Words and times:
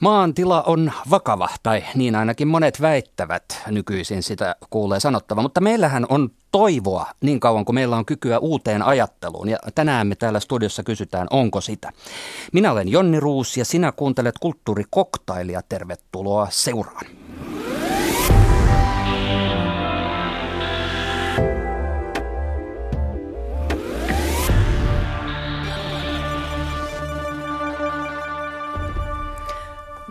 Maan 0.00 0.34
tila 0.34 0.62
on 0.62 0.92
vakava, 1.10 1.48
tai 1.62 1.84
niin 1.94 2.14
ainakin 2.14 2.48
monet 2.48 2.80
väittävät 2.80 3.62
nykyisin 3.66 4.22
sitä 4.22 4.56
kuulee 4.70 5.00
sanottava, 5.00 5.42
mutta 5.42 5.60
meillähän 5.60 6.06
on 6.08 6.30
toivoa 6.52 7.06
niin 7.20 7.40
kauan 7.40 7.64
kuin 7.64 7.74
meillä 7.74 7.96
on 7.96 8.06
kykyä 8.06 8.38
uuteen 8.38 8.82
ajatteluun. 8.82 9.48
Ja 9.48 9.58
tänään 9.74 10.06
me 10.06 10.14
täällä 10.14 10.40
studiossa 10.40 10.82
kysytään, 10.82 11.26
onko 11.30 11.60
sitä. 11.60 11.92
Minä 12.52 12.72
olen 12.72 12.88
Jonni 12.88 13.20
Ruus 13.20 13.56
ja 13.56 13.64
sinä 13.64 13.92
kuuntelet 13.92 14.38
kulttuurikoktailia. 14.38 15.62
Tervetuloa 15.68 16.46
seuraan. 16.50 17.19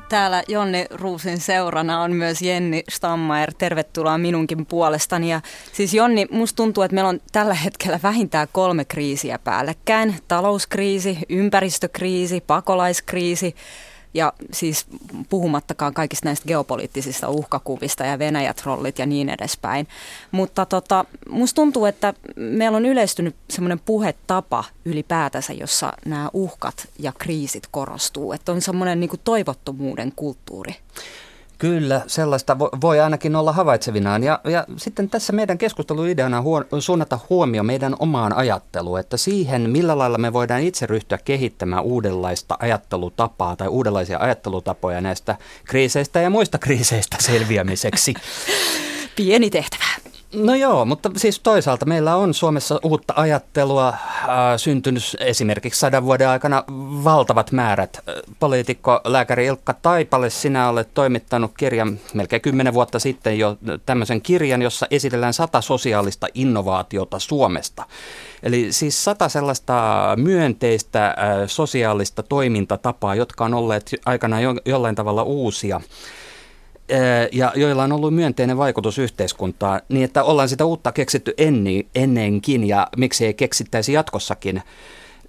Täällä 0.10 0.44
Jonni 0.48 0.86
Ruusin 0.90 1.40
seurana 1.40 2.02
on 2.02 2.12
myös 2.12 2.42
Jenni 2.42 2.84
Stammaer. 2.90 3.54
Tervetuloa 3.54 4.18
minunkin 4.18 4.66
puolestani. 4.66 5.32
Ja 5.32 5.42
siis 5.74 5.94
Jonni, 5.94 6.26
musta 6.32 6.56
tuntuu, 6.56 6.84
että 6.84 6.96
meillä 6.96 7.10
on 7.10 7.20
tällä 7.32 7.54
hetkellä 7.54 8.00
vähintään 8.04 8.48
kolme 8.52 8.86
kriisiä 8.86 9.40
päällekkäin. 9.44 10.16
Talouskriisi, 10.28 11.18
ympäristökriisi, 11.30 12.44
pakolaiskriisi 12.48 13.56
ja 14.14 14.34
siis 14.54 14.86
puhumattakaan 15.30 15.94
kaikista 15.94 16.26
näistä 16.26 16.48
geopoliittisista 16.48 17.30
uhkakuvista 17.30 18.06
ja 18.06 18.20
Venäjä-trollit 18.20 19.00
ja 19.00 19.06
niin 19.06 19.30
edespäin. 19.30 19.88
Mutta 20.32 20.66
tota, 20.66 21.06
musta 21.30 21.56
tuntuu, 21.56 21.86
että 21.86 22.14
meillä 22.36 22.76
on 22.76 22.86
yleistynyt 22.86 23.36
semmoinen 23.50 23.80
puhetapa 23.80 24.64
ylipäätänsä, 24.86 25.54
jossa 25.54 25.94
nämä 26.06 26.30
uhkat 26.34 26.88
ja 27.00 27.12
kriisit 27.18 27.64
korostuu. 27.72 28.34
Että 28.34 28.52
on 28.52 28.62
semmoinen 28.62 29.00
niin 29.00 29.10
toivottomuuden 29.24 30.14
kulttuuri. 30.16 30.76
Kyllä, 31.60 32.02
sellaista 32.08 32.60
voi 32.60 33.00
ainakin 33.00 33.36
olla 33.36 33.52
havaitsevinaan. 33.52 34.24
Ja, 34.24 34.40
ja 34.44 34.66
sitten 34.78 35.10
tässä 35.10 35.34
meidän 35.34 35.58
keskusteluideana 35.58 36.42
huo, 36.42 36.64
suunnata 36.80 37.20
huomio 37.30 37.64
meidän 37.64 37.96
omaan 38.00 38.34
ajatteluun, 38.34 39.00
että 39.00 39.18
siihen, 39.18 39.70
millä 39.70 39.98
lailla 39.98 40.18
me 40.18 40.34
voidaan 40.34 40.62
itse 40.62 40.86
ryhtyä 40.86 41.18
kehittämään 41.26 41.84
uudenlaista 41.84 42.58
ajattelutapaa 42.60 43.56
tai 43.56 43.68
uudenlaisia 43.68 44.20
ajattelutapoja 44.20 45.02
näistä 45.02 45.36
kriiseistä 45.66 46.22
ja 46.22 46.30
muista 46.30 46.58
kriiseistä 46.58 47.18
selviämiseksi. 47.20 48.14
Pieni 49.16 49.50
tehtävä. 49.50 50.19
No 50.34 50.56
joo, 50.56 50.86
mutta 50.86 51.12
siis 51.18 51.40
toisaalta 51.40 51.86
meillä 51.86 52.16
on 52.16 52.34
Suomessa 52.34 52.80
uutta 52.84 53.14
ajattelua 53.18 53.88
äh, 53.88 53.98
syntynyt 54.58 55.04
esimerkiksi 55.20 55.80
sadan 55.80 56.04
vuoden 56.04 56.30
aikana 56.30 56.64
valtavat 57.04 57.52
määrät. 57.52 58.00
Poliitikko, 58.40 59.02
lääkäri 59.04 59.46
Ilkka 59.46 59.74
Taipale, 59.74 60.30
sinä 60.30 60.70
olet 60.70 60.90
toimittanut 60.94 61.52
kirjan 61.58 62.00
melkein 62.14 62.42
kymmenen 62.42 62.74
vuotta 62.74 63.00
sitten 63.00 63.40
jo 63.40 63.58
tämmöisen 63.86 64.22
kirjan, 64.22 64.62
jossa 64.62 64.88
esitellään 64.92 65.34
sata 65.34 65.62
sosiaalista 65.62 66.28
innovaatiota 66.34 67.20
Suomesta. 67.20 67.84
Eli 68.44 68.68
siis 68.72 69.04
sata 69.04 69.30
sellaista 69.30 70.14
myönteistä 70.18 71.08
äh, 71.08 71.16
sosiaalista 71.48 72.24
toimintatapaa, 72.24 73.16
jotka 73.16 73.46
on 73.46 73.54
olleet 73.54 73.92
aikana 74.06 74.42
jo, 74.42 74.56
jollain 74.66 74.96
tavalla 74.96 75.24
uusia 75.24 75.82
ja 77.32 77.52
joilla 77.56 77.84
on 77.84 77.92
ollut 77.92 78.14
myönteinen 78.14 78.58
vaikutus 78.58 78.98
yhteiskuntaan, 78.98 79.82
niin 79.90 80.04
että 80.04 80.24
ollaan 80.24 80.50
sitä 80.50 80.66
uutta 80.66 80.92
keksitty 80.92 81.34
ennen, 81.38 81.84
ennenkin 81.96 82.68
ja 82.68 82.88
miksi 82.98 83.26
ei 83.26 83.34
keksittäisi 83.34 83.94
jatkossakin. 83.94 84.62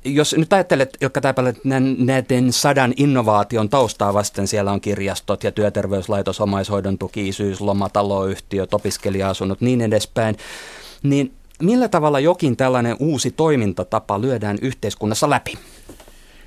Jos 0.05 0.35
nyt 0.39 0.53
ajattelet, 0.53 0.97
jotka 1.01 1.21
Taipale, 1.21 1.55
näiden 1.99 2.53
sadan 2.53 2.95
innovaation 2.97 3.69
taustaa 3.69 4.15
vasten 4.15 4.47
siellä 4.47 4.73
on 4.73 4.81
kirjastot 4.81 5.45
ja 5.45 5.53
työterveyslaitos, 5.53 6.41
omaishoidon 6.41 6.99
tuki, 6.99 7.29
isyys, 7.29 7.61
loma, 7.61 7.89
taloyhtiöt, 7.89 8.75
opiskelija-asunnot, 8.75 9.61
niin 9.61 9.81
edespäin, 9.81 10.37
niin 11.03 11.35
millä 11.63 11.89
tavalla 11.89 12.21
jokin 12.21 12.57
tällainen 12.57 12.97
uusi 12.99 13.31
toimintatapa 13.31 14.21
lyödään 14.21 14.59
yhteiskunnassa 14.63 15.31
läpi? 15.31 15.59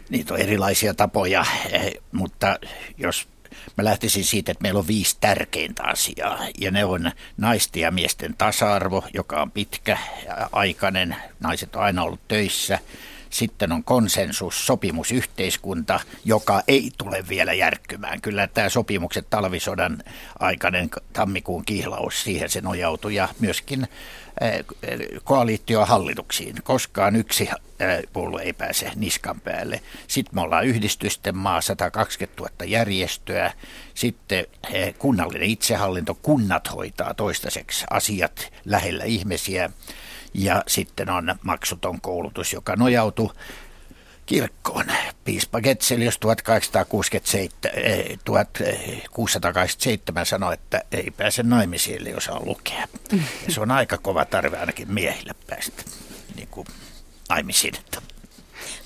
Niitä 0.10 0.34
on 0.34 0.40
erilaisia 0.40 0.94
tapoja, 0.94 1.46
eh, 1.72 1.94
mutta 2.12 2.60
jos 2.98 3.28
Mä 3.78 3.84
lähtisin 3.84 4.26
siitä, 4.26 4.52
että 4.52 4.62
meillä 4.62 4.80
on 4.80 4.88
viisi 4.88 5.18
tärkeintä 5.22 5.84
asiaa 5.84 6.40
ja 6.60 6.72
ne 6.72 6.86
on 6.86 7.12
naisten 7.38 7.82
ja 7.82 7.92
miesten 7.92 8.36
tasa-arvo, 8.38 9.04
joka 9.14 9.42
on 9.42 9.52
pitkä 9.52 9.98
aikainen. 10.52 11.16
Naiset 11.40 11.76
on 11.76 11.84
aina 11.84 12.04
ollut 12.04 12.28
töissä. 12.28 12.80
Sitten 13.30 13.72
on 13.72 13.84
konsensus, 13.84 14.66
sopimusyhteiskunta, 14.66 16.00
joka 16.26 16.62
ei 16.68 16.92
tule 16.98 17.26
vielä 17.30 17.54
järkkymään. 17.54 18.22
Kyllä 18.22 18.48
tämä 18.48 18.70
sopimukset 18.70 19.30
talvisodan 19.30 20.04
aikainen 20.40 20.90
tammikuun 21.14 21.66
kihlaus, 21.66 22.24
siihen 22.24 22.50
se 22.50 22.62
nojautui 22.62 23.16
ja 23.16 23.30
myöskin 23.40 23.88
koalitiohallituksiin. 25.24 26.56
Koskaan 26.64 27.16
yksi 27.16 27.50
puolue 28.14 28.42
ei 28.42 28.54
pääse 28.54 28.92
niskan 28.96 29.42
päälle. 29.42 29.82
Sitten 30.08 30.36
me 30.36 30.42
ollaan 30.42 30.66
yhdistysten 30.66 31.38
maa, 31.38 31.62
120 31.62 32.44
000 32.44 32.54
järjestöä. 32.66 33.54
Sitten 33.94 34.46
kunnallinen 35.00 35.50
itsehallinto, 35.50 36.16
kunnat 36.22 36.72
hoitaa 36.72 37.14
toistaiseksi 37.14 37.86
asiat 37.90 38.52
lähellä 38.66 39.04
ihmisiä. 39.04 39.70
Ja 40.34 40.64
sitten 40.68 41.10
on 41.10 41.36
maksuton 41.44 42.02
koulutus, 42.02 42.54
joka 42.54 42.76
nojautuu 42.76 43.32
kirkkoon. 44.26 44.86
Piispa 45.24 45.62
Getselius 45.62 46.20
1867, 46.20 48.20
1687 48.26 50.26
sanoi, 50.26 50.54
että 50.54 50.82
ei 50.92 51.12
pääse 51.18 51.44
naimisiin, 51.44 52.02
eli 52.02 52.14
osaa 52.14 52.42
lukea. 52.46 52.88
Ja 53.48 53.54
se 53.54 53.62
on 53.62 53.72
aika 53.72 53.98
kova 53.98 54.26
tarve 54.26 54.58
ainakin 54.58 54.92
miehille 54.92 55.34
päästä 55.48 55.84
niin 56.36 56.48
kuin 56.52 56.68
naimisiin. 57.30 57.74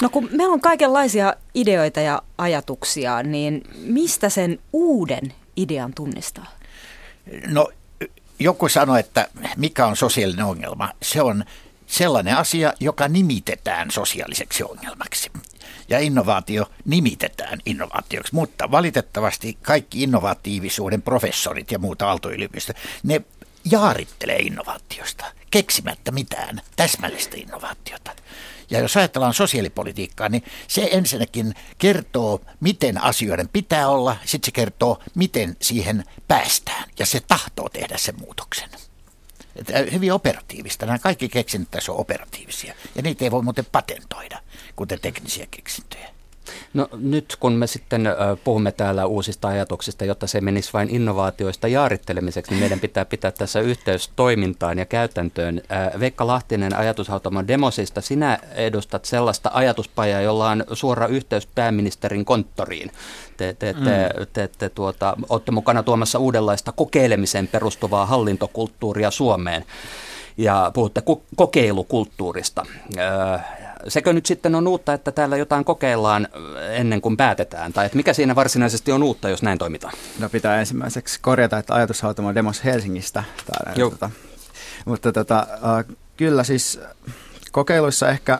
No 0.01 0.09
kun 0.09 0.29
meillä 0.31 0.53
on 0.53 0.61
kaikenlaisia 0.61 1.33
ideoita 1.55 1.99
ja 1.99 2.21
ajatuksia, 2.37 3.23
niin 3.23 3.63
mistä 3.75 4.29
sen 4.29 4.59
uuden 4.73 5.33
idean 5.57 5.93
tunnistaa? 5.93 6.45
No 7.47 7.71
joku 8.39 8.69
sanoi, 8.69 8.99
että 8.99 9.27
mikä 9.57 9.85
on 9.85 9.95
sosiaalinen 9.95 10.45
ongelma. 10.45 10.93
Se 11.01 11.21
on 11.21 11.45
sellainen 11.87 12.37
asia, 12.37 12.73
joka 12.79 13.07
nimitetään 13.07 13.91
sosiaaliseksi 13.91 14.63
ongelmaksi. 14.63 15.31
Ja 15.89 15.99
innovaatio 15.99 16.65
nimitetään 16.85 17.59
innovaatioksi, 17.65 18.35
mutta 18.35 18.71
valitettavasti 18.71 19.57
kaikki 19.61 20.03
innovatiivisuuden 20.03 21.01
professorit 21.01 21.71
ja 21.71 21.79
muuta 21.79 22.07
aaltoyliopisto, 22.07 22.73
ne 23.03 23.21
jaarittelee 23.71 24.37
innovaatiosta, 24.37 25.25
keksimättä 25.51 26.11
mitään 26.11 26.61
täsmällistä 26.75 27.37
innovaatiota. 27.37 28.11
Ja 28.69 28.79
jos 28.79 28.97
ajatellaan 28.97 29.33
sosiaalipolitiikkaa, 29.33 30.29
niin 30.29 30.43
se 30.67 30.89
ensinnäkin 30.91 31.53
kertoo, 31.77 32.41
miten 32.59 33.03
asioiden 33.03 33.49
pitää 33.49 33.89
olla, 33.89 34.17
sitten 34.25 34.45
se 34.47 34.51
kertoo, 34.51 35.03
miten 35.15 35.57
siihen 35.61 36.03
päästään, 36.27 36.89
ja 36.99 37.05
se 37.05 37.19
tahtoo 37.27 37.69
tehdä 37.69 37.97
sen 37.97 38.15
muutoksen. 38.19 38.69
Että 39.57 39.73
hyvin 39.91 40.13
operatiivista. 40.13 40.85
Nämä 40.85 40.99
kaikki 40.99 41.29
keksinnöt 41.29 41.71
tässä 41.71 41.91
on 41.91 41.99
operatiivisia. 41.99 42.73
Ja 42.95 43.01
niitä 43.01 43.25
ei 43.25 43.31
voi 43.31 43.43
muuten 43.43 43.65
patentoida, 43.71 44.39
kuten 44.75 44.99
teknisiä 45.01 45.47
keksintöjä. 45.51 46.16
No 46.73 46.89
nyt 46.97 47.37
kun 47.39 47.53
me 47.53 47.67
sitten 47.67 48.07
puhumme 48.43 48.71
täällä 48.71 49.05
uusista 49.05 49.47
ajatuksista, 49.47 50.05
jotta 50.05 50.27
se 50.27 50.41
menisi 50.41 50.73
vain 50.73 50.89
innovaatioista 50.89 51.67
jaarittelemiseksi, 51.67 52.51
niin 52.51 52.59
meidän 52.59 52.79
pitää 52.79 53.05
pitää 53.05 53.31
tässä 53.31 53.59
yhteys 53.59 54.11
toimintaan 54.15 54.77
ja 54.77 54.85
käytäntöön. 54.85 55.61
Veikka 55.99 56.27
Lahtinen 56.27 56.75
ajatushautomon 56.75 57.47
Demosista, 57.47 58.01
sinä 58.01 58.39
edustat 58.55 59.05
sellaista 59.05 59.51
ajatuspajaa, 59.53 60.21
jolla 60.21 60.49
on 60.49 60.63
suora 60.73 61.07
yhteys 61.07 61.47
pääministerin 61.55 62.25
konttoriin. 62.25 62.91
Te, 63.37 63.55
te, 63.59 63.73
te, 63.73 64.09
mm. 64.19 64.27
te, 64.33 64.49
te 64.57 64.69
tuota, 64.69 65.17
olette 65.29 65.51
mukana 65.51 65.83
tuomassa 65.83 66.19
uudenlaista 66.19 66.71
kokeilemiseen 66.71 67.47
perustuvaa 67.47 68.05
hallintokulttuuria 68.05 69.11
Suomeen 69.11 69.65
ja 70.37 70.71
puhutte 70.73 71.03
kokeilukulttuurista 71.35 72.65
sekö 73.87 74.13
nyt 74.13 74.25
sitten 74.25 74.55
on 74.55 74.67
uutta, 74.67 74.93
että 74.93 75.11
täällä 75.11 75.37
jotain 75.37 75.65
kokeillaan 75.65 76.27
ennen 76.71 77.01
kuin 77.01 77.17
päätetään? 77.17 77.73
Tai 77.73 77.85
että 77.85 77.95
mikä 77.95 78.13
siinä 78.13 78.35
varsinaisesti 78.35 78.91
on 78.91 79.03
uutta, 79.03 79.29
jos 79.29 79.43
näin 79.43 79.57
toimitaan? 79.57 79.93
No 80.19 80.29
pitää 80.29 80.59
ensimmäiseksi 80.59 81.19
korjata, 81.21 81.57
että 81.57 81.75
ajatushautomo 81.75 82.35
demos 82.35 82.63
Helsingistä. 82.63 83.23
Täällä, 83.45 83.89
tota, 83.89 84.09
mutta 84.85 85.11
tota, 85.11 85.47
äh, 85.51 85.95
kyllä 86.17 86.43
siis 86.43 86.79
kokeiluissa 87.51 88.09
ehkä 88.09 88.39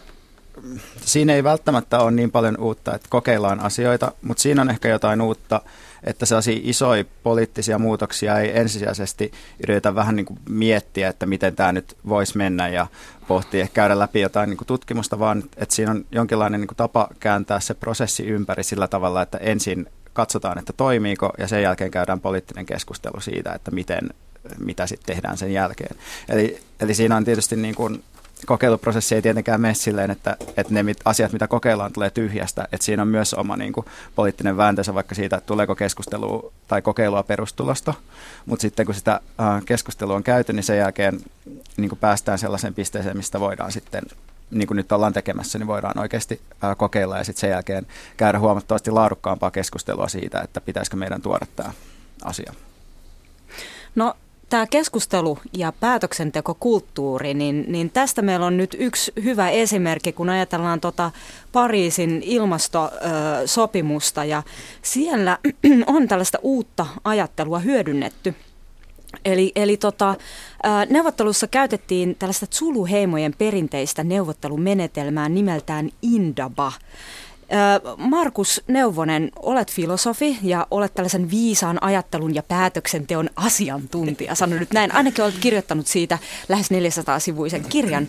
siinä 1.01 1.33
ei 1.33 1.43
välttämättä 1.43 1.99
ole 1.99 2.11
niin 2.11 2.31
paljon 2.31 2.57
uutta, 2.59 2.95
että 2.95 3.07
kokeillaan 3.09 3.59
asioita, 3.59 4.11
mutta 4.21 4.41
siinä 4.41 4.61
on 4.61 4.69
ehkä 4.69 4.89
jotain 4.89 5.21
uutta, 5.21 5.61
että 6.03 6.25
sellaisia 6.25 6.59
isoja 6.63 7.05
poliittisia 7.23 7.79
muutoksia 7.79 8.39
ei 8.39 8.57
ensisijaisesti 8.59 9.31
yritetä 9.63 9.95
vähän 9.95 10.15
niin 10.15 10.25
kuin 10.25 10.39
miettiä, 10.49 11.09
että 11.09 11.25
miten 11.25 11.55
tämä 11.55 11.71
nyt 11.71 11.97
voisi 12.07 12.37
mennä 12.37 12.67
ja 12.67 12.87
pohtia, 13.27 13.67
käydä 13.73 13.99
läpi 13.99 14.21
jotain 14.21 14.49
niin 14.49 14.57
kuin 14.57 14.67
tutkimusta, 14.67 15.19
vaan 15.19 15.43
että 15.57 15.75
siinä 15.75 15.91
on 15.91 16.05
jonkinlainen 16.11 16.61
niin 16.61 16.67
kuin 16.67 16.77
tapa 16.77 17.07
kääntää 17.19 17.59
se 17.59 17.73
prosessi 17.73 18.25
ympäri 18.25 18.63
sillä 18.63 18.87
tavalla, 18.87 19.21
että 19.21 19.37
ensin 19.37 19.87
katsotaan, 20.13 20.59
että 20.59 20.73
toimiiko, 20.73 21.33
ja 21.37 21.47
sen 21.47 21.61
jälkeen 21.61 21.91
käydään 21.91 22.19
poliittinen 22.19 22.65
keskustelu 22.65 23.19
siitä, 23.21 23.53
että 23.53 23.71
miten, 23.71 24.09
mitä 24.59 24.87
sitten 24.87 25.15
tehdään 25.15 25.37
sen 25.37 25.53
jälkeen. 25.53 25.95
Eli, 26.29 26.59
eli 26.79 26.93
siinä 26.93 27.15
on 27.15 27.25
tietysti 27.25 27.55
niin 27.55 27.75
kuin 27.75 28.03
kokeiluprosessi 28.45 29.15
ei 29.15 29.21
tietenkään 29.21 29.61
mene 29.61 29.73
silleen, 29.73 30.11
että, 30.11 30.37
että 30.57 30.73
ne 30.73 30.83
mit, 30.83 30.97
asiat, 31.05 31.33
mitä 31.33 31.47
kokeillaan, 31.47 31.93
tulee 31.93 32.09
tyhjästä. 32.09 32.67
Että 32.71 32.85
siinä 32.85 33.01
on 33.01 33.07
myös 33.07 33.33
oma 33.33 33.57
niin 33.57 33.73
kuin, 33.73 33.85
poliittinen 34.15 34.57
vääntönsä 34.57 34.93
vaikka 34.93 35.15
siitä, 35.15 35.37
että 35.37 35.47
tuleeko 35.47 35.75
keskustelua 35.75 36.51
tai 36.67 36.81
kokeilua 36.81 37.23
perustulosta. 37.23 37.93
Mutta 38.45 38.61
sitten 38.61 38.85
kun 38.85 38.95
sitä 38.95 39.21
äh, 39.41 39.65
keskustelua 39.65 40.15
on 40.15 40.23
käyty, 40.23 40.53
niin 40.53 40.63
sen 40.63 40.77
jälkeen 40.77 41.19
niin 41.77 41.89
kuin 41.89 41.99
päästään 41.99 42.39
sellaiseen 42.39 42.73
pisteeseen, 42.73 43.17
mistä 43.17 43.39
voidaan 43.39 43.71
sitten 43.71 44.03
niin 44.51 44.67
kuin 44.67 44.75
nyt 44.75 44.91
ollaan 44.91 45.13
tekemässä, 45.13 45.59
niin 45.59 45.67
voidaan 45.67 45.99
oikeasti 45.99 46.41
äh, 46.63 46.77
kokeilla 46.77 47.17
ja 47.17 47.23
sitten 47.23 47.41
sen 47.41 47.49
jälkeen 47.49 47.87
käydä 48.17 48.39
huomattavasti 48.39 48.91
laadukkaampaa 48.91 49.51
keskustelua 49.51 50.07
siitä, 50.07 50.41
että 50.41 50.61
pitäisikö 50.61 50.97
meidän 50.97 51.21
tuoda 51.21 51.45
tämä 51.55 51.71
asia. 52.23 52.53
No 53.95 54.15
tämä 54.49 54.67
keskustelu 54.67 55.37
ja 55.53 55.73
päätöksentekokulttuuri, 55.79 57.33
niin, 57.33 57.65
niin 57.67 57.89
tästä 57.89 58.21
meillä 58.21 58.45
on 58.45 58.57
nyt 58.57 58.75
yksi 58.79 59.11
hyvä 59.23 59.49
esimerkki, 59.49 60.13
kun 60.13 60.29
ajatellaan 60.29 60.79
tota 60.79 61.11
Pariisin 61.51 62.21
ilmastosopimusta 62.25 64.25
ja 64.25 64.43
siellä 64.81 65.37
on 65.87 66.07
tällaista 66.07 66.37
uutta 66.41 66.85
ajattelua 67.03 67.59
hyödynnetty. 67.59 68.35
Eli, 69.25 69.51
eli 69.55 69.77
tota, 69.77 70.15
neuvottelussa 70.89 71.47
käytettiin 71.47 72.15
tällaista 72.19 72.45
Zulu-heimojen 72.55 73.33
perinteistä 73.37 74.03
neuvottelumenetelmää 74.03 75.29
nimeltään 75.29 75.89
Indaba. 76.01 76.71
Markus 77.97 78.63
Neuvonen, 78.67 79.31
olet 79.39 79.71
filosofi 79.71 80.37
ja 80.41 80.67
olet 80.71 80.93
tällaisen 80.93 81.31
viisaan 81.31 81.83
ajattelun 81.83 82.35
ja 82.35 82.43
päätöksenteon 82.43 83.29
asiantuntija. 83.35 84.35
Sano 84.35 84.55
nyt 84.55 84.71
näin. 84.73 84.95
Ainakin 84.95 85.23
olet 85.23 85.37
kirjoittanut 85.39 85.87
siitä 85.87 86.19
lähes 86.49 86.71
400-sivuisen 86.71 87.65
kirjan. 87.69 88.07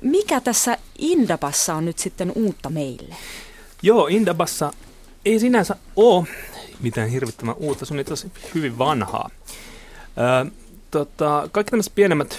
Mikä 0.00 0.40
tässä 0.40 0.78
Indabassa 0.98 1.74
on 1.74 1.84
nyt 1.84 1.98
sitten 1.98 2.32
uutta 2.34 2.70
meille? 2.70 3.14
Joo, 3.82 4.06
Indabassa 4.06 4.72
ei 5.24 5.38
sinänsä 5.40 5.76
ole 5.96 6.26
mitään 6.80 7.08
hirvittävän 7.08 7.54
uutta. 7.58 7.84
Se 7.84 7.94
on 7.94 8.00
itse 8.00 8.12
asiassa 8.12 8.38
hyvin 8.54 8.78
vanhaa. 8.78 9.30
Ö, 10.44 10.50
tota, 10.90 11.48
kaikki 11.52 11.70
tämmöiset 11.70 11.94
pienemmät 11.94 12.38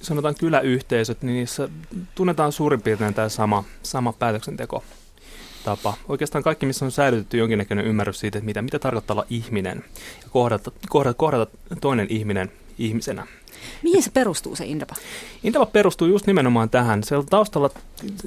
sanotaan 0.00 0.34
kyläyhteisöt, 0.34 1.22
niin 1.22 1.34
niissä 1.34 1.68
tunnetaan 2.14 2.52
suurin 2.52 2.82
piirtein 2.82 3.14
tämä 3.14 3.28
sama, 3.28 3.64
sama 3.82 4.12
päätöksenteko 4.12 4.84
tapa. 5.64 5.94
Oikeastaan 6.08 6.44
kaikki, 6.44 6.66
missä 6.66 6.84
on 6.84 6.90
säilytetty 6.90 7.38
jonkinnäköinen 7.38 7.86
ymmärrys 7.86 8.20
siitä, 8.20 8.38
että 8.38 8.46
mitä, 8.46 8.62
mitä 8.62 8.78
tarkoittaa 8.78 9.14
olla 9.14 9.26
ihminen 9.30 9.84
ja 10.22 10.28
kohdata, 10.30 10.72
kohdata, 10.88 11.14
kohdata 11.14 11.56
toinen 11.80 12.06
ihminen 12.10 12.52
ihmisenä. 12.78 13.26
Mihin 13.82 14.02
se 14.02 14.10
perustuu 14.10 14.56
se 14.56 14.64
Indaba? 14.64 14.94
Indaba 15.42 15.66
perustuu 15.66 16.08
just 16.08 16.26
nimenomaan 16.26 16.70
tähän. 16.70 17.04
Se 17.04 17.16
on 17.16 17.26
taustalla 17.26 17.70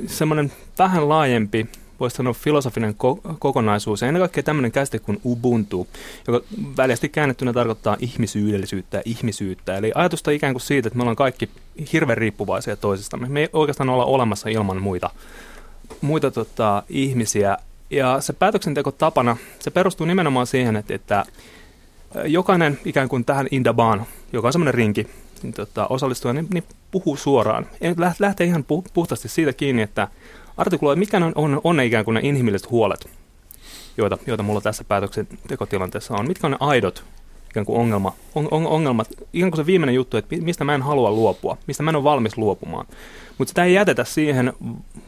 semmoinen 0.07 0.51
vähän 0.77 1.09
laajempi 1.09 1.67
voisi 1.99 2.15
sanoa 2.15 2.33
filosofinen 2.33 2.95
ko- 2.95 3.35
kokonaisuus 3.39 4.01
ja 4.01 4.07
ennen 4.07 4.21
kaikkea 4.21 4.43
tämmöinen 4.43 4.71
käsite 4.71 4.99
kuin 4.99 5.21
Ubuntu, 5.25 5.87
joka 6.27 6.45
väljästi 6.77 7.09
käännettynä 7.09 7.53
tarkoittaa 7.53 7.97
ihmisyydellisyyttä 7.99 8.97
ja 8.97 9.03
ihmisyyttä. 9.05 9.77
Eli 9.77 9.91
ajatusta 9.95 10.31
ikään 10.31 10.53
kuin 10.53 10.61
siitä, 10.61 10.87
että 10.87 10.97
me 10.97 11.03
ollaan 11.03 11.15
kaikki 11.15 11.49
hirveän 11.93 12.17
riippuvaisia 12.17 12.75
toisistamme. 12.75 13.29
Me 13.29 13.39
ei 13.39 13.49
oikeastaan 13.53 13.89
olla 13.89 14.05
olemassa 14.05 14.49
ilman 14.49 14.81
muita 14.81 15.09
muita 16.01 16.31
tota, 16.31 16.83
ihmisiä. 16.89 17.57
Ja 17.89 18.21
se 18.21 18.33
päätöksentekotapana, 18.33 19.37
se 19.59 19.71
perustuu 19.71 20.07
nimenomaan 20.07 20.47
siihen, 20.47 20.75
että, 20.75 20.95
että 20.95 21.25
jokainen 22.25 22.79
ikään 22.85 23.09
kuin 23.09 23.25
tähän 23.25 23.47
Indabaan, 23.51 24.05
joka 24.33 24.47
on 24.47 24.51
semmoinen 24.53 24.73
rinki, 24.73 25.07
niin, 25.43 25.53
tota, 25.53 25.87
osallistuja, 25.87 26.33
niin, 26.33 26.47
niin 26.53 26.63
puhuu 26.91 27.17
suoraan. 27.17 27.65
Lähtee 28.19 28.47
ihan 28.47 28.65
puhtaasti 28.93 29.27
siitä 29.27 29.53
kiinni, 29.53 29.81
että 29.81 30.07
artikuloi, 30.57 30.95
mikä 30.95 31.17
on, 31.17 31.31
on, 31.35 31.61
on 31.63 31.79
ikään 31.79 32.05
kuin 32.05 32.15
ne 32.15 32.21
inhimilliset 32.23 32.71
huolet, 32.71 33.09
joita, 33.97 34.17
joita 34.27 34.43
mulla 34.43 34.61
tässä 34.61 34.83
päätöksentekotilanteessa 34.83 36.13
on. 36.13 36.27
Mitkä 36.27 36.47
on 36.47 36.51
ne 36.51 36.57
aidot 36.59 37.03
ikään 37.57 37.65
kuin 37.65 37.79
ongelma, 37.79 38.13
on, 38.35 38.47
on, 38.51 38.67
ongelmat, 38.67 39.07
ikään 39.33 39.51
kuin 39.51 39.57
se 39.57 39.65
viimeinen 39.65 39.95
juttu, 39.95 40.17
että 40.17 40.35
mistä 40.41 40.63
mä 40.63 40.75
en 40.75 40.81
halua 40.81 41.11
luopua, 41.11 41.57
mistä 41.67 41.83
mä 41.83 41.91
en 41.91 41.95
ole 41.95 42.03
valmis 42.03 42.37
luopumaan. 42.37 42.85
Mutta 43.37 43.49
sitä 43.49 43.63
ei 43.63 43.73
jätetä 43.73 44.03
siihen, 44.03 44.53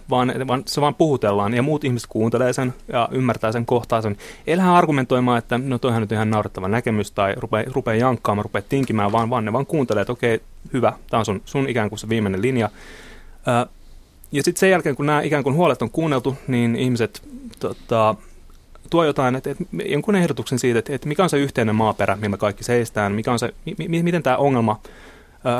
vaan, 0.09 0.33
vaan 0.47 0.63
se 0.65 0.81
vaan 0.81 0.95
puhutellaan 0.95 1.53
ja 1.53 1.63
muut 1.63 1.83
ihmiset 1.83 2.09
kuuntelee 2.09 2.53
sen 2.53 2.73
ja 2.87 3.09
ymmärtää 3.11 3.51
sen, 3.51 3.65
kohtaa 3.65 4.01
sen. 4.01 4.17
Ei 4.47 4.57
lähde 4.57 4.69
argumentoimaan, 4.71 5.37
että 5.37 5.57
no 5.57 5.77
toihan 5.77 6.01
nyt 6.01 6.11
ihan 6.11 6.29
naurettava 6.29 6.67
näkemys 6.67 7.11
tai 7.11 7.35
rupee, 7.37 7.65
rupee 7.73 7.97
jankkaamaan, 7.97 8.45
rupee 8.45 8.61
tinkimään, 8.61 9.11
vaan, 9.11 9.29
vaan 9.29 9.45
ne 9.45 9.53
vaan 9.53 9.65
kuuntelee, 9.65 10.01
että 10.01 10.13
okei, 10.13 10.41
hyvä, 10.73 10.93
tämä 11.09 11.19
on 11.19 11.25
sun, 11.25 11.41
sun 11.45 11.69
ikään 11.69 11.89
kuin 11.89 11.99
se 11.99 12.09
viimeinen 12.09 12.41
linja. 12.41 12.69
Ja 14.31 14.43
sitten 14.43 14.59
sen 14.59 14.69
jälkeen, 14.69 14.95
kun 14.95 15.05
nämä 15.05 15.21
ikään 15.21 15.43
kuin 15.43 15.55
huolet 15.55 15.81
on 15.81 15.89
kuunneltu, 15.89 16.37
niin 16.47 16.75
ihmiset 16.75 17.21
tota, 17.59 18.15
tuo 18.89 19.03
jotain, 19.03 19.35
että, 19.35 19.51
että 19.51 19.63
jonkun 19.85 20.15
ehdotuksen 20.15 20.59
siitä, 20.59 20.79
että, 20.79 20.95
että 20.95 21.07
mikä 21.07 21.23
on 21.23 21.29
se 21.29 21.37
yhteinen 21.37 21.75
maaperä, 21.75 22.15
millä 22.15 22.37
kaikki 22.37 22.63
seistään, 22.63 23.11
mikä 23.11 23.31
on 23.31 23.39
se, 23.39 23.53
mi, 23.77 24.03
miten 24.03 24.23
tämä 24.23 24.37
ongelma 24.37 24.81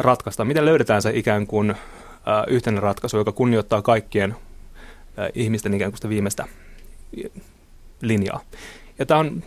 ratkaistaan, 0.02 0.48
miten 0.48 0.66
löydetään 0.66 1.02
se 1.02 1.12
ikään 1.14 1.48
kuin 1.48 1.76
yhteinen 2.48 2.84
ratkaisu, 2.84 3.18
joka 3.18 3.32
kunnioittaa 3.32 3.82
kaikkien 3.82 4.36
ihmisten 5.34 5.74
ikään 5.74 5.92
kuin 5.92 5.98
sitä 5.98 6.10
viimeistä 6.10 6.46
linjaa. 8.02 8.42
Ja 9.00 9.06
tämä 9.06 9.20
on, 9.20 9.44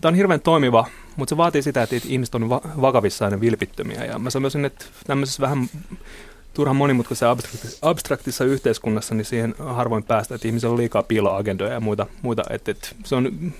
tämä 0.00 0.10
on 0.10 0.14
hirveän 0.14 0.40
toimiva, 0.40 0.86
mutta 1.16 1.30
se 1.30 1.36
vaatii 1.36 1.62
sitä, 1.62 1.82
että 1.82 1.96
ihmiset 2.06 2.34
on 2.34 2.50
vakavissaan 2.80 3.32
ja 3.32 3.40
vilpittömiä. 3.40 4.04
Ja 4.04 4.18
mä 4.18 4.30
sanoisin, 4.30 4.64
että 4.64 4.84
tämmöisessä 5.06 5.42
vähän 5.42 5.68
turhan 6.58 6.76
monimutkaisessa 6.76 7.30
abstraktissa, 7.30 7.78
abstraktissa 7.82 8.44
yhteiskunnassa, 8.44 9.14
niin 9.14 9.24
siihen 9.24 9.54
harvoin 9.58 10.04
päästä, 10.04 10.34
että 10.34 10.48
ihmisillä 10.48 10.72
on 10.72 10.78
liikaa 10.78 11.02
piiloagendoja 11.02 11.72
ja 11.72 11.80
muita. 11.80 12.06
muita 12.22 12.42
että, 12.50 12.70
että 12.70 12.88
se 13.04 13.14
on, 13.14 13.52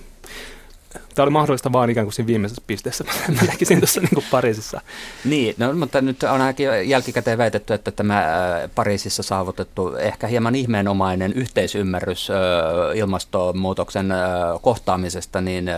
Tämä 1.15 1.23
oli 1.23 1.31
mahdollista 1.31 1.71
vaan 1.71 1.89
ikään 1.89 2.05
kuin 2.05 2.13
siinä 2.13 2.27
viimeisessä 2.27 2.63
pisteessä. 2.67 3.03
Mä 3.35 3.41
näkisin 3.47 3.79
tuossa 3.79 4.01
niin 4.01 4.25
Pariisissa. 4.31 4.81
Niin, 5.25 5.55
no, 5.57 5.73
mutta 5.73 6.01
nyt 6.01 6.23
on 6.23 6.29
ainakin 6.29 6.89
jälkikäteen 6.89 7.37
väitetty, 7.37 7.73
että 7.73 7.91
tämä 7.91 8.19
äh, 8.19 8.69
Pariisissa 8.75 9.23
saavutettu 9.23 9.95
ehkä 9.95 10.27
hieman 10.27 10.55
ihmeenomainen 10.55 11.33
yhteisymmärrys 11.33 12.29
äh, 12.29 12.97
ilmastonmuutoksen 12.97 14.11
äh, 14.11 14.19
kohtaamisesta, 14.61 15.41
niin 15.41 15.69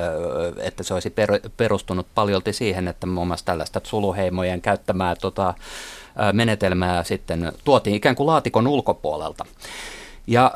että 0.57 0.83
se 0.83 0.93
olisi 0.93 1.13
perustunut 1.57 2.07
paljolti 2.15 2.53
siihen, 2.53 2.87
että 2.87 3.07
muun 3.07 3.27
muassa 3.27 3.45
tällaista 3.45 3.81
suluheimojen 3.83 4.61
käyttämää 4.61 5.15
tota, 5.15 5.53
menetelmää 6.33 7.03
sitten 7.03 7.51
tuotiin 7.63 7.95
ikään 7.95 8.15
kuin 8.15 8.27
laatikon 8.27 8.67
ulkopuolelta. 8.67 9.45
Ja, 10.27 10.51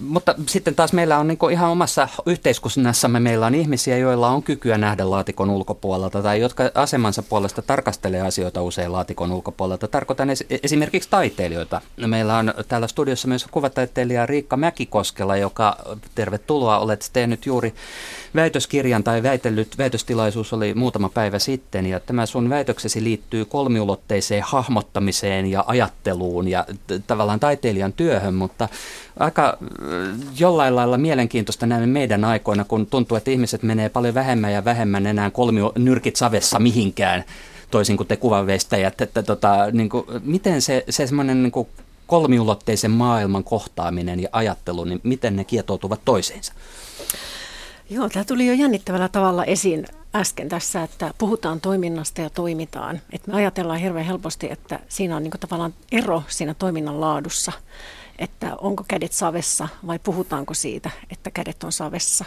mutta 0.00 0.34
sitten 0.46 0.74
taas 0.74 0.92
meillä 0.92 1.18
on 1.18 1.28
niin 1.28 1.38
ihan 1.52 1.70
omassa 1.70 2.08
yhteiskunnassamme 2.26 3.20
meillä 3.20 3.46
on 3.46 3.54
ihmisiä, 3.54 3.98
joilla 3.98 4.28
on 4.28 4.42
kykyä 4.42 4.78
nähdä 4.78 5.10
laatikon 5.10 5.50
ulkopuolelta 5.50 6.22
tai 6.22 6.40
jotka 6.40 6.70
asemansa 6.74 7.22
puolesta 7.22 7.62
tarkastelee 7.62 8.20
asioita 8.20 8.62
usein 8.62 8.92
laatikon 8.92 9.32
ulkopuolelta. 9.32 9.88
Tarkoitan 9.88 10.28
esimerkiksi 10.62 11.10
taiteilijoita. 11.10 11.80
Meillä 12.06 12.36
on 12.36 12.54
täällä 12.68 12.86
studiossa 12.86 13.28
myös 13.28 13.46
kuvataiteilija 13.50 14.26
Riikka 14.26 14.56
Mäkikoskela, 14.56 15.36
joka 15.36 15.76
tervetuloa, 16.14 16.78
olet 16.78 17.10
tehnyt 17.12 17.46
juuri 17.46 17.74
väitöskirjan 18.34 19.04
tai 19.04 19.22
väitellyt, 19.22 19.78
väitöstilaisuus 19.78 20.52
oli 20.52 20.74
muutama 20.74 21.08
päivä 21.08 21.38
sitten 21.38 21.86
ja 21.86 22.00
tämä 22.00 22.26
sun 22.26 22.50
väitöksesi 22.50 23.04
liittyy 23.04 23.44
kolmiulotteiseen 23.44 24.42
hahmottamiseen 24.46 25.46
ja 25.46 25.64
ajatteluun 25.66 26.48
ja 26.48 26.66
t- 26.86 27.06
tavallaan 27.06 27.40
taiteilijan 27.40 27.92
työhön, 27.92 28.34
mutta 28.34 28.68
aika 29.18 29.58
jollain 30.38 30.76
lailla 30.76 30.98
mielenkiintoista 30.98 31.66
näin 31.66 31.88
meidän 31.88 32.24
aikoina, 32.24 32.64
kun 32.64 32.86
tuntuu, 32.86 33.16
että 33.16 33.30
ihmiset 33.30 33.62
menee 33.62 33.88
paljon 33.88 34.14
vähemmän 34.14 34.52
ja 34.52 34.64
vähemmän 34.64 35.06
enää 35.06 35.30
kolmio 35.30 35.72
nyrkit 35.78 36.16
savessa 36.16 36.58
mihinkään, 36.58 37.24
toisin 37.70 37.96
kuin 37.96 38.06
te 38.06 38.16
kuvanveistäjät, 38.16 39.00
että 39.00 39.22
tota, 39.22 39.70
niin 39.72 39.88
kuin, 39.88 40.06
miten 40.24 40.62
se, 40.62 40.84
se 40.90 41.06
semmoinen 41.06 41.42
niin 41.42 41.52
kuin 41.52 41.68
kolmiulotteisen 42.06 42.90
maailman 42.90 43.44
kohtaaminen 43.44 44.20
ja 44.20 44.28
ajattelu, 44.32 44.84
niin 44.84 45.00
miten 45.02 45.36
ne 45.36 45.44
kietoutuvat 45.44 46.00
toisiinsa? 46.04 46.52
Joo, 47.90 48.08
tämä 48.08 48.24
tuli 48.24 48.46
jo 48.46 48.52
jännittävällä 48.52 49.08
tavalla 49.08 49.44
esiin 49.44 49.86
äsken 50.14 50.48
tässä, 50.48 50.82
että 50.82 51.14
puhutaan 51.18 51.60
toiminnasta 51.60 52.20
ja 52.20 52.30
toimitaan. 52.30 53.00
Että 53.12 53.30
me 53.30 53.36
ajatellaan 53.36 53.78
hirveän 53.78 54.06
helposti, 54.06 54.48
että 54.50 54.80
siinä 54.88 55.16
on 55.16 55.22
niin 55.22 55.32
tavallaan 55.40 55.74
ero 55.92 56.22
siinä 56.28 56.54
toiminnan 56.54 57.00
laadussa, 57.00 57.52
että 58.18 58.56
onko 58.60 58.84
kädet 58.88 59.12
savessa 59.12 59.68
vai 59.86 59.98
puhutaanko 59.98 60.54
siitä, 60.54 60.90
että 61.10 61.30
kädet 61.30 61.64
on 61.64 61.72
savessa. 61.72 62.24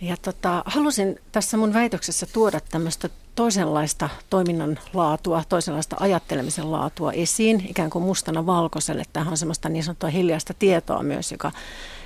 Ja 0.00 0.16
tota, 0.16 0.62
halusin 0.66 1.18
tässä 1.32 1.56
mun 1.56 1.74
väitöksessä 1.74 2.26
tuoda 2.32 2.60
tämmöistä 2.60 3.08
toisenlaista 3.34 4.08
toiminnan 4.30 4.78
laatua, 4.94 5.44
toisenlaista 5.48 5.96
ajattelemisen 6.00 6.72
laatua 6.72 7.12
esiin, 7.12 7.66
ikään 7.68 7.90
kuin 7.90 8.04
mustana 8.04 8.46
valkoiselle. 8.46 9.04
Tämähän 9.12 9.32
on 9.32 9.38
semmoista 9.38 9.68
niin 9.68 9.84
sanottua 9.84 10.10
hiljaista 10.10 10.54
tietoa 10.54 11.02
myös, 11.02 11.32
joka 11.32 11.52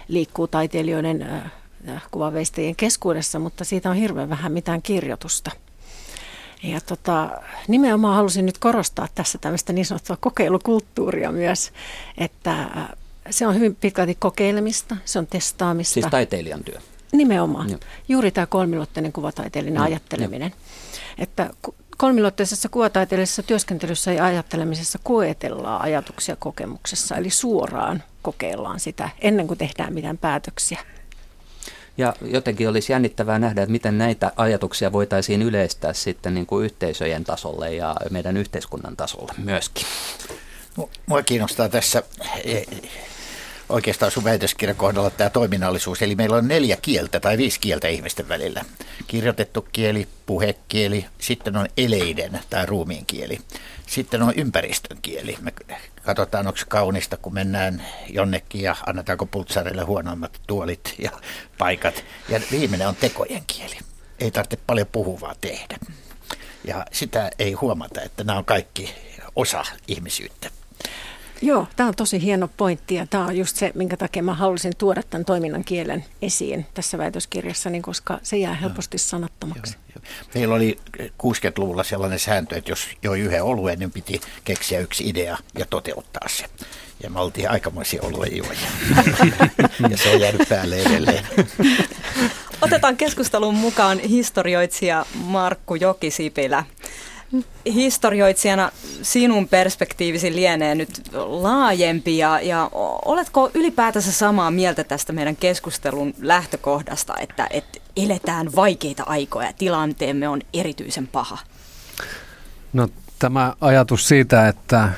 liikkuu 0.08 0.48
taiteilijoiden 0.48 1.42
kuvaveistajien 2.10 2.76
keskuudessa, 2.76 3.38
mutta 3.38 3.64
siitä 3.64 3.90
on 3.90 3.96
hirveän 3.96 4.30
vähän 4.30 4.52
mitään 4.52 4.82
kirjoitusta. 4.82 5.50
Ja 6.62 6.80
tota, 6.80 7.30
nimenomaan 7.68 8.16
halusin 8.16 8.46
nyt 8.46 8.58
korostaa 8.58 9.08
tässä 9.14 9.38
tämmöistä 9.38 9.72
niin 9.72 9.86
sanottua 9.86 10.16
kokeilukulttuuria 10.16 11.32
myös, 11.32 11.72
että 12.18 12.66
se 13.30 13.46
on 13.46 13.54
hyvin 13.54 13.74
pitkälti 13.74 14.16
kokeilemista, 14.18 14.96
se 15.04 15.18
on 15.18 15.26
testaamista. 15.26 15.94
Siis 15.94 16.06
taiteilijan 16.10 16.64
työ. 16.64 16.78
Nimenomaan. 17.12 17.70
Joo. 17.70 17.80
Juuri 18.08 18.30
tämä 18.30 18.46
kolmiluotteinen 18.46 19.12
kuvataiteellinen 19.12 19.82
ajatteleminen. 19.82 20.52
Jo. 20.56 20.94
Että 21.18 21.50
kolmiluotteisessa 21.96 22.68
kuvataiteellisessa 22.68 23.42
työskentelyssä 23.42 24.12
ja 24.12 24.24
ajattelemisessa 24.24 24.98
koetellaan 25.02 25.82
ajatuksia 25.82 26.36
kokemuksessa, 26.36 27.16
eli 27.16 27.30
suoraan 27.30 28.02
kokeillaan 28.22 28.80
sitä 28.80 29.10
ennen 29.20 29.46
kuin 29.46 29.58
tehdään 29.58 29.94
mitään 29.94 30.18
päätöksiä. 30.18 30.80
Ja 32.00 32.14
jotenkin 32.20 32.68
olisi 32.68 32.92
jännittävää 32.92 33.38
nähdä, 33.38 33.62
että 33.62 33.72
miten 33.72 33.98
näitä 33.98 34.32
ajatuksia 34.36 34.92
voitaisiin 34.92 35.42
yleistää 35.42 35.92
sitten 35.92 36.34
niin 36.34 36.46
kuin 36.46 36.64
yhteisöjen 36.64 37.24
tasolle 37.24 37.74
ja 37.74 37.96
meidän 38.10 38.36
yhteiskunnan 38.36 38.96
tasolle 38.96 39.32
myöskin. 39.38 39.86
Mua 41.06 41.22
kiinnostaa 41.22 41.68
tässä 41.68 42.02
oikeastaan 43.70 44.12
sun 44.12 44.24
väitöskirjan 44.24 44.76
kohdalla 44.76 45.10
tämä 45.10 45.30
toiminnallisuus. 45.30 46.02
Eli 46.02 46.14
meillä 46.14 46.36
on 46.36 46.48
neljä 46.48 46.76
kieltä 46.82 47.20
tai 47.20 47.38
viisi 47.38 47.60
kieltä 47.60 47.88
ihmisten 47.88 48.28
välillä. 48.28 48.64
Kirjoitettu 49.06 49.66
kieli, 49.72 50.08
puhekieli, 50.26 51.06
sitten 51.18 51.56
on 51.56 51.66
eleiden 51.76 52.40
tai 52.50 52.66
ruumiin 52.66 53.06
kieli. 53.06 53.38
Sitten 53.86 54.22
on 54.22 54.32
ympäristön 54.36 54.98
kieli. 55.02 55.38
Me 55.40 55.52
katsotaan, 56.02 56.46
onko 56.46 56.58
kaunista, 56.68 57.16
kun 57.16 57.34
mennään 57.34 57.86
jonnekin 58.08 58.62
ja 58.62 58.76
annetaanko 58.86 59.26
pultsarille 59.26 59.82
huonoimmat 59.82 60.40
tuolit 60.46 60.94
ja 60.98 61.10
paikat. 61.58 62.04
Ja 62.28 62.40
viimeinen 62.50 62.88
on 62.88 62.96
tekojen 62.96 63.42
kieli. 63.46 63.78
Ei 64.20 64.30
tarvitse 64.30 64.58
paljon 64.66 64.86
puhuvaa 64.92 65.34
tehdä. 65.40 65.78
Ja 66.64 66.86
sitä 66.92 67.30
ei 67.38 67.52
huomata, 67.52 68.02
että 68.02 68.24
nämä 68.24 68.38
on 68.38 68.44
kaikki 68.44 68.94
osa 69.36 69.64
ihmisyyttä. 69.88 70.50
Joo, 71.42 71.66
tämä 71.76 71.88
on 71.88 71.94
tosi 71.94 72.22
hieno 72.22 72.48
pointti 72.56 72.94
ja 72.94 73.06
tämä 73.06 73.26
on 73.26 73.36
just 73.36 73.56
se, 73.56 73.72
minkä 73.74 73.96
takia 73.96 74.22
mä 74.22 74.34
halusin 74.34 74.72
tuoda 74.78 75.02
tämän 75.10 75.24
toiminnan 75.24 75.64
kielen 75.64 76.04
esiin 76.22 76.66
tässä 76.74 76.98
väitöskirjassa, 76.98 77.70
koska 77.82 78.18
se 78.22 78.36
jää 78.36 78.54
helposti 78.54 78.98
sanattomaksi. 78.98 79.74
Joo, 79.74 79.82
joo. 79.94 80.26
Meillä 80.34 80.54
oli 80.54 80.78
60-luvulla 81.02 81.84
sellainen 81.84 82.18
sääntö, 82.18 82.56
että 82.56 82.70
jos 82.70 82.88
joi 83.02 83.20
yhden 83.20 83.42
oluen, 83.42 83.78
niin 83.78 83.90
piti 83.90 84.20
keksiä 84.44 84.80
yksi 84.80 85.08
idea 85.08 85.38
ja 85.58 85.66
toteuttaa 85.70 86.28
se. 86.28 86.44
Ja 87.02 87.10
me 87.10 87.20
oltiin 87.20 87.50
aikamoisia 87.50 88.02
oluen 88.02 88.36
juoja. 88.36 88.58
ja 89.90 89.96
se 89.96 90.14
on 90.14 90.20
jäänyt 90.20 90.48
päälle 90.48 90.82
edelleen. 90.82 91.24
Otetaan 92.62 92.96
keskustelun 92.96 93.54
mukaan 93.54 93.98
historioitsija 93.98 95.06
Markku 95.14 95.74
Jokisipilä 95.74 96.64
historioitsijana 97.66 98.70
sinun 99.02 99.48
perspektiivisi 99.48 100.34
lienee 100.34 100.74
nyt 100.74 101.02
laajempi 101.14 102.18
ja, 102.18 102.40
ja 102.40 102.70
oletko 103.04 103.50
ylipäätänsä 103.54 104.12
samaa 104.12 104.50
mieltä 104.50 104.84
tästä 104.84 105.12
meidän 105.12 105.36
keskustelun 105.36 106.14
lähtökohdasta, 106.20 107.14
että, 107.20 107.46
että 107.50 107.80
eletään 107.96 108.48
vaikeita 108.56 109.02
aikoja 109.06 109.46
ja 109.46 109.52
tilanteemme 109.52 110.28
on 110.28 110.40
erityisen 110.54 111.06
paha? 111.06 111.38
No 112.72 112.88
tämä 113.18 113.54
ajatus 113.60 114.08
siitä, 114.08 114.48
että 114.48 114.88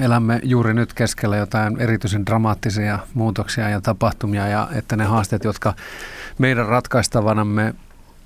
elämme 0.00 0.40
juuri 0.42 0.74
nyt 0.74 0.94
keskellä 0.94 1.36
jotain 1.36 1.80
erityisen 1.80 2.26
dramaattisia 2.26 2.98
muutoksia 3.14 3.68
ja 3.68 3.80
tapahtumia 3.80 4.48
ja 4.48 4.68
että 4.74 4.96
ne 4.96 5.04
haasteet, 5.04 5.44
jotka 5.44 5.74
meidän 6.38 6.66
ratkaistavanamme 6.66 7.74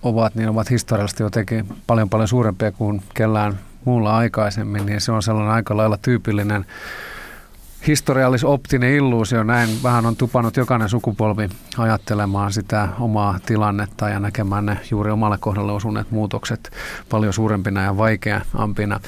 ovat, 0.03 0.35
niin 0.35 0.49
ovat 0.49 0.71
historiallisesti 0.71 1.23
jotenkin 1.23 1.67
paljon 1.87 2.09
paljon 2.09 2.29
suurempia 2.29 2.73
kuin 2.73 3.03
kellään 3.15 3.59
muulla 3.85 4.17
aikaisemmin, 4.17 4.87
niin 4.87 5.01
se 5.01 5.13
on 5.13 5.23
sellainen 5.23 5.55
aika 5.55 5.77
lailla 5.77 5.99
tyypillinen 6.03 6.67
historiallis-optinen 7.87 8.91
illuusio. 8.91 9.43
Näin 9.43 9.69
vähän 9.83 10.07
on 10.07 10.17
tupannut 10.17 10.57
jokainen 10.57 10.89
sukupolvi 10.89 11.49
ajattelemaan 11.79 12.53
sitä 12.53 12.89
omaa 13.01 13.39
tilannetta 13.47 14.09
ja 14.09 14.21
näkemään 14.21 14.67
ne 14.67 14.79
juuri 14.91 15.11
omalle 15.11 15.39
kohdalle 15.39 15.73
osuneet 15.73 16.11
muutokset 16.11 16.71
paljon 17.11 17.33
suurempina 17.33 17.83
ja 17.83 17.97
vaikeampina. 17.97 19.01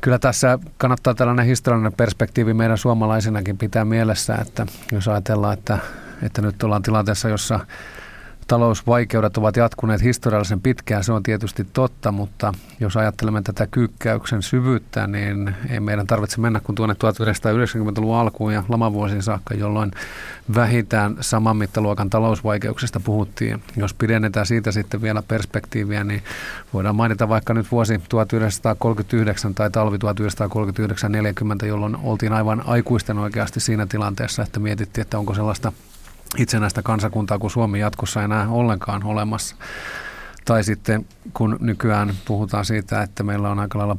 Kyllä 0.00 0.18
tässä 0.18 0.58
kannattaa 0.76 1.14
tällainen 1.14 1.46
historiallinen 1.46 1.92
perspektiivi 1.92 2.54
meidän 2.54 2.78
suomalaisinakin 2.78 3.58
pitää 3.58 3.84
mielessä, 3.84 4.34
että 4.34 4.66
jos 4.92 5.08
ajatellaan, 5.08 5.58
että, 5.58 5.78
että 6.22 6.42
nyt 6.42 6.62
ollaan 6.62 6.82
tilanteessa, 6.82 7.28
jossa 7.28 7.60
talousvaikeudet 8.46 9.36
ovat 9.36 9.56
jatkuneet 9.56 10.02
historiallisen 10.02 10.60
pitkään, 10.60 11.04
se 11.04 11.12
on 11.12 11.22
tietysti 11.22 11.66
totta, 11.72 12.12
mutta 12.12 12.52
jos 12.80 12.96
ajattelemme 12.96 13.42
tätä 13.42 13.66
kyykkäyksen 13.66 14.42
syvyyttä, 14.42 15.06
niin 15.06 15.54
ei 15.70 15.80
meidän 15.80 16.06
tarvitse 16.06 16.40
mennä 16.40 16.60
kuin 16.60 16.76
tuonne 16.76 16.94
1990-luvun 16.94 18.16
alkuun 18.16 18.54
ja 18.54 18.62
lamavuosiin 18.68 19.22
saakka, 19.22 19.54
jolloin 19.54 19.90
vähintään 20.54 21.16
saman 21.20 21.56
mittaluokan 21.56 22.10
talousvaikeuksista 22.10 23.00
puhuttiin. 23.00 23.62
Jos 23.76 23.94
pidennetään 23.94 24.46
siitä 24.46 24.72
sitten 24.72 25.02
vielä 25.02 25.22
perspektiiviä, 25.22 26.04
niin 26.04 26.22
voidaan 26.72 26.96
mainita 26.96 27.28
vaikka 27.28 27.54
nyt 27.54 27.72
vuosi 27.72 28.00
1939 28.08 29.54
tai 29.54 29.70
talvi 29.70 29.96
1939-40, 31.62 31.66
jolloin 31.66 31.96
oltiin 32.02 32.32
aivan 32.32 32.62
aikuisten 32.66 33.18
oikeasti 33.18 33.60
siinä 33.60 33.86
tilanteessa, 33.86 34.42
että 34.42 34.60
mietittiin, 34.60 35.02
että 35.02 35.18
onko 35.18 35.34
sellaista 35.34 35.72
itsenäistä 36.36 36.82
kansakuntaa 36.82 37.38
kuin 37.38 37.50
Suomi 37.50 37.80
jatkossa 37.80 38.22
enää 38.22 38.48
ollenkaan 38.48 39.04
olemassa. 39.04 39.56
Tai 40.44 40.64
sitten 40.64 41.06
kun 41.34 41.56
nykyään 41.60 42.14
puhutaan 42.24 42.64
siitä, 42.64 43.02
että 43.02 43.22
meillä 43.22 43.50
on 43.50 43.58
aika 43.58 43.78
lailla 43.78 43.96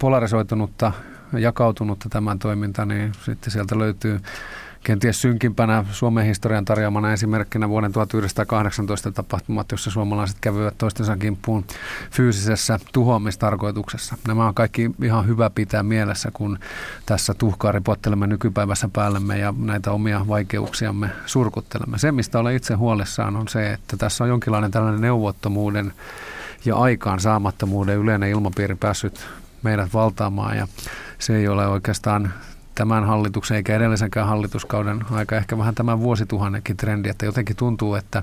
polarisoitunutta, 0.00 0.92
jakautunutta 1.32 2.08
tämän 2.08 2.38
toiminta, 2.38 2.84
niin 2.84 3.12
sitten 3.24 3.52
sieltä 3.52 3.78
löytyy 3.78 4.20
kenties 4.82 5.20
synkimpänä 5.20 5.84
Suomen 5.90 6.26
historian 6.26 6.64
tarjoamana 6.64 7.12
esimerkkinä 7.12 7.68
vuoden 7.68 7.92
1918 7.92 9.12
tapahtumat, 9.12 9.70
jossa 9.70 9.90
suomalaiset 9.90 10.36
kävivät 10.40 10.78
toistensa 10.78 11.16
kimppuun 11.16 11.64
fyysisessä 12.10 12.78
tuhoamistarkoituksessa. 12.92 14.16
Nämä 14.28 14.46
on 14.46 14.54
kaikki 14.54 14.90
ihan 15.02 15.26
hyvä 15.26 15.50
pitää 15.50 15.82
mielessä, 15.82 16.30
kun 16.32 16.58
tässä 17.06 17.34
tuhkaa 17.34 17.72
ripottelemme 17.72 18.26
nykypäivässä 18.26 18.88
päällemme 18.92 19.38
ja 19.38 19.54
näitä 19.58 19.92
omia 19.92 20.28
vaikeuksiamme 20.28 21.10
surkuttelemme. 21.26 21.98
Se, 21.98 22.12
mistä 22.12 22.38
olen 22.38 22.56
itse 22.56 22.74
huolissaan, 22.74 23.36
on 23.36 23.48
se, 23.48 23.72
että 23.72 23.96
tässä 23.96 24.24
on 24.24 24.30
jonkinlainen 24.30 24.70
tällainen 24.70 25.00
neuvottomuuden 25.00 25.92
ja 26.64 26.76
aikaan 26.76 27.20
saamattomuuden 27.20 27.98
yleinen 27.98 28.30
ilmapiiri 28.30 28.74
päässyt 28.74 29.26
meidät 29.62 29.94
valtaamaan 29.94 30.56
ja 30.56 30.68
se 31.18 31.36
ei 31.36 31.48
ole 31.48 31.66
oikeastaan 31.66 32.32
tämän 32.74 33.04
hallituksen 33.04 33.56
eikä 33.56 33.76
edellisenkään 33.76 34.26
hallituskauden 34.26 35.04
aika 35.10 35.36
ehkä 35.36 35.58
vähän 35.58 35.74
tämän 35.74 36.00
vuosituhannenkin 36.00 36.76
trendi, 36.76 37.08
että 37.08 37.26
jotenkin 37.26 37.56
tuntuu, 37.56 37.94
että 37.94 38.22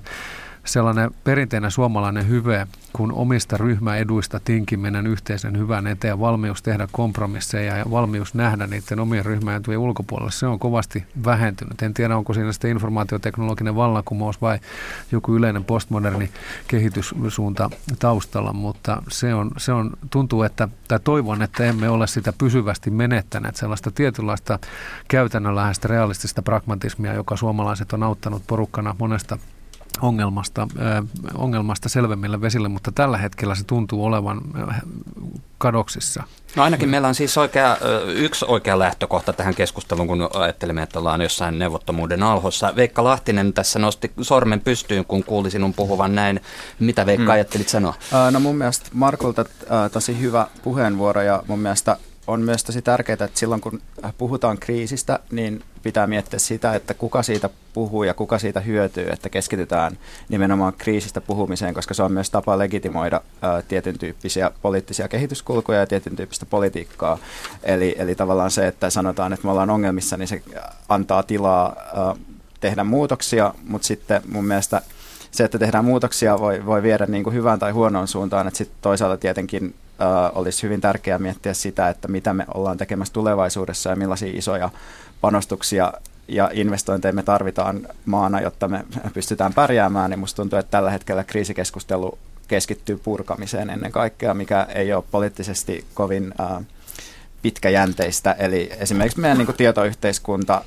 sellainen 0.66 1.12
perinteinen 1.24 1.72
suomalainen 1.72 2.30
hyve, 2.30 2.68
kun 2.94 3.12
omista 3.14 3.58
ryhmäeduista 3.58 4.40
tinkiminen 4.40 5.08
yhteisen 5.08 5.58
hyvän 5.58 5.88
eteen, 5.88 6.20
valmius 6.20 6.62
tehdä 6.62 6.88
kompromisseja 6.92 7.78
ja 7.78 7.86
valmius 7.92 8.34
nähdä 8.34 8.68
niiden 8.68 9.00
omien 9.00 9.26
ryhmäetujen 9.26 9.80
ulkopuolella, 9.80 10.32
se 10.32 10.48
on 10.48 10.60
kovasti 10.60 11.06
vähentynyt. 11.26 11.82
En 11.82 11.94
tiedä, 11.94 12.18
onko 12.18 12.34
siinä 12.34 12.52
sitten 12.52 12.72
informaatioteknologinen 12.72 13.76
vallankumous 13.76 14.42
vai 14.42 14.60
joku 15.12 15.36
yleinen 15.36 15.64
postmoderni 15.64 16.30
kehityssuunta 16.68 17.70
taustalla, 18.00 18.54
mutta 18.54 19.04
se 19.10 19.34
on, 19.34 19.52
se 19.58 19.72
on 19.72 19.92
tuntuu, 20.10 20.44
että, 20.44 20.68
tai 20.88 21.00
toivon, 21.04 21.42
että 21.42 21.64
emme 21.64 21.90
ole 21.90 22.08
sitä 22.08 22.34
pysyvästi 22.38 22.90
menettäneet, 22.92 23.56
sellaista 23.56 23.92
tietynlaista 23.92 24.60
käytännönläheistä 25.08 25.88
realistista 25.88 26.42
pragmatismia, 26.42 27.14
joka 27.14 27.38
suomalaiset 27.38 27.94
on 27.94 28.04
auttanut 28.04 28.44
porukkana 28.48 28.96
monesta 29.00 29.38
ongelmasta, 30.02 30.62
äh, 30.62 31.04
ongelmasta 31.34 31.90
selvemmille 31.90 32.42
vesille, 32.42 32.68
mutta 32.68 32.92
tällä 32.92 33.18
hetkellä 33.18 33.56
se 33.56 33.64
tuntuu 33.64 34.06
olevan 34.06 34.42
äh, 34.70 34.82
kadoksissa. 35.58 36.24
No 36.56 36.64
ainakin 36.64 36.90
meillä 36.90 37.08
on 37.08 37.16
siis 37.16 37.38
oikea, 37.38 37.78
yksi 38.08 38.46
oikea 38.48 38.80
lähtökohta 38.80 39.34
tähän 39.34 39.56
keskusteluun, 39.56 40.08
kun 40.08 40.30
ajattelemme, 40.34 40.82
että 40.82 41.00
ollaan 41.00 41.22
jossain 41.22 41.60
neuvottomuuden 41.60 42.24
alhossa. 42.24 42.76
Veikka 42.76 43.04
Lahtinen 43.04 43.54
tässä 43.54 43.80
nosti 43.80 44.12
sormen 44.22 44.62
pystyyn, 44.62 45.06
kun 45.06 45.24
kuuli 45.24 45.52
sinun 45.52 45.74
puhuvan 45.74 46.16
näin. 46.16 46.42
Mitä 46.80 47.06
Veikka 47.06 47.24
hmm. 47.24 47.32
ajattelit 47.32 47.70
sanoa? 47.70 47.94
No 48.32 48.40
mun 48.40 48.56
mielestä 48.56 48.90
Markulta 48.94 49.46
tosi 49.92 50.20
hyvä 50.20 50.48
puheenvuoro 50.64 51.22
ja 51.22 51.44
mun 51.48 51.60
mielestä 51.60 51.98
on 52.30 52.42
myös 52.42 52.64
tosi 52.64 52.82
tärkeää, 52.82 53.14
että 53.14 53.40
silloin 53.40 53.62
kun 53.62 53.82
puhutaan 54.18 54.58
kriisistä, 54.58 55.20
niin 55.32 55.64
pitää 55.84 56.08
miettiä 56.08 56.40
sitä, 56.40 56.76
että 56.76 56.94
kuka 56.94 57.24
siitä 57.24 57.50
puhuu 57.74 58.04
ja 58.04 58.14
kuka 58.14 58.40
siitä 58.40 58.60
hyötyy, 58.60 59.10
että 59.10 59.30
keskitytään 59.30 59.98
nimenomaan 60.30 60.74
kriisistä 60.78 61.22
puhumiseen, 61.22 61.74
koska 61.74 61.94
se 61.94 62.04
on 62.04 62.12
myös 62.12 62.30
tapa 62.30 62.58
legitimoida 62.58 63.22
ää, 63.42 63.62
tietyn 63.62 64.00
tyyppisiä 64.00 64.52
poliittisia 64.62 65.08
kehityskulkuja 65.08 65.80
ja 65.80 65.88
tietyn 65.88 66.16
tyyppistä 66.16 66.46
politiikkaa. 66.46 67.18
Eli, 67.64 67.96
eli 67.98 68.16
tavallaan 68.16 68.52
se, 68.52 68.68
että 68.68 68.90
sanotaan, 68.90 69.34
että 69.34 69.46
me 69.46 69.52
ollaan 69.52 69.70
ongelmissa, 69.70 70.18
niin 70.18 70.28
se 70.28 70.42
antaa 70.90 71.24
tilaa 71.24 71.76
ää, 71.78 72.16
tehdä 72.60 72.84
muutoksia, 72.84 73.54
mutta 73.68 73.88
sitten 73.88 74.22
mun 74.32 74.46
mielestä 74.46 74.82
se, 75.32 75.44
että 75.44 75.60
tehdään 75.60 75.86
muutoksia, 75.86 76.40
voi, 76.40 76.66
voi 76.66 76.84
viedä 76.84 77.06
niin 77.06 77.24
kuin 77.24 77.34
hyvään 77.34 77.60
tai 77.60 77.72
huonoon 77.72 78.08
suuntaan. 78.08 78.48
Että 78.48 78.58
sitten 78.58 78.78
toisaalta 78.82 79.18
tietenkin 79.18 79.76
olisi 80.36 80.64
hyvin 80.64 80.82
tärkeää 80.82 81.20
miettiä 81.20 81.54
sitä, 81.54 81.90
että 81.90 82.08
mitä 82.08 82.34
me 82.34 82.46
ollaan 82.54 82.78
tekemässä 82.78 83.14
tulevaisuudessa 83.14 83.90
ja 83.90 83.96
millaisia 83.96 84.32
isoja 84.38 84.70
panostuksia 85.22 85.94
ja 86.28 86.50
investointeja 86.54 87.14
me 87.14 87.24
tarvitaan 87.24 87.88
maana, 88.06 88.42
jotta 88.42 88.68
me 88.68 88.86
pystytään 89.14 89.54
pärjäämään, 89.54 90.10
niin 90.10 90.20
musta 90.20 90.36
tuntuu, 90.36 90.60
että 90.60 90.72
tällä 90.72 90.92
hetkellä 90.92 91.24
kriisikeskustelu 91.24 92.18
keskittyy 92.48 92.98
purkamiseen 92.98 93.70
ennen 93.70 93.92
kaikkea, 93.92 94.34
mikä 94.34 94.68
ei 94.76 94.94
ole 94.94 95.04
poliittisesti 95.12 95.86
kovin 95.94 96.34
äh, 96.40 96.66
pitkäjänteistä. 97.42 98.32
Eli 98.32 98.70
esimerkiksi 98.80 99.20
meidän 99.20 99.38
niin 99.38 99.46
kuin 99.46 99.56
tietoyhteiskunta, 99.56 100.62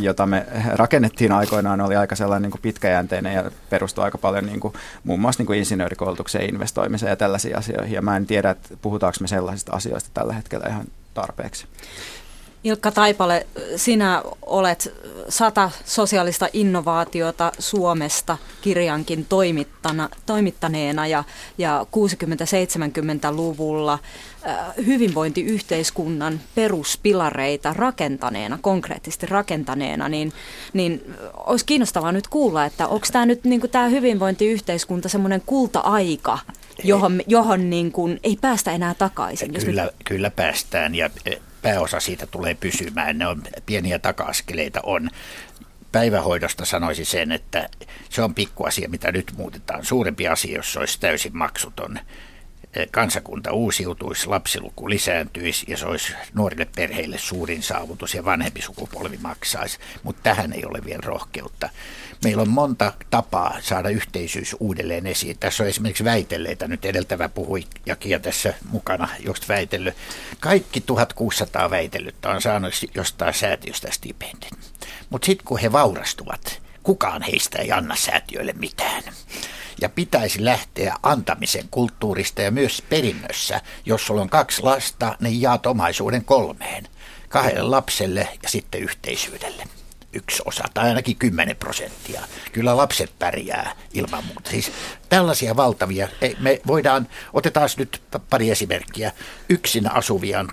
jota 0.00 0.26
me 0.26 0.46
rakennettiin 0.72 1.32
aikoinaan, 1.32 1.80
oli 1.80 1.96
aika 1.96 2.16
sellainen 2.16 2.42
niin 2.42 2.50
kuin 2.50 2.62
pitkäjänteinen 2.62 3.34
ja 3.34 3.50
perustui 3.70 4.04
aika 4.04 4.18
paljon 4.18 4.46
niin 4.46 4.60
kuin, 4.60 4.74
muun 5.04 5.20
muassa 5.20 5.40
niin 5.40 5.46
kuin 5.46 5.58
insinöörikoulutukseen, 5.58 6.48
investoimiseen 6.48 7.10
ja 7.10 7.16
tällaisiin 7.16 7.58
asioihin. 7.58 7.94
Ja 7.94 8.02
mä 8.02 8.16
en 8.16 8.26
tiedä, 8.26 8.50
että 8.50 8.76
puhutaanko 8.82 9.16
me 9.20 9.28
sellaisista 9.28 9.72
asioista 9.72 10.10
tällä 10.14 10.32
hetkellä 10.32 10.66
ihan 10.68 10.84
tarpeeksi. 11.14 11.66
Ilkka 12.64 12.90
Taipale, 12.90 13.46
sinä 13.76 14.22
olet 14.42 14.94
sata 15.28 15.70
sosiaalista 15.84 16.48
innovaatiota 16.52 17.52
Suomesta 17.58 18.38
kirjankin 18.60 19.26
toimittana, 19.28 20.08
toimittaneena 20.26 21.06
ja, 21.06 21.24
ja 21.58 21.86
60-70-luvulla 21.96 23.92
äh, 23.92 24.00
hyvinvointiyhteiskunnan 24.86 26.40
peruspilareita 26.54 27.72
rakentaneena, 27.72 28.58
konkreettisesti 28.60 29.26
rakentaneena, 29.26 30.08
niin, 30.08 30.32
niin 30.72 31.14
olisi 31.46 31.66
kiinnostavaa 31.66 32.12
nyt 32.12 32.28
kuulla, 32.28 32.64
että 32.64 32.88
onko 32.88 33.06
tämä 33.12 33.26
nyt 33.26 33.44
niin 33.44 33.60
tämä 33.60 33.88
hyvinvointiyhteiskunta 33.88 35.08
semmoinen 35.08 35.42
kulta-aika, 35.46 36.38
johon, 36.84 37.22
johon 37.26 37.70
niin 37.70 37.92
kuin 37.92 38.20
ei 38.22 38.38
päästä 38.40 38.72
enää 38.72 38.94
takaisin. 38.94 39.52
Kyllä, 39.52 39.84
nyt... 39.84 39.92
kyllä 40.04 40.30
päästään 40.30 40.94
ja 40.94 41.10
pääosa 41.62 42.00
siitä 42.00 42.26
tulee 42.26 42.54
pysymään. 42.54 43.18
Ne 43.18 43.26
on 43.26 43.42
pieniä 43.66 43.98
taka-askeleita 43.98 44.80
on. 44.82 45.10
Päivähoidosta 45.92 46.64
sanoisin 46.64 47.06
sen, 47.06 47.32
että 47.32 47.68
se 48.10 48.22
on 48.22 48.34
pikkuasia, 48.34 48.88
mitä 48.88 49.12
nyt 49.12 49.32
muutetaan. 49.36 49.84
Suurempi 49.84 50.28
asia, 50.28 50.56
jos 50.56 50.72
se 50.72 50.78
olisi 50.78 51.00
täysin 51.00 51.36
maksuton 51.36 51.98
kansakunta 52.90 53.52
uusiutuisi, 53.52 54.26
lapsiluku 54.26 54.90
lisääntyisi 54.90 55.66
ja 55.68 55.76
se 55.76 55.86
olisi 55.86 56.12
nuorille 56.34 56.66
perheille 56.76 57.18
suurin 57.18 57.62
saavutus 57.62 58.14
ja 58.14 58.24
vanhempi 58.24 58.62
sukupolvi 58.62 59.18
maksaisi. 59.22 59.78
Mutta 60.02 60.22
tähän 60.22 60.52
ei 60.52 60.64
ole 60.64 60.84
vielä 60.84 61.00
rohkeutta. 61.04 61.68
Meillä 62.24 62.42
on 62.42 62.48
monta 62.48 62.92
tapaa 63.10 63.56
saada 63.60 63.88
yhteisyys 63.88 64.56
uudelleen 64.60 65.06
esiin. 65.06 65.38
Tässä 65.38 65.62
on 65.62 65.68
esimerkiksi 65.68 66.04
väitelleitä, 66.04 66.68
nyt 66.68 66.84
edeltävä 66.84 67.28
puhui 67.28 67.64
ja 67.86 68.18
tässä 68.18 68.54
mukana 68.70 69.08
just 69.24 69.48
väitellyt. 69.48 69.94
Kaikki 70.40 70.80
1600 70.80 71.70
väitellyttä 71.70 72.30
on 72.30 72.42
saanut 72.42 72.74
jostain 72.94 73.34
säätiöstä 73.34 73.88
stipendin. 73.90 74.58
Mutta 75.10 75.26
sitten 75.26 75.46
kun 75.46 75.58
he 75.58 75.72
vaurastuvat, 75.72 76.62
kukaan 76.82 77.22
heistä 77.22 77.58
ei 77.58 77.72
anna 77.72 77.96
säätiöille 77.96 78.52
mitään 78.52 79.02
ja 79.80 79.88
pitäisi 79.88 80.44
lähteä 80.44 80.94
antamisen 81.02 81.64
kulttuurista 81.70 82.42
ja 82.42 82.50
myös 82.50 82.82
perinnössä. 82.88 83.60
Jos 83.84 84.06
sulla 84.06 84.22
on 84.22 84.30
kaksi 84.30 84.62
lasta, 84.62 85.16
niin 85.20 85.42
jaat 85.42 85.66
omaisuuden 85.66 86.24
kolmeen. 86.24 86.88
Kahdelle 87.28 87.70
lapselle 87.70 88.28
ja 88.42 88.48
sitten 88.48 88.80
yhteisyydelle 88.82 89.64
yksi 90.12 90.42
osa 90.44 90.64
tai 90.74 90.88
ainakin 90.88 91.16
10 91.16 91.56
prosenttia. 91.56 92.22
Kyllä 92.52 92.76
lapset 92.76 93.12
pärjää 93.18 93.72
ilman 93.94 94.24
muuta. 94.24 94.50
Siis 94.50 94.72
tällaisia 95.08 95.56
valtavia, 95.56 96.08
me 96.38 96.60
voidaan, 96.66 97.08
otetaan 97.32 97.68
nyt 97.76 98.02
pari 98.30 98.50
esimerkkiä. 98.50 99.12
Yksin 99.48 99.92
asuvia 99.92 100.44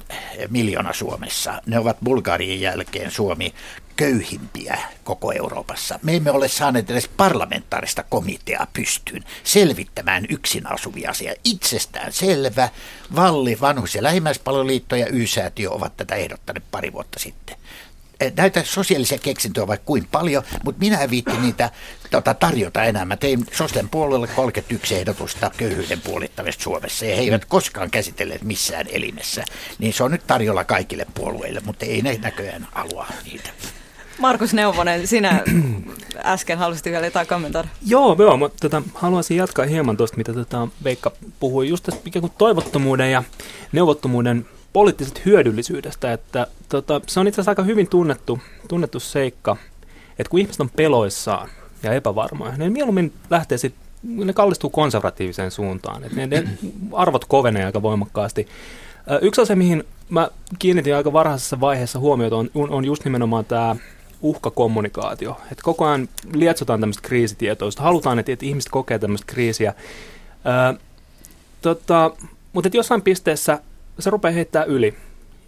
miljoona 0.50 0.94
Suomessa. 0.94 1.62
Ne 1.66 1.80
ovat 1.80 1.98
Bulgarian 2.04 2.62
jälkeen 2.62 3.12
Suomi 3.12 3.54
köyhimpiä 3.96 4.78
koko 5.04 5.32
Euroopassa. 5.32 6.00
Me 6.04 6.16
emme 6.16 6.32
ole 6.32 6.48
saaneet 6.48 6.92
edes 6.92 7.08
parlamentaarista 7.08 8.04
komiteaa 8.04 8.68
pystyyn 8.74 9.24
selvittämään 9.44 10.26
yksin 10.30 10.68
asuvia 10.68 11.10
asioita. 11.10 11.42
Itsestään 11.44 12.14
selvä. 12.14 12.70
Valli, 13.16 13.58
Vanhus- 13.62 13.96
ja 13.96 14.04
lähimmäispaloliitto 14.04 14.96
ja 14.96 15.08
Y-säätiö 15.12 15.72
ovat 15.72 15.98
tätä 15.98 16.16
ehdottaneet 16.16 16.66
pari 16.72 16.94
vuotta 16.94 17.20
sitten. 17.20 17.58
Eh, 18.20 18.34
näitä 18.38 18.64
sosiaalisia 18.64 19.18
keksintöjä 19.18 19.68
vaikka 19.68 19.86
kuin 19.86 20.08
paljon, 20.12 20.44
mutta 20.64 20.80
minä 20.80 21.02
en 21.02 21.10
viitti 21.10 21.38
niitä 21.38 21.70
tota, 22.12 22.34
tarjota 22.34 22.84
enää. 22.84 23.06
Mä 23.06 23.18
tein 23.18 23.46
Sosten 23.52 23.90
puolelle 23.90 24.28
31 24.28 24.96
ehdotusta 24.96 25.52
köyhyyden 25.58 26.02
puolittamista 26.02 26.64
Suomessa 26.64 27.06
ja 27.06 27.16
he 27.16 27.22
eivät 27.22 27.46
koskaan 27.46 27.92
käsitelleet 27.92 28.44
missään 28.44 28.86
elimessä. 28.90 29.46
Niin 29.80 29.94
se 29.94 30.04
on 30.04 30.12
nyt 30.12 30.28
tarjolla 30.28 30.64
kaikille 30.64 31.06
puolueille, 31.14 31.62
mutta 31.66 31.86
ei 31.86 32.02
ne 32.02 32.20
näköjään 32.22 32.68
halua 32.72 33.08
niitä. 33.26 33.50
Markus 34.20 34.54
Neuvonen, 34.54 35.08
sinä 35.08 35.44
äsken 36.24 36.58
halusit 36.58 36.86
vielä 36.86 37.06
jotain 37.06 37.28
kommentoida. 37.28 37.68
Joo, 37.86 38.16
joo 38.20 38.38
mutta 38.38 38.70
tota, 38.70 38.90
haluaisin 38.94 39.38
jatkaa 39.38 39.66
hieman 39.66 39.98
tuosta, 39.98 40.18
mitä 40.18 40.34
tota 40.34 40.68
Veikka 40.84 41.12
puhui, 41.40 41.70
just 41.70 41.84
tästä 41.84 42.02
ikään 42.06 42.22
kuin 42.22 42.34
toivottomuuden 42.38 43.12
ja 43.12 43.24
neuvottomuuden 43.72 44.46
poliittisesta 44.74 45.22
hyödyllisyydestä, 45.26 46.14
että 46.14 46.48
tota, 46.70 47.02
se 47.08 47.20
on 47.20 47.28
itse 47.28 47.42
asiassa 47.42 47.52
aika 47.52 47.64
hyvin 47.64 47.88
tunnettu, 47.88 48.40
tunnettu 48.68 49.00
seikka, 49.00 49.58
että 50.20 50.30
kun 50.30 50.40
ihmiset 50.40 50.62
on 50.62 50.70
peloissaan 50.70 51.50
ja 51.84 51.94
epävarmoja, 51.94 52.58
ne 52.58 52.70
mieluummin 52.70 53.14
lähtee 53.30 53.58
sitten, 53.58 53.86
ne 54.04 54.34
kallistuu 54.34 54.70
konservatiiviseen 54.70 55.52
suuntaan, 55.52 56.04
että 56.04 56.16
ne, 56.16 56.28
ne 56.28 56.44
arvot 56.94 57.26
kovenee 57.26 57.66
aika 57.66 57.82
voimakkaasti. 57.82 58.48
Yksi 59.22 59.42
asia, 59.42 59.56
mihin 59.56 59.84
mä 60.10 60.30
kiinnitin 60.60 60.96
aika 60.96 61.14
varhaisessa 61.14 61.60
vaiheessa 61.60 62.00
huomiota, 62.00 62.36
on, 62.36 62.50
on 62.54 62.86
just 62.86 63.06
nimenomaan 63.06 63.46
tämä 63.46 63.76
uhkakommunikaatio. 64.22 65.38
Että 65.52 65.64
koko 65.64 65.86
ajan 65.86 66.10
lietsotaan 66.34 66.80
tämmöistä 66.80 67.08
kriisitietoista. 67.08 67.84
Halutaan, 67.84 68.20
että, 68.20 68.32
ihmiset 68.42 68.72
kokee 68.72 69.00
tämmöistä 69.00 69.28
kriisiä. 69.28 69.74
Ää, 70.46 70.74
tota, 71.62 72.12
mutta 72.54 72.70
jossain 72.74 73.02
pisteessä 73.02 73.60
se 74.00 74.10
rupeaa 74.10 74.34
heittää 74.34 74.64
yli. 74.64 74.96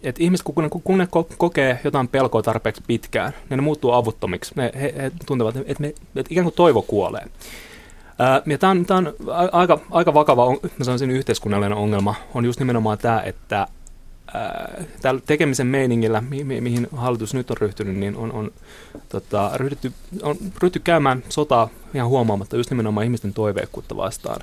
Et 0.02 0.20
ihmiset, 0.20 0.46
kun 0.54 0.64
ne, 0.64 0.70
kun 0.84 0.98
ne 0.98 1.08
kokee 1.38 1.80
jotain 1.84 2.08
pelkoa 2.08 2.42
tarpeeksi 2.42 2.82
pitkään, 2.86 3.32
niin 3.50 3.56
ne 3.58 3.62
muuttuu 3.62 3.92
avuttomiksi. 3.92 4.52
Ne, 4.56 4.72
he, 4.80 4.94
he 4.96 5.12
tuntevat, 5.26 5.56
että, 5.56 5.80
me, 5.80 5.88
että 5.88 6.30
ikään 6.30 6.44
kuin 6.44 6.54
toivo 6.54 6.82
kuolee. 6.82 7.26
Ja 8.46 8.58
tämä 8.58 8.70
on, 8.70 8.86
tää 8.86 8.96
on 8.96 9.14
aika, 9.52 9.80
aika 9.90 10.14
vakava, 10.14 10.50
mä 10.50 10.84
sanoisin, 10.84 11.10
yhteiskunnallinen 11.10 11.78
ongelma, 11.78 12.14
on 12.34 12.44
just 12.44 12.58
nimenomaan 12.58 12.98
tämä, 12.98 13.22
että 13.22 13.66
tällä 15.02 15.20
tekemisen 15.26 15.66
meiningillä, 15.66 16.20
mi- 16.20 16.44
mi- 16.44 16.60
mihin 16.60 16.86
hallitus 16.96 17.34
nyt 17.34 17.50
on 17.50 17.56
ryhtynyt, 17.56 17.96
niin 17.96 18.16
on, 18.16 18.32
on, 18.32 18.50
tota, 19.08 19.50
ryhdytty, 19.54 19.92
on 20.22 20.36
ryhty 20.62 20.78
käymään 20.78 21.22
sotaa 21.28 21.68
ihan 21.94 22.08
huomaamatta 22.08 22.56
just 22.56 22.70
nimenomaan 22.70 23.04
ihmisten 23.04 23.34
toiveikkuutta 23.34 23.96
vastaan. 23.96 24.40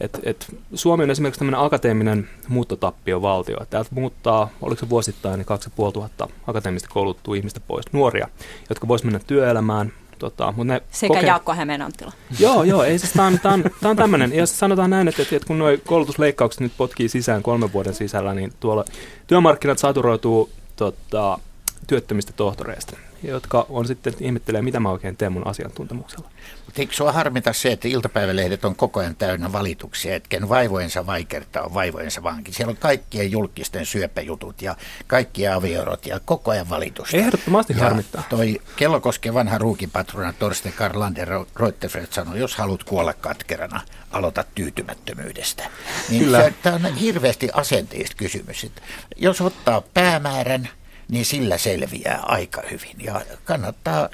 Et, 0.00 0.18
et 0.22 0.56
Suomi 0.74 1.04
on 1.04 1.10
esimerkiksi 1.10 1.38
tämmöinen 1.38 1.60
akateeminen 1.60 2.28
muuttotappiovaltio. 2.48 3.58
Täältä 3.70 3.90
muuttaa, 3.92 4.50
oliko 4.62 4.80
se 4.80 4.88
vuosittain, 4.88 5.38
niin 5.38 5.46
2500 5.46 6.28
akateemista 6.46 6.88
kouluttua 6.92 7.36
ihmistä 7.36 7.60
pois, 7.60 7.84
nuoria, 7.92 8.28
jotka 8.68 8.88
voisivat 8.88 9.12
mennä 9.12 9.26
työelämään, 9.26 9.92
Tota, 10.18 10.52
mutta 10.56 10.72
ne 10.72 10.82
Sekä 10.90 11.14
koke- 11.14 11.26
Jaakko 11.26 11.54
Hämeenanttila. 11.54 12.12
Joo, 12.38 12.62
joo, 12.62 12.82
ei 12.82 12.98
siis, 12.98 13.12
tämä 13.12 13.26
on, 13.26 13.40
tämä 13.40 13.54
on, 13.54 13.64
on 13.84 13.96
tämmöinen. 13.96 14.32
Ja 14.34 14.46
sanotaan 14.46 14.90
näin, 14.90 15.08
että, 15.08 15.22
että 15.22 15.46
kun 15.46 15.58
nuo 15.58 15.68
koulutusleikkaukset 15.86 16.60
nyt 16.60 16.72
potkii 16.76 17.08
sisään 17.08 17.42
kolmen 17.42 17.72
vuoden 17.72 17.94
sisällä, 17.94 18.34
niin 18.34 18.52
tuolla 18.60 18.84
työmarkkinat 19.26 19.78
saturoituu 19.78 20.50
tota, 20.76 21.38
työttömistä 21.86 22.32
tohtoreista 22.32 22.96
jotka 23.22 23.66
on 23.68 23.86
sitten 23.86 24.14
ihmettelee, 24.20 24.62
mitä 24.62 24.80
mä 24.80 24.90
oikein 24.90 25.16
teen 25.16 25.32
mun 25.32 25.46
asiantuntemuksella. 25.46 26.30
Mutta 26.64 26.80
eikö 26.82 26.94
sua 26.94 27.12
harmita 27.12 27.52
se, 27.52 27.72
että 27.72 27.88
iltapäivälehdet 27.88 28.64
on 28.64 28.76
koko 28.76 29.00
ajan 29.00 29.16
täynnä 29.16 29.52
valituksia, 29.52 30.14
etken 30.14 30.48
vaivojensa 30.48 31.06
vaikertaa 31.06 31.62
on 31.62 31.74
vaivojensa 31.74 32.22
vanki. 32.22 32.52
Siellä 32.52 32.70
on 32.70 32.76
kaikkien 32.76 33.30
julkisten 33.30 33.86
syöpäjutut 33.86 34.62
ja 34.62 34.76
kaikki 35.06 35.48
avioerot 35.48 36.06
ja 36.06 36.20
koko 36.24 36.50
ajan 36.50 36.70
valitusta. 36.70 37.16
Ehdottomasti 37.16 37.72
ja 37.72 37.78
harmittaa. 37.78 38.22
Toi 38.30 38.60
Kellokoske 38.76 39.34
vanha 39.34 39.58
ruukipatrona 39.58 40.32
Torsten 40.32 40.72
Karlander 40.72 41.28
Reuterfeld 41.56 42.06
sanoi, 42.10 42.38
jos 42.38 42.56
haluat 42.56 42.84
kuolla 42.84 43.12
katkerana, 43.12 43.80
aloita 44.10 44.44
tyytymättömyydestä. 44.54 45.70
Niin 46.08 46.24
Kyllä. 46.24 46.52
Tämä 46.62 46.88
on 46.88 46.94
hirveästi 46.94 47.48
asenteista 47.52 48.16
kysymys. 48.16 48.64
Että 48.64 48.82
jos 49.16 49.40
ottaa 49.40 49.82
päämäärän, 49.94 50.68
niin 51.08 51.24
sillä 51.24 51.58
selviää 51.58 52.20
aika 52.22 52.62
hyvin. 52.70 52.96
Ja 53.04 53.20
kannattaa 53.44 54.08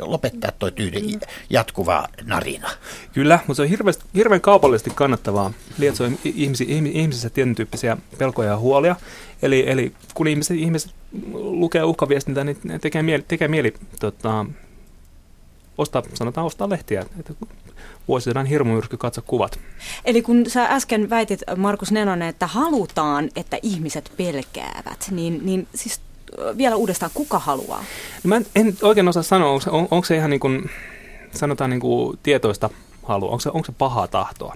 lopettaa 0.00 0.50
tuo 0.58 0.70
tyyli 0.70 1.18
jatkuva 1.50 2.08
narina. 2.24 2.70
Kyllä, 3.12 3.38
mutta 3.46 3.54
se 3.54 3.62
on 3.62 3.68
hirveän, 3.68 3.94
hirveän 4.14 4.40
kaupallisesti 4.40 4.90
kannattavaa 4.94 5.52
lietsoa 5.78 6.10
ihmisi, 6.24 6.64
ihmisissä 6.92 7.30
tietyn 7.30 7.54
tyyppisiä 7.54 7.96
pelkoja 8.18 8.50
ja 8.50 8.58
huolia. 8.58 8.96
Eli, 9.42 9.70
eli 9.70 9.92
kun 10.14 10.28
ihmiset, 10.28 10.56
ihmiset 10.56 10.94
lukee 11.32 11.84
uhkaviestintää, 11.84 12.44
niin 12.44 12.58
tekee 12.80 13.02
mieli, 13.02 13.24
tekee 13.28 13.48
mieli 13.48 13.74
tota, 14.00 14.46
ostaa, 15.78 16.02
sanotaan 16.14 16.46
ostaa 16.46 16.70
lehtiä. 16.70 17.06
Että 17.20 17.32
vuosisadan 18.08 18.46
hirmumyrsky 18.46 18.96
katso 18.96 19.22
kuvat. 19.22 19.58
Eli 20.04 20.22
kun 20.22 20.50
sä 20.50 20.64
äsken 20.64 21.10
väitit, 21.10 21.40
Markus 21.56 21.92
Nenonen, 21.92 22.28
että 22.28 22.46
halutaan, 22.46 23.30
että 23.36 23.58
ihmiset 23.62 24.12
pelkäävät, 24.16 25.08
niin, 25.10 25.40
niin 25.46 25.68
siis 25.74 26.00
vielä 26.56 26.76
uudestaan, 26.76 27.10
kuka 27.14 27.38
haluaa? 27.38 27.84
No 28.24 28.28
mä 28.28 28.36
en, 28.36 28.46
en 28.54 28.76
oikein 28.82 29.08
osaa 29.08 29.22
sanoa, 29.22 29.50
onko, 29.50 29.70
on, 29.70 29.88
onko 29.90 30.04
se 30.04 30.16
ihan 30.16 30.30
niin 30.30 30.40
kuin, 30.40 30.70
sanotaan 31.34 31.70
niin 31.70 31.80
kuin 31.80 32.18
tietoista 32.22 32.70
halua, 33.02 33.28
onko 33.28 33.40
se, 33.40 33.48
onko 33.48 33.66
se 33.66 33.72
pahaa 33.78 34.08
tahtoa, 34.08 34.54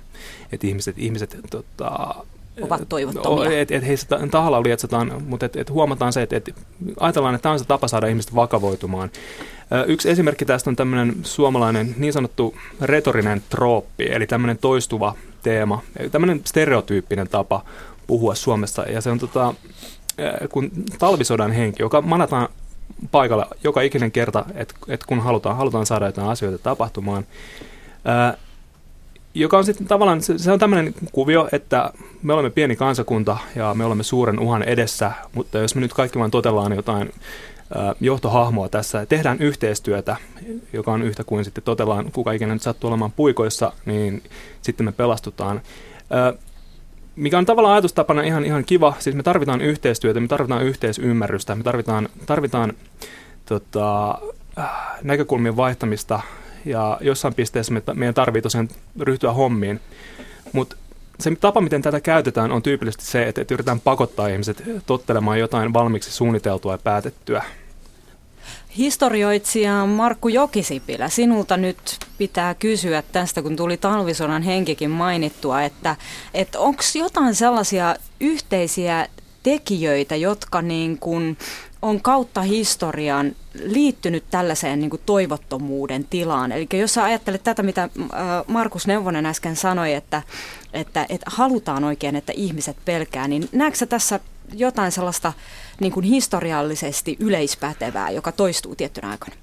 että 0.53 0.67
ihmiset, 0.67 0.99
ihmiset 0.99 1.37
tota, 1.51 2.15
ovat 2.63 2.89
toivottomia. 2.89 3.61
Että 3.61 3.77
et 3.77 3.87
heistä 3.87 4.19
tahalla 4.31 4.63
lietsotaan, 4.63 5.23
mutta 5.27 5.47
et, 5.47 5.57
et 5.57 5.71
huomataan 5.71 6.13
se, 6.13 6.23
että 6.23 6.37
et 6.37 6.55
ajatellaan, 7.01 7.35
että 7.35 7.43
tämä 7.43 7.53
on 7.53 7.59
se 7.59 7.65
tapa 7.65 7.89
saada 7.89 8.07
ihmiset 8.07 8.35
vakavoitumaan. 8.35 9.11
Yksi 9.87 10.11
esimerkki 10.11 10.45
tästä 10.45 10.71
on 10.71 10.77
tämmöinen 10.77 11.15
suomalainen 11.23 11.95
niin 11.99 12.13
sanottu 12.13 12.55
retorinen 12.81 13.43
trooppi, 13.51 14.07
eli 14.13 14.27
tämmöinen 14.27 14.59
toistuva 14.59 15.15
teema, 15.43 15.83
tämmöinen 16.11 16.41
stereotyyppinen 16.45 17.29
tapa 17.29 17.65
puhua 18.07 18.35
Suomessa. 18.35 18.83
Ja 18.83 19.01
se 19.01 19.11
on 19.11 19.19
tota, 19.19 19.55
kun 20.53 20.71
talvisodan 20.99 21.53
henki, 21.53 21.83
joka 21.83 22.03
manataan 22.03 22.49
paikalla 23.11 23.47
joka 23.65 23.81
ikinen 23.81 24.13
kerta, 24.13 24.45
että 24.55 24.75
et 24.89 25.05
kun 25.05 25.21
halutaan, 25.21 25.57
halutaan 25.57 25.87
saada 25.87 26.07
jotain 26.07 26.29
asioita 26.29 26.59
tapahtumaan, 26.59 27.27
ää, 28.05 28.37
joka 29.35 29.59
on 29.59 29.65
sitten 29.65 29.87
tavallaan, 29.87 30.23
se, 30.23 30.39
se 30.39 30.53
on 30.53 30.59
tämmöinen 30.59 30.95
kuvio, 31.13 31.49
että 31.53 31.93
me 32.23 32.33
olemme 32.33 32.51
pieni 32.51 32.77
kansakunta 32.77 33.37
ja 33.57 33.75
me 33.75 33.85
olemme 33.85 34.03
suuren 34.03 34.39
uhan 34.39 34.63
edessä, 34.63 35.13
mutta 35.35 35.59
jos 35.59 35.75
me 35.75 35.81
nyt 35.81 35.93
kaikki 35.93 36.19
vain 36.19 36.31
totellaan 36.31 36.73
jotain 36.73 37.13
ää, 37.75 37.95
johtohahmoa 38.01 38.69
tässä 38.69 39.07
tehdään 39.07 39.39
yhteistyötä, 39.39 40.17
joka 40.73 40.93
on 40.93 41.03
yhtä 41.03 41.25
kuin 41.25 41.45
sitten 41.45 41.65
totellaan, 41.65 42.13
kuka 42.13 42.33
ikinä 42.33 42.53
nyt 42.53 42.63
sattuu 42.63 42.89
olemaan 42.89 43.13
puikoissa, 43.13 43.73
niin 43.87 44.23
sitten 44.63 44.87
me 44.87 44.93
pelastutaan. 44.93 45.61
Ää, 46.11 46.33
mikä 47.17 47.39
on 47.39 47.47
tavallaan 47.47 47.75
ajatustapana 47.75 48.23
ihan, 48.23 48.45
ihan 48.45 48.65
kiva, 48.65 48.95
siis 48.99 49.17
me 49.17 49.23
tarvitaan 49.23 49.61
yhteistyötä, 49.61 50.21
me 50.21 50.29
tarvitaan 50.29 50.65
yhteisymmärrystä, 50.65 51.55
me 51.55 51.63
tarvitaan, 51.63 52.09
tarvitaan 52.27 52.73
tota, 53.47 54.19
näkökulmien 55.03 55.57
vaihtamista 55.57 56.21
ja 56.65 56.99
jossain 57.01 57.35
pisteessä 57.35 57.73
me, 57.73 57.83
meidän 57.95 58.15
tarvii 58.15 58.43
tosiaan 58.43 58.69
ryhtyä 59.01 59.33
hommiin. 59.33 59.81
Mutta 60.53 60.77
se 61.21 61.37
tapa, 61.41 61.61
miten 61.61 61.83
tätä 61.83 62.01
käytetään, 62.01 62.53
on 62.53 62.63
tyypillisesti 62.63 63.05
se, 63.05 63.29
että, 63.29 63.41
että 63.41 63.55
yritetään 63.55 63.81
pakottaa 63.81 64.29
ihmiset 64.29 64.63
tottelemaan 64.87 65.39
jotain 65.39 65.73
valmiiksi 65.73 66.13
suunniteltua 66.13 66.73
ja 66.73 66.79
päätettyä. 66.79 67.43
Historioitsija 68.77 69.87
Markku 69.87 70.29
Jokisipilä, 70.29 71.09
sinulta 71.09 71.57
nyt 71.57 71.79
pitää 72.19 72.55
kysyä 72.55 73.03
tästä, 73.13 73.43
kun 73.43 73.57
tuli 73.57 73.77
talvisodan 73.77 74.43
henkikin 74.43 74.91
mainittua, 74.91 75.63
että, 75.63 75.97
että 76.35 76.59
onko 76.59 76.83
jotain 76.95 77.35
sellaisia 77.35 77.97
yhteisiä 78.21 79.09
tekijöitä, 79.43 80.17
jotka 80.17 80.63
niin 80.63 80.99
kuin 80.99 81.39
on 81.83 82.01
kautta 82.01 82.43
historian 82.43 83.37
liittynyt 83.65 84.25
tällaiseen 84.31 84.81
niin 84.81 84.91
kuin 84.91 85.03
toivottomuuden 85.07 86.05
tilaan. 86.11 86.53
Eli 86.53 86.69
jos 86.73 86.95
sä 86.95 87.05
ajattelet 87.05 87.43
tätä, 87.43 87.63
mitä 87.63 87.89
Markus 88.47 88.87
Neuvonen 88.87 89.27
äsken 89.27 89.57
sanoi, 89.57 89.93
että, 89.93 90.23
että, 90.73 91.07
että 91.09 91.31
halutaan 91.31 91.85
oikein, 91.85 92.17
että 92.17 92.33
ihmiset 92.37 92.77
pelkää, 92.85 93.29
niin 93.29 93.49
näetkö 93.53 93.87
tässä 93.87 94.21
jotain 94.53 94.93
sellaista 94.93 95.33
niin 95.81 95.93
kuin 95.93 96.05
historiallisesti 96.05 97.17
yleispätevää, 97.21 98.11
joka 98.11 98.33
toistuu 98.33 98.77
tiettynä 98.77 99.11
aikana? 99.11 99.37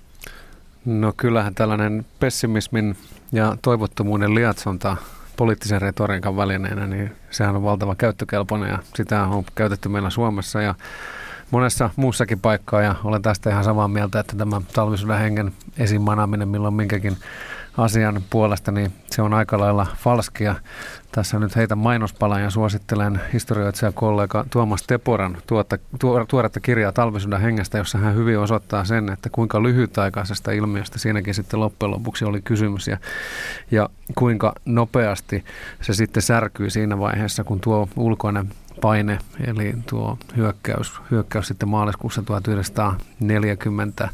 No 0.86 1.14
kyllähän 1.18 1.56
tällainen 1.56 2.06
pessimismin 2.20 2.98
ja 3.32 3.58
toivottomuuden 3.62 4.36
liatsonta 4.36 4.98
poliittisen 5.38 5.82
retoriikan 5.82 6.38
välineenä, 6.38 6.88
niin 6.88 7.12
sehän 7.32 7.56
on 7.56 7.64
valtava 7.64 7.96
käyttökelpoinen 7.96 8.70
ja 8.70 8.80
sitä 8.96 9.24
on 9.24 9.44
käytetty 9.56 9.90
meillä 9.90 10.10
Suomessa 10.10 10.62
ja 10.62 10.76
monessa 11.52 11.90
muussakin 11.96 12.40
paikkaa 12.40 12.82
ja 12.82 12.96
olen 13.04 13.22
tästä 13.22 13.50
ihan 13.50 13.64
samaa 13.64 13.88
mieltä, 13.88 14.20
että 14.20 14.36
tämä 14.36 14.62
talvisuuden 14.74 15.20
hengen 15.20 15.52
esiin 15.78 16.02
manaaminen 16.02 16.48
milloin 16.48 16.74
minkäkin 16.74 17.18
asian 17.78 18.24
puolesta, 18.30 18.72
niin 18.72 18.94
se 19.12 19.22
on 19.22 19.34
aika 19.34 19.60
lailla 19.60 19.88
falskia. 19.98 20.56
Tässä 21.18 21.40
nyt 21.40 21.56
heitä 21.56 21.76
mainospalan 21.76 22.42
ja 22.42 22.50
suosittelen 22.50 23.22
historioitsija 23.34 23.92
kollega 23.92 24.46
Tuomas 24.50 24.84
Teporan 24.84 25.38
tuota, 25.48 25.78
tuoretta 26.28 26.60
kirjaa 26.60 26.92
talvisuuden 26.92 27.42
hengestä, 27.42 27.78
jossa 27.78 27.98
hän 27.98 28.16
hyvin 28.16 28.40
osoittaa 28.40 28.86
sen, 28.86 29.10
että 29.10 29.30
kuinka 29.32 29.64
lyhytaikaisesta 29.64 30.52
ilmiöstä 30.52 31.00
siinäkin 31.00 31.34
sitten 31.34 31.60
loppujen 31.60 31.92
lopuksi 31.92 32.26
oli 32.26 32.42
kysymys 32.42 32.88
ja, 32.88 32.98
ja 33.72 33.90
kuinka 34.16 34.54
nopeasti 34.66 35.46
se 35.82 35.94
sitten 35.94 36.24
särkyy 36.24 36.70
siinä 36.70 37.00
vaiheessa, 37.00 37.44
kun 37.44 37.60
tuo 37.60 37.90
ulkoinen 37.96 38.50
paine, 38.82 39.20
eli 39.48 39.74
tuo 39.90 40.18
hyökkäys, 40.36 40.94
hyökkäys 41.12 41.48
sitten 41.48 41.70
maaliskuussa 41.70 42.22
1940 42.22 44.10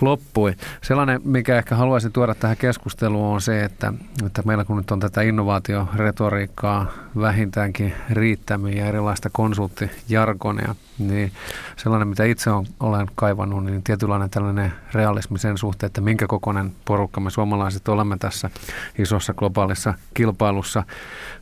loppui. 0.00 0.54
Sellainen, 0.82 1.20
mikä 1.24 1.58
ehkä 1.58 1.74
haluaisin 1.74 2.12
tuoda 2.12 2.34
tähän 2.34 2.56
keskusteluun 2.56 3.34
on 3.34 3.40
se, 3.40 3.64
että, 3.64 3.92
että 4.26 4.42
meillä 4.44 4.64
kun 4.64 4.76
nyt 4.76 4.90
on 4.90 5.00
tätä 5.00 5.22
innovaatioretoriikkaa 5.22 6.92
vähintäänkin 7.20 7.94
riittämiä 8.10 8.74
ja 8.74 8.86
erilaista 8.86 9.30
konsulttijargonia, 9.32 10.74
niin 10.98 11.32
sellainen, 11.76 12.08
mitä 12.08 12.24
itse 12.24 12.50
olen 12.80 13.06
kaivannut, 13.14 13.64
niin 13.64 13.82
tietynlainen 13.82 14.30
tällainen 14.30 14.72
realismi 14.92 15.38
sen 15.38 15.58
suhteen, 15.58 15.86
että 15.86 16.00
minkä 16.00 16.26
kokoinen 16.26 16.72
porukka 16.84 17.20
me 17.20 17.30
suomalaiset 17.30 17.88
olemme 17.88 18.16
tässä 18.18 18.50
isossa 18.98 19.34
globaalissa 19.34 19.94
kilpailussa. 20.14 20.82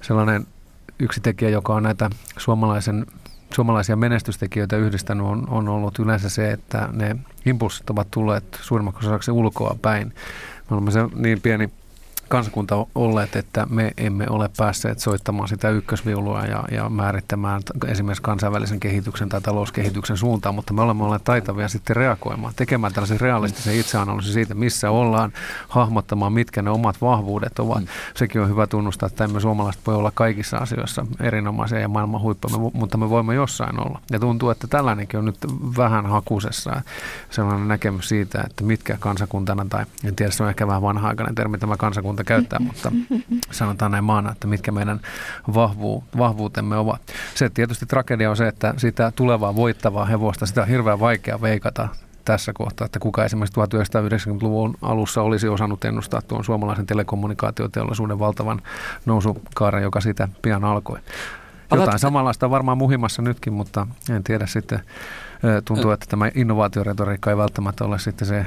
Sellainen 0.00 0.46
yksi 0.98 1.20
tekijä, 1.20 1.50
joka 1.50 1.74
on 1.74 1.82
näitä 1.82 2.10
suomalaisen, 2.38 3.06
suomalaisia 3.54 3.96
menestystekijöitä 3.96 4.76
yhdistänyt, 4.76 5.26
on, 5.26 5.48
on 5.48 5.68
ollut 5.68 5.98
yleensä 5.98 6.28
se, 6.28 6.52
että 6.52 6.88
ne 6.92 7.16
impulssit 7.46 7.90
ovat 7.90 8.08
tulleet 8.10 8.58
suurimmaksi 8.62 9.06
osaksi 9.06 9.30
ulkoa 9.30 9.76
päin. 9.82 10.08
Me 10.70 10.76
olemme 10.76 10.90
se 10.90 11.00
niin 11.14 11.40
pieni 11.40 11.70
kansakunta 12.34 12.86
olleet, 12.94 13.36
että 13.36 13.66
me 13.70 13.92
emme 13.96 14.26
ole 14.30 14.50
päässeet 14.56 14.98
soittamaan 14.98 15.48
sitä 15.48 15.70
ykkösviulua 15.70 16.44
ja, 16.44 16.64
ja 16.70 16.88
määrittämään 16.88 17.62
esimerkiksi 17.88 18.22
kansainvälisen 18.22 18.80
kehityksen 18.80 19.28
tai 19.28 19.40
talouskehityksen 19.40 20.16
suuntaan, 20.16 20.54
mutta 20.54 20.72
me 20.72 20.82
olemme 20.82 21.04
olleet 21.04 21.24
taitavia 21.24 21.68
sitten 21.68 21.96
reagoimaan, 21.96 22.52
tekemään 22.56 22.92
tällaisen 22.92 23.20
realistisen 23.20 23.74
itseanalyysin 23.74 24.32
siitä, 24.32 24.54
missä 24.54 24.90
ollaan, 24.90 25.32
hahmottamaan, 25.68 26.32
mitkä 26.32 26.62
ne 26.62 26.70
omat 26.70 27.00
vahvuudet 27.00 27.58
ovat. 27.58 27.80
Mm. 27.80 27.86
Sekin 28.14 28.40
on 28.40 28.48
hyvä 28.48 28.66
tunnustaa, 28.66 29.06
että 29.06 29.24
emme 29.24 29.40
suomalaiset 29.40 29.86
voi 29.86 29.94
olla 29.94 30.12
kaikissa 30.14 30.56
asioissa 30.56 31.06
erinomaisia 31.20 31.78
ja 31.78 31.88
maailman 31.88 32.20
huippuja, 32.20 32.58
mutta 32.72 32.98
me 32.98 33.10
voimme 33.10 33.34
jossain 33.34 33.80
olla. 33.80 34.00
Ja 34.10 34.18
tuntuu, 34.18 34.50
että 34.50 34.66
tällainenkin 34.66 35.18
on 35.18 35.24
nyt 35.24 35.38
vähän 35.76 36.06
hakusessa 36.06 36.82
sellainen 37.30 37.68
näkemys 37.68 38.08
siitä, 38.08 38.42
että 38.46 38.64
mitkä 38.64 38.96
kansakuntana, 39.00 39.66
tai 39.68 39.86
en 40.04 40.16
tiedä, 40.16 40.32
se 40.32 40.42
on 40.42 40.48
ehkä 40.48 40.66
vähän 40.66 40.82
vanha-aikainen 40.82 41.34
termi 41.34 41.58
tämä 41.58 41.76
kansakunta, 41.76 42.23
monta 42.24 42.28
käyttää, 42.28 42.58
mutta 42.68 42.92
sanotaan 43.50 43.92
näin 43.92 44.04
maana, 44.04 44.32
että 44.32 44.46
mitkä 44.46 44.72
meidän 44.72 45.00
vahvuu, 45.54 46.04
vahvuutemme 46.18 46.76
ovat. 46.76 47.00
Se 47.34 47.50
tietysti 47.50 47.87
tragedia 47.87 48.30
on 48.30 48.37
se, 48.37 48.48
että 48.48 48.74
sitä 48.76 49.12
tulevaa 49.16 49.56
voittavaa 49.56 50.04
hevosta, 50.04 50.46
sitä 50.46 50.62
on 50.62 50.68
hirveän 50.68 51.00
vaikea 51.00 51.40
veikata 51.40 51.88
tässä 52.24 52.52
kohtaa, 52.52 52.84
että 52.84 52.98
kuka 52.98 53.24
esimerkiksi 53.24 53.60
1990-luvun 53.60 54.74
alussa 54.82 55.22
olisi 55.22 55.48
osannut 55.48 55.84
ennustaa 55.84 56.22
tuon 56.22 56.44
suomalaisen 56.44 56.87
telekommunikaatioteollisuuden 56.87 58.18
valtavan 58.18 58.62
nousukaaren, 59.06 59.82
joka 59.82 60.00
sitä 60.00 60.28
pian 60.42 60.64
alkoi. 60.64 60.98
Jotain 61.74 61.98
samanlaista 61.98 62.46
on 62.46 62.50
varmaan 62.50 62.78
muhimassa 62.78 63.22
nytkin, 63.22 63.52
mutta 63.52 63.87
en 64.10 64.24
tiedä 64.24 64.46
sitten 64.46 64.80
tuntuu, 65.64 65.90
että 65.90 66.07
tämä 66.09 66.30
innovaatioretoriikka 66.35 67.30
ei 67.30 67.37
välttämättä 67.37 67.85
ole 67.85 67.98
sitten 67.98 68.28
se, 68.28 68.46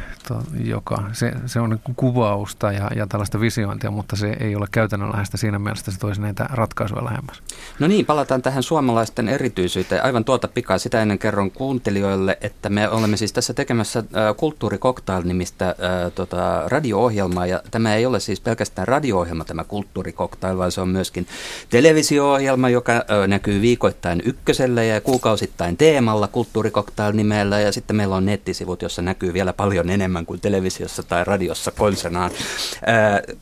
joka, 0.63 1.03
se, 1.13 1.33
se 1.45 1.59
on 1.59 1.79
kuvausta 1.95 2.71
ja, 2.71 2.89
ja 2.95 3.07
tällaista 3.07 3.39
visiointia, 3.39 3.91
mutta 3.91 4.15
se 4.15 4.37
ei 4.39 4.55
ole 4.55 4.67
käytännönläheistä 4.71 5.37
siinä 5.37 5.59
mielessä, 5.59 5.81
että 5.81 5.91
se 5.91 5.99
toisi 5.99 6.21
näitä 6.21 6.49
ratkaisuja 6.49 7.05
lähemmäs. 7.05 7.41
No 7.79 7.87
niin, 7.87 8.05
palataan 8.05 8.41
tähän 8.41 8.63
suomalaisten 8.63 9.29
erityisyyteen. 9.29 10.03
Aivan 10.03 10.25
tuota 10.25 10.47
pikaa 10.47 10.77
sitä 10.77 11.01
ennen 11.01 11.19
kerron 11.19 11.51
kuuntelijoille, 11.51 12.37
että 12.41 12.69
me 12.69 12.89
olemme 12.89 13.17
siis 13.17 13.33
tässä 13.33 13.53
tekemässä 13.53 13.99
äh, 13.99 14.35
Kulttuurikoktail-nimistä 14.37 15.69
äh, 15.69 15.75
tota, 16.15 16.63
radio-ohjelmaa, 16.67 17.45
ja 17.45 17.61
tämä 17.71 17.95
ei 17.95 18.05
ole 18.05 18.19
siis 18.19 18.41
pelkästään 18.41 18.87
radio-ohjelma, 18.87 19.45
tämä 19.45 19.63
Kulttuurikoktail, 19.63 20.57
vaan 20.57 20.71
se 20.71 20.81
on 20.81 20.89
myöskin 20.89 21.27
televisio-ohjelma, 21.69 22.69
joka 22.69 22.93
näkyy 23.27 23.61
viikoittain 23.61 24.21
ykkösellä 24.25 24.83
ja 24.83 25.01
kuukausittain 25.01 25.77
teemalla 25.77 26.27
kulttuurikoktail-nimellä 26.87 27.59
ja 27.59 27.71
sitten 27.71 27.95
meillä 27.95 28.15
on 28.15 28.25
nettisivut, 28.25 28.81
jossa 28.81 29.01
näkyy 29.01 29.33
vielä 29.33 29.53
paljon 29.53 29.89
enemmän 29.89 30.25
kuin 30.25 30.41
televisiossa 30.41 31.03
tai 31.03 31.23
radiossa 31.23 31.71
konsanaan. 31.71 32.31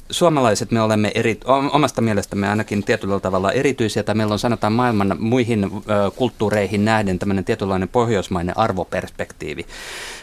Suomalaiset 0.10 0.72
me 0.72 0.82
olemme 0.82 1.12
eri, 1.16 1.40
omasta 1.72 2.02
mielestämme 2.02 2.50
ainakin 2.50 2.84
tietyllä 2.84 3.20
tavalla 3.20 3.52
erityisiä, 3.52 4.04
tai 4.04 4.16
meillä 4.16 4.34
on 4.34 4.40
sanotaan 4.40 4.74
maailman 4.74 5.16
muihin 5.20 5.72
kulttuureihin 6.16 6.86
nähden 6.86 7.20
tämmöinen 7.20 7.46
tietynlainen 7.46 7.90
pohjoismainen 7.90 8.58
arvoperspektiivi. 8.58 9.66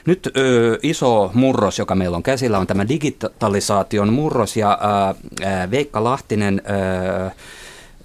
Nyt 0.07 0.31
ö, 0.37 0.79
iso 0.83 1.31
murros, 1.35 1.79
joka 1.79 1.95
meillä 1.95 2.17
on 2.17 2.23
käsillä, 2.23 2.59
on 2.59 2.67
tämä 2.67 2.89
digitalisaation 2.89 4.13
murros 4.13 4.57
ja 4.57 4.79
ö, 4.83 5.71
Veikka 5.71 6.05
Lahtinen 6.05 6.63
ö, 6.67 7.31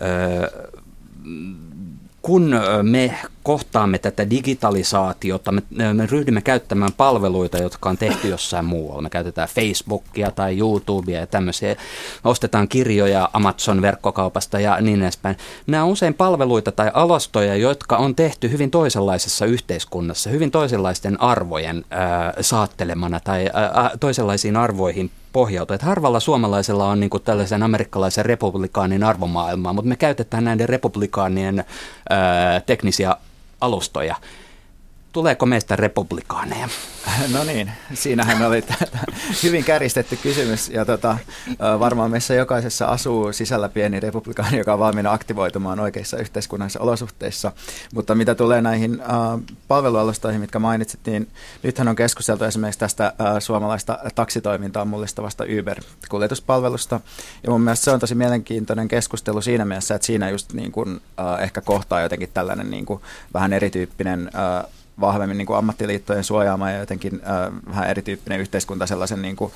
ö, 0.05 0.67
kun 2.21 2.55
me 2.81 3.15
kohtaamme 3.47 3.97
tätä 3.97 4.29
digitalisaatiota, 4.29 5.51
me, 5.51 5.61
me 5.93 6.05
ryhdymme 6.05 6.41
käyttämään 6.41 6.93
palveluita, 6.97 7.57
jotka 7.57 7.89
on 7.89 7.97
tehty 7.97 8.27
jossain 8.27 8.65
muualla. 8.65 9.01
Me 9.01 9.09
käytetään 9.09 9.47
Facebookia 9.47 10.31
tai 10.31 10.57
YouTubea 10.57 11.19
ja 11.19 11.27
tämmöisiä. 11.27 11.75
Me 12.23 12.29
ostetaan 12.29 12.67
kirjoja 12.67 13.29
Amazon-verkkokaupasta 13.33 14.59
ja 14.59 14.81
niin 14.81 15.01
edespäin. 15.01 15.37
Nämä 15.67 15.83
on 15.83 15.89
usein 15.89 16.13
palveluita 16.13 16.71
tai 16.71 16.91
alastoja, 16.93 17.55
jotka 17.55 17.97
on 17.97 18.15
tehty 18.15 18.51
hyvin 18.51 18.71
toisenlaisessa 18.71 19.45
yhteiskunnassa, 19.45 20.29
hyvin 20.29 20.51
toisenlaisten 20.51 21.21
arvojen 21.21 21.77
äh, 21.77 22.33
saattelemana 22.41 23.19
tai 23.19 23.45
äh, 23.45 23.91
toisenlaisiin 23.99 24.57
arvoihin 24.57 25.11
pohjautua. 25.33 25.75
Että 25.75 25.87
harvalla 25.87 26.19
suomalaisella 26.19 26.85
on 26.85 26.99
niin 26.99 27.09
tällaisen 27.23 27.63
amerikkalaisen 27.63 28.25
republikaanin 28.25 29.03
arvomaailmaa, 29.03 29.73
mutta 29.73 29.89
me 29.89 29.95
käytetään 29.95 30.43
näiden 30.43 30.69
republikaanien 30.69 31.65
ää, 32.09 32.59
teknisiä 32.59 33.15
alustoja. 33.61 34.15
Tuleeko 35.17 35.45
meistä 35.45 35.75
republikaaneja? 35.75 36.69
No 37.33 37.43
niin, 37.43 37.71
siinähän 37.93 38.41
oli 38.47 38.63
hyvin 39.43 39.63
käristetty 39.63 40.15
kysymys 40.15 40.69
ja 40.69 40.85
tota, 40.85 41.17
varmaan 41.79 42.11
meissä 42.11 42.33
jokaisessa 42.33 42.85
asuu 42.85 43.33
sisällä 43.33 43.69
pieni 43.69 43.99
republikaani, 43.99 44.57
joka 44.57 44.73
on 44.73 44.79
valmiina 44.79 45.11
aktivoitumaan 45.11 45.79
oikeissa 45.79 46.17
yhteiskunnallisissa 46.17 46.79
olosuhteissa. 46.79 47.51
Mutta 47.93 48.15
mitä 48.15 48.35
tulee 48.35 48.61
näihin 48.61 49.01
palvelualustoihin, 49.67 50.41
mitkä 50.41 50.59
mainitsit, 50.59 50.99
niin 51.05 51.27
nythän 51.63 51.87
on 51.87 51.95
keskusteltu 51.95 52.43
esimerkiksi 52.43 52.79
tästä 52.79 53.13
suomalaista 53.39 53.99
taksitoimintaa 54.15 54.85
mullistavasta 54.85 55.43
Uber-kuljetuspalvelusta. 55.43 56.99
Ja 57.43 57.49
mun 57.49 57.61
mielestä 57.61 57.83
se 57.83 57.91
on 57.91 57.99
tosi 57.99 58.15
mielenkiintoinen 58.15 58.87
keskustelu 58.87 59.41
siinä 59.41 59.65
mielessä, 59.65 59.95
että 59.95 60.05
siinä 60.05 60.29
just 60.29 60.53
niin 60.53 60.71
kuin, 60.71 61.01
ehkä 61.39 61.61
kohtaa 61.61 62.01
jotenkin 62.01 62.29
tällainen 62.33 62.71
niin 62.71 62.85
kuin, 62.85 63.01
vähän 63.33 63.53
erityyppinen 63.53 64.31
vahvemmin 64.99 65.37
niin 65.37 65.45
kuin 65.45 65.57
ammattiliittojen 65.57 66.23
suojaama 66.23 66.71
ja 66.71 66.79
jotenkin 66.79 67.21
äh, 67.23 67.69
vähän 67.69 67.89
erityyppinen 67.89 68.39
yhteiskunta 68.39 68.87
sellaisen 68.87 69.21
niin 69.21 69.35
kuin 69.35 69.51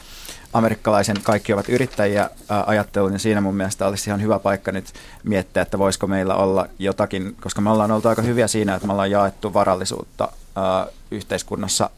amerikkalaisen 0.54 1.18
kaikki 1.24 1.54
ovat 1.54 1.70
yrittäjiä 1.70 2.24
äh, 2.24 2.30
ajattelun, 2.66 3.12
niin 3.12 3.20
siinä 3.20 3.42
mun 3.42 3.56
mielestä 3.56 3.88
olisi 3.88 4.10
ihan 4.10 4.22
hyvä 4.22 4.40
paikka 4.40 4.72
nyt 4.72 4.86
miettiä, 5.24 5.62
että 5.62 5.80
voisiko 5.80 6.08
meillä 6.08 6.36
olla 6.36 6.68
jotakin, 6.80 7.36
koska 7.42 7.62
me 7.62 7.70
ollaan 7.70 7.92
oltu 7.92 8.08
aika 8.08 8.22
hyviä 8.22 8.48
siinä, 8.48 8.76
että 8.76 8.88
me 8.88 8.94
ollaan 8.94 9.12
jaettu 9.12 9.54
varallisuutta 9.54 10.30
äh, 10.58 10.94
yhteiskunnassa 11.12 11.90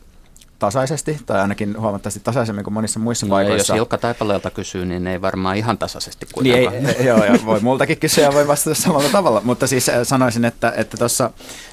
tasaisesti, 0.64 1.20
tai 1.26 1.42
ainakin 1.42 1.80
huomattavasti 1.80 2.20
tasaisemmin 2.20 2.64
kuin 2.64 2.74
monissa 2.74 3.00
muissa 3.00 3.26
no, 3.26 3.30
paikoissa. 3.30 3.74
Jos 3.74 3.80
Ilkka 3.80 3.98
Taipaleelta 3.98 4.50
kysyy, 4.50 4.86
niin 4.86 5.08
ei 5.08 5.22
varmaan 5.22 5.58
ihan 5.58 5.78
tasaisesti 5.78 6.28
kuitenkaan. 6.34 6.84
Niin 6.84 6.96
ei, 7.00 7.06
joo, 7.06 7.24
ja 7.24 7.40
voi 7.46 7.60
multakin 7.60 7.98
kysyä 7.98 8.24
ja 8.24 8.34
voi 8.34 8.48
vastata 8.48 8.76
samalla 8.76 9.10
tavalla, 9.10 9.42
mutta 9.44 9.68
siis 9.68 9.90
äh, 9.90 9.96
sanoisin, 10.04 10.46
että, 10.46 10.74
että 10.78 10.98
tuossa 10.98 11.32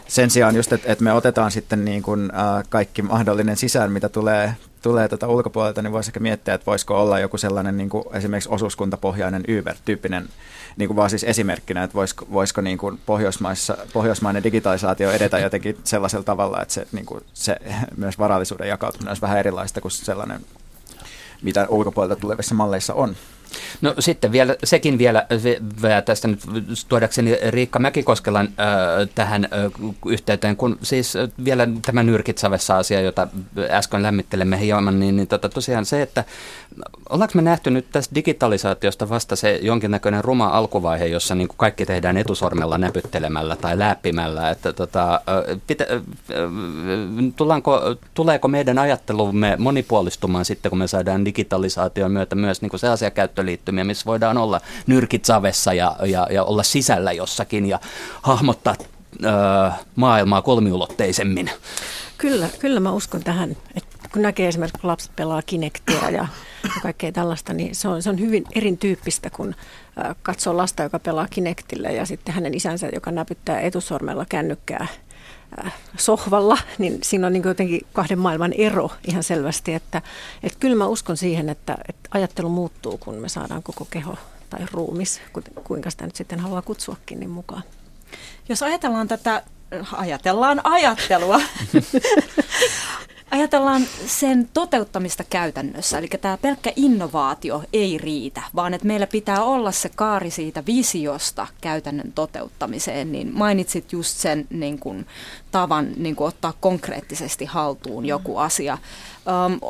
sen 0.09 0.31
sijaan 0.31 0.57
just, 0.57 0.73
että, 0.73 0.93
että 0.93 1.05
me 1.05 1.13
otetaan 1.13 1.51
sitten 1.51 1.85
niin 1.85 2.03
kuin, 2.03 2.33
äh, 2.35 2.65
kaikki 2.69 3.03
mahdollinen 3.03 3.57
sisään, 3.57 3.93
mitä 3.93 4.09
tulee, 4.09 4.55
tulee 4.83 5.09
tuota 5.09 5.29
ulkopuolelta, 5.29 5.83
niin 5.83 5.93
voisi 5.93 6.09
ehkä 6.09 6.21
miettiä, 6.21 6.55
että 6.55 6.67
voisiko 6.67 7.03
olla 7.03 7.19
joku 7.19 7.39
sellainen 7.39 7.77
niin 7.77 7.89
kuin 7.89 8.05
esimerkiksi 8.13 8.51
osuuskuntapohjainen 8.53 9.45
Uber-tyyppinen 9.59 10.29
niin 10.77 10.89
kuin 10.89 10.97
vaan 10.97 11.11
siis 11.11 11.25
esimerkkinä, 11.25 11.83
että 11.83 11.95
voisiko, 11.95 12.27
voisiko 12.33 12.61
niin 12.61 12.79
kuin 12.79 13.01
Pohjoismaissa, 13.07 13.77
pohjoismainen 13.93 14.43
digitalisaatio 14.43 15.11
edetä 15.11 15.39
jotenkin 15.39 15.79
sellaisella 15.85 16.25
tavalla, 16.25 16.63
että 16.63 16.75
se, 16.75 16.87
niin 16.93 17.07
kuin 17.07 17.25
se 17.35 17.57
myös 17.97 18.19
varallisuuden 18.19 18.69
jakautuminen 18.69 19.11
olisi 19.11 19.23
vähän 19.23 19.39
erilaista 19.39 19.81
kuin 19.81 19.93
sellainen, 19.93 20.41
mitä 21.43 21.67
ulkopuolelta 21.69 22.21
tulevissa 22.21 22.55
malleissa 22.55 22.95
on. 22.95 23.17
No 23.81 23.95
sitten 23.99 24.33
vielä, 24.33 24.57
sekin 24.65 24.99
vielä, 24.99 25.27
vielä 25.83 26.03
tästä 26.03 26.29
nyt 26.29 26.41
tuodakseni 26.89 27.39
Riikka 27.49 27.79
Mäkikoskelan 27.79 28.47
äh, 28.47 29.09
tähän 29.15 29.45
äh, 29.45 29.51
yhteyteen, 30.07 30.57
kun 30.57 30.79
siis 30.83 31.17
äh, 31.17 31.29
vielä 31.45 31.69
tämä 31.87 32.03
nyrkitsavessa 32.03 32.79
asia, 32.79 33.01
jota 33.01 33.29
äsken 33.71 34.03
lämmittelemme 34.03 34.61
hieman, 34.61 35.01
niin, 35.01 35.17
niin 35.17 35.29
tota, 35.29 35.49
tosiaan 35.49 35.87
se, 35.87 36.03
että 36.03 36.25
ollaanko 37.11 37.33
me 37.35 37.43
nähty 37.43 37.71
nyt 37.71 37.87
tästä 37.93 38.15
digitalisaatiosta 38.15 39.09
vasta 39.09 39.37
se 39.37 39.59
jonkinnäköinen 39.63 40.25
ruma 40.25 40.47
alkuvaihe, 40.47 41.07
jossa 41.07 41.35
niin 41.35 41.49
kuin 41.49 41.57
kaikki 41.57 41.87
tehdään 41.87 42.17
etusormella 42.17 42.79
näpyttelemällä 42.79 43.57
tai 43.57 43.79
läppimällä, 43.79 44.51
että 44.51 44.73
tota, 44.73 45.15
äh, 45.15 45.61
pitä, 45.67 45.87
äh, 45.91 46.01
tullaanko, 47.37 47.81
tuleeko 48.15 48.49
meidän 48.49 48.79
ajattelumme 48.79 49.57
monipuolistumaan 49.59 50.45
sitten, 50.45 50.71
kun 50.71 50.79
me 50.79 50.87
saadaan 50.87 51.25
digitalisaation 51.25 52.13
myötä 52.13 52.35
myös 52.35 52.63
niin 52.63 52.71
kuin 52.71 52.81
sellaisia 52.81 53.11
käyttöön 53.11 53.40
sähköliittymiä, 53.41 53.85
missä 53.85 54.05
voidaan 54.07 54.39
olla 54.39 54.61
nyrkit 54.87 55.25
savessa 55.25 55.73
ja, 55.73 55.97
ja, 56.05 56.27
ja 56.31 56.45
olla 56.45 56.63
sisällä 56.63 57.13
jossakin 57.13 57.67
ja 57.67 57.81
hahmottaa 58.23 58.75
ö, 59.25 59.29
maailmaa 59.97 60.43
kolmiulotteisemmin. 60.43 61.51
Kyllä, 62.19 62.49
kyllä 62.59 62.81
mä 62.81 62.93
uskon 62.93 63.23
tähän, 63.23 63.51
että 63.75 64.09
kun 64.13 64.23
näkee 64.23 64.49
esimerkiksi, 64.49 64.81
kun 64.81 64.91
lapset 64.91 65.17
pelaa 65.17 65.43
Kinectia 65.43 66.11
ja 66.11 66.27
kaikkea 66.83 67.13
tällaista, 67.13 67.53
niin 67.53 67.75
se 67.75 67.89
on, 67.89 68.03
se 68.03 68.11
on 68.11 68.21
hyvin 68.21 68.45
erityyppistä, 68.55 69.31
kun 69.31 69.55
katsoo 70.23 70.57
lasta, 70.57 70.83
joka 70.83 70.99
pelaa 70.99 71.27
Kinectillä 71.31 71.89
ja 71.89 72.07
sitten 72.07 72.35
hänen 72.35 72.55
isänsä, 72.55 72.89
joka 72.93 73.11
näpyttää 73.11 73.61
etusormella 73.61 74.27
kännykkää 74.29 74.87
sohvalla, 75.97 76.59
niin 76.79 76.99
siinä 77.03 77.27
on 77.27 77.33
niin 77.33 77.43
jotenkin 77.47 77.81
kahden 77.93 78.19
maailman 78.19 78.53
ero 78.53 78.91
ihan 79.09 79.23
selvästi. 79.23 79.75
Että, 79.75 80.03
että 80.43 80.59
kyllä 80.59 80.77
mä 80.77 80.87
uskon 80.87 81.17
siihen, 81.17 81.49
että, 81.49 81.77
että 81.89 82.09
ajattelu 82.15 82.49
muuttuu, 82.49 82.99
kun 82.99 83.15
me 83.15 83.29
saadaan 83.29 83.63
koko 83.63 83.85
keho 83.91 84.17
tai 84.51 84.61
ruumis, 84.73 85.21
kuinka 85.65 85.91
sitä 85.91 86.05
nyt 86.05 86.17
sitten 86.17 86.41
haluaa 86.41 86.63
kutsuakin, 86.63 87.21
niin 87.21 87.31
mukaan. 87.31 87.63
Jos 88.49 88.63
ajatellaan 88.63 89.09
tätä, 89.09 89.43
ajatellaan 89.93 90.61
ajattelua, 90.65 91.41
Ajatellaan 93.31 93.83
sen 94.07 94.49
toteuttamista 94.55 95.25
käytännössä, 95.31 95.99
eli 95.99 96.09
tämä 96.09 96.39
pelkkä 96.39 96.73
innovaatio 96.77 97.63
ei 97.73 97.99
riitä, 97.99 98.43
vaan 98.55 98.75
että 98.75 98.87
meillä 98.87 99.07
pitää 99.07 99.45
olla 99.45 99.73
se 99.73 99.89
kaari 99.89 100.31
siitä 100.31 100.63
visiosta 100.67 101.47
käytännön 101.61 102.13
toteuttamiseen, 102.13 103.13
niin 103.13 103.31
mainitsit 103.35 103.93
just 103.93 104.17
sen 104.17 104.47
niin 104.51 104.79
kuin, 104.79 105.07
tavan 105.51 105.89
niin 105.97 106.17
kuin 106.17 106.29
ottaa 106.29 106.53
konkreettisesti 106.61 107.45
haltuun 107.45 108.07
joku 108.07 108.37
asia. 108.37 108.79
Um, 109.47 109.61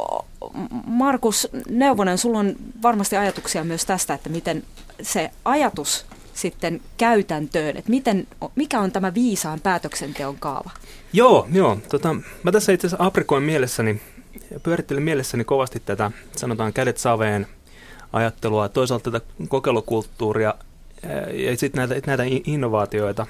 Markus 0.86 1.48
Neuvonen, 1.68 2.18
sulla 2.18 2.38
on 2.38 2.56
varmasti 2.82 3.16
ajatuksia 3.16 3.64
myös 3.64 3.84
tästä, 3.84 4.14
että 4.14 4.28
miten 4.28 4.62
se 5.02 5.30
ajatus 5.44 6.06
sitten 6.34 6.80
käytäntöön, 6.96 7.76
että 7.76 7.90
miten, 7.90 8.26
mikä 8.54 8.80
on 8.80 8.92
tämä 8.92 9.14
viisaan 9.14 9.60
päätöksenteon 9.60 10.36
kaava? 10.38 10.70
Joo, 11.12 11.48
joo. 11.52 11.78
Tota, 11.88 12.16
mä 12.42 12.52
tässä 12.52 12.72
itse 12.72 12.86
asiassa 12.86 13.06
aprikoin 13.06 13.42
mielessäni, 13.42 14.00
pyörittelin 14.62 15.02
mielessäni 15.02 15.44
kovasti 15.44 15.82
tätä, 15.86 16.10
sanotaan 16.36 16.72
kädet 16.72 16.98
saveen 16.98 17.46
ajattelua, 18.12 18.68
toisaalta 18.68 19.10
tätä 19.10 19.26
kokeilukulttuuria 19.48 20.54
ja 21.32 21.56
sitten 21.56 21.88
näitä, 21.88 22.06
näitä 22.06 22.22
innovaatioita. 22.44 23.26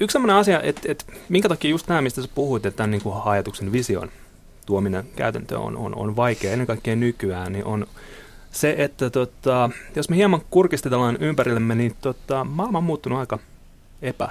yksi 0.00 0.12
sellainen 0.12 0.36
asia, 0.36 0.62
että, 0.62 0.80
että 0.84 1.04
minkä 1.28 1.48
takia 1.48 1.70
just 1.70 1.88
nämä, 1.88 2.02
mistä 2.02 2.22
sä 2.22 2.28
puhuit, 2.34 2.66
että 2.66 2.76
tämän 2.76 2.90
niin 2.90 3.02
kuin 3.02 3.16
ajatuksen 3.24 3.72
vision 3.72 4.10
tuominen 4.66 5.04
käytäntöön 5.16 5.60
on, 5.60 5.76
on, 5.76 5.94
on 5.94 6.16
vaikea, 6.16 6.52
ennen 6.52 6.66
kaikkea 6.66 6.96
nykyään, 6.96 7.52
niin 7.52 7.64
on 7.64 7.86
se, 8.54 8.74
että 8.78 9.10
tota, 9.10 9.70
jos 9.96 10.08
me 10.08 10.16
hieman 10.16 10.40
kurkistetellaan 10.50 11.16
ympärillemme, 11.20 11.74
niin 11.74 11.96
tota, 12.00 12.44
maailma 12.44 12.78
on 12.78 12.84
muuttunut 12.84 13.18
aika 13.18 13.38
epä, 14.02 14.28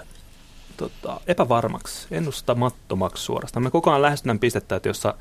tota, 0.78 1.22
epävarmaksi, 1.28 2.08
ennustamattomaksi 2.12 3.24
suorastaan. 3.24 3.64
Me 3.64 3.72
koko 3.72 3.90
ajan 3.90 4.02
lähestytään 4.02 4.40
pistettä, 4.40 4.76
että 4.76 4.90
jossa, 4.90 5.14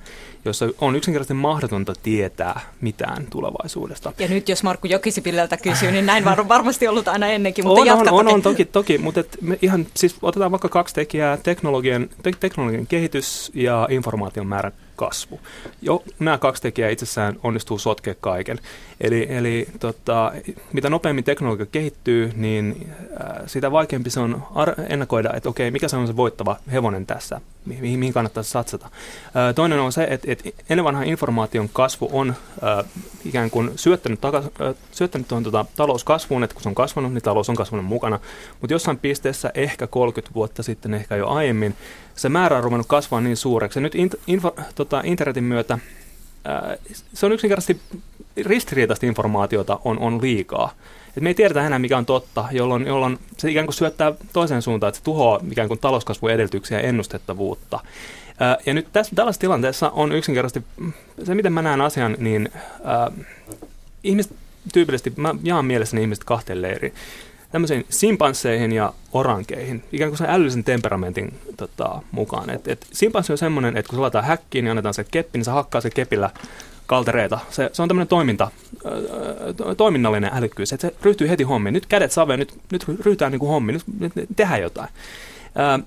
jossa 0.44 0.68
on 0.80 0.96
yksinkertaisesti 0.96 1.34
mahdotonta 1.34 1.92
tietää 2.02 2.60
mitään 2.80 3.26
tulevaisuudesta. 3.30 4.12
Ja 4.18 4.28
nyt 4.28 4.48
jos 4.48 4.62
Markku 4.62 4.86
Jokisipilleltä 4.86 5.56
kysyy, 5.56 5.90
niin 5.90 6.06
näin 6.06 6.24
var- 6.24 6.48
varmasti 6.48 6.88
ollut 6.88 7.08
aina 7.08 7.26
ennenkin, 7.26 7.66
mutta 7.66 7.92
on, 7.92 8.08
on, 8.08 8.08
on, 8.08 8.28
on, 8.28 8.42
toki, 8.42 8.64
toki 8.64 8.98
mutta 8.98 9.20
et 9.20 9.38
me 9.40 9.58
ihan, 9.62 9.86
siis 9.94 10.16
otetaan 10.22 10.50
vaikka 10.50 10.68
kaksi 10.68 10.94
tekijää, 10.94 11.36
teknologian, 11.36 12.08
te- 12.22 12.32
teknologian 12.40 12.86
kehitys 12.86 13.50
ja 13.54 13.88
informaation 13.90 14.46
määrän 14.46 14.72
kasvu. 15.02 15.40
Jo 15.82 16.02
nämä 16.18 16.38
kaksi 16.38 16.62
tekijää 16.62 16.90
itsessään 16.90 17.36
onnistuu 17.42 17.78
sotkea 17.78 18.14
kaiken. 18.20 18.58
Eli, 19.00 19.26
eli 19.30 19.66
tota, 19.80 20.32
mitä 20.72 20.90
nopeammin 20.90 21.24
teknologia 21.24 21.66
kehittyy, 21.66 22.32
niin 22.36 22.92
äh, 23.00 23.42
sitä 23.46 23.72
vaikeampi 23.72 24.10
se 24.10 24.20
on 24.20 24.42
ar- 24.54 24.74
ennakoida, 24.88 25.30
että 25.34 25.48
okei, 25.48 25.70
mikä 25.70 25.88
se 25.88 25.96
on 25.96 26.06
se 26.06 26.16
voittava 26.16 26.56
hevonen 26.72 27.06
tässä, 27.06 27.40
mihin, 27.64 27.98
mihin 27.98 28.12
kannattaisi 28.12 28.50
satsata. 28.50 28.86
Äh, 28.86 29.54
toinen 29.54 29.80
on 29.80 29.92
se, 29.92 30.06
että, 30.10 30.32
että 30.32 30.50
ennen 30.70 30.84
vanha 30.84 31.02
informaation 31.02 31.68
kasvu 31.72 32.08
on 32.12 32.30
äh, 32.30 32.84
ikään 33.24 33.50
kuin 33.50 33.70
syöttänyt, 33.76 34.20
takas, 34.20 34.44
äh, 34.44 34.74
syöttänyt 34.92 35.28
tuohon 35.28 35.44
tota, 35.44 35.64
talouskasvuun, 35.76 36.44
että 36.44 36.54
kun 36.54 36.62
se 36.62 36.68
on 36.68 36.74
kasvanut, 36.74 37.14
niin 37.14 37.22
talous 37.22 37.48
on 37.48 37.56
kasvanut 37.56 37.86
mukana. 37.86 38.20
Mutta 38.60 38.74
jossain 38.74 38.98
pisteessä, 38.98 39.50
ehkä 39.54 39.86
30 39.86 40.34
vuotta 40.34 40.62
sitten, 40.62 40.94
ehkä 40.94 41.16
jo 41.16 41.28
aiemmin, 41.28 41.74
se 42.16 42.28
määrä 42.28 42.56
on 42.56 42.64
ruvennut 42.64 42.86
kasvaa 42.86 43.20
niin 43.20 43.36
suureksi. 43.36 43.78
Ja 43.78 43.82
nyt 43.82 44.20
info, 44.26 44.56
tota, 44.74 45.02
internetin 45.04 45.44
myötä 45.44 45.78
ää, 46.44 46.76
se 47.14 47.26
on 47.26 47.32
yksinkertaisesti 47.32 47.80
ristiriitaista 48.36 49.06
informaatiota 49.06 49.78
on, 49.84 49.98
on 49.98 50.22
liikaa. 50.22 50.72
Et 51.16 51.22
me 51.22 51.30
ei 51.30 51.34
tiedetä 51.34 51.66
enää, 51.66 51.78
mikä 51.78 51.98
on 51.98 52.06
totta, 52.06 52.44
jolloin, 52.50 52.86
jolloin 52.86 53.18
se 53.38 53.50
ikään 53.50 53.66
kuin 53.66 53.74
syöttää 53.74 54.12
toiseen 54.32 54.62
suuntaan, 54.62 54.88
että 54.88 54.98
se 54.98 55.04
tuhoaa 55.04 55.40
ikään 55.50 55.68
kuin 55.68 55.80
talouskasvun 55.80 56.30
edellytyksiä 56.30 56.80
ja 56.80 56.88
ennustettavuutta. 56.88 57.80
Ja 58.66 58.74
nyt 58.74 58.86
tässä, 58.92 59.16
tällaisessa 59.16 59.40
tilanteessa 59.40 59.90
on 59.90 60.12
yksinkertaisesti, 60.12 60.68
se 61.24 61.34
miten 61.34 61.52
mä 61.52 61.62
näen 61.62 61.80
asian, 61.80 62.16
niin 62.18 62.48
ää, 62.84 63.10
ihmiset 64.04 64.32
tyypillisesti, 64.72 65.12
mä 65.16 65.34
jaan 65.42 65.64
mielessäni 65.64 66.02
ihmiset 66.02 66.24
kahteen 66.24 66.62
leiriin 66.62 66.94
tämmöisiin 67.52 67.86
simpansseihin 67.88 68.72
ja 68.72 68.92
orankeihin, 69.12 69.84
ikään 69.92 70.10
kuin 70.10 70.18
sen 70.18 70.30
älyllisen 70.30 70.64
temperamentin 70.64 71.34
tota, 71.56 72.02
mukaan. 72.10 72.50
Et, 72.50 72.68
et 72.68 72.86
simpanssi 72.92 73.32
on 73.32 73.38
semmoinen, 73.38 73.76
että 73.76 73.90
kun 73.90 73.96
se 73.96 74.00
laitetaan 74.00 74.24
häkkiin 74.24 74.64
ja 74.64 74.70
annetaan 74.70 74.94
se 74.94 75.04
keppi, 75.04 75.38
niin 75.38 75.44
se 75.44 75.50
hakkaa 75.50 75.80
se 75.80 75.90
kepillä 75.90 76.30
kaltereita. 76.92 77.38
Se, 77.50 77.70
se 77.72 77.82
on 77.82 77.88
tämmöinen 77.88 78.08
toiminta, 78.08 78.50
toiminnallinen 79.76 80.30
älykkyys, 80.34 80.72
että 80.72 80.88
se 80.88 80.94
ryhtyy 81.02 81.28
heti 81.28 81.42
hommiin. 81.42 81.72
Nyt 81.72 81.86
kädet 81.86 82.12
saveen, 82.12 82.38
nyt, 82.38 82.54
nyt 82.72 82.84
ryhtyään 82.88 83.32
niin 83.32 83.40
kuin 83.40 83.50
hommiin, 83.50 83.80
nyt, 83.98 84.14
nyt 84.14 84.28
tehdään 84.36 84.62
jotain. 84.62 84.88
Äh, 85.58 85.86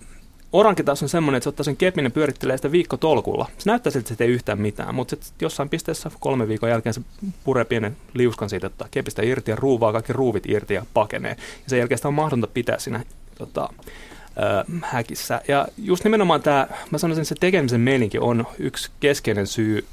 Oranki 0.54 0.84
taas 0.84 1.04
on 1.04 1.10
semmoinen, 1.10 1.38
että 1.38 1.44
se 1.44 1.50
ottaa 1.50 1.64
sen 1.64 1.78
kepin 1.78 2.04
ja 2.04 2.12
pyörittelee 2.12 2.58
sitä 2.58 2.72
viikko 2.72 2.98
tolkulla. 2.98 3.48
Se 3.58 3.70
näyttää 3.70 3.92
siltä, 3.92 4.04
että 4.04 4.18
se 4.18 4.24
ei 4.24 4.30
yhtään 4.30 4.62
mitään, 4.62 4.96
mutta 4.96 5.16
jossain 5.42 5.70
pisteessä 5.70 6.12
kolme 6.20 6.48
viikon 6.48 6.70
jälkeen 6.70 6.94
se 6.94 7.02
puree 7.44 7.66
pienen 7.66 7.98
liuskan 8.14 8.50
siitä, 8.50 8.68
että 8.68 8.86
kepistä 8.92 9.22
irti 9.22 9.52
ja 9.52 9.56
ruuvaa 9.56 9.92
kaikki 9.92 10.14
ruuvit 10.14 10.46
irti 10.46 10.74
ja 10.74 10.86
pakenee. 10.94 11.36
Ja 11.40 11.70
sen 11.70 11.80
jälkeen 11.80 11.98
sitä 11.98 12.08
on 12.08 12.14
mahdotonta 12.14 12.48
pitää 12.48 12.80
siinä 12.80 13.04
tota, 13.38 13.70
äh, 13.82 14.82
häkissä. 14.82 15.42
Ja 15.48 15.68
just 15.78 16.04
nimenomaan 16.04 16.42
tämä, 16.42 16.68
mä 16.92 16.98
sanoisin, 16.98 17.22
että 17.22 17.30
se 17.30 17.40
tekemisen 17.40 17.82
meininki 17.82 18.20
on 18.20 18.48
yksi 18.60 18.92
keskeinen 19.00 19.48
syy 19.48 19.86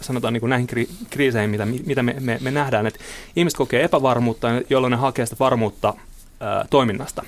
sanotaan 0.00 0.32
niin 0.32 0.40
kuin 0.40 0.50
näihin 0.50 0.68
kri- 0.72 1.06
kriiseihin, 1.10 1.50
mitä, 1.50 1.66
mitä 1.66 2.02
me, 2.02 2.16
me, 2.20 2.38
me 2.40 2.50
nähdään, 2.50 2.86
että 2.86 3.00
ihmiset 3.36 3.56
kokee 3.56 3.84
epävarmuutta, 3.84 4.48
jolloin 4.70 4.90
ne 4.90 4.96
hakee 4.96 5.26
sitä 5.26 5.36
varmuutta 5.40 5.94
äh, 6.42 6.68
toiminnasta. 6.70 7.22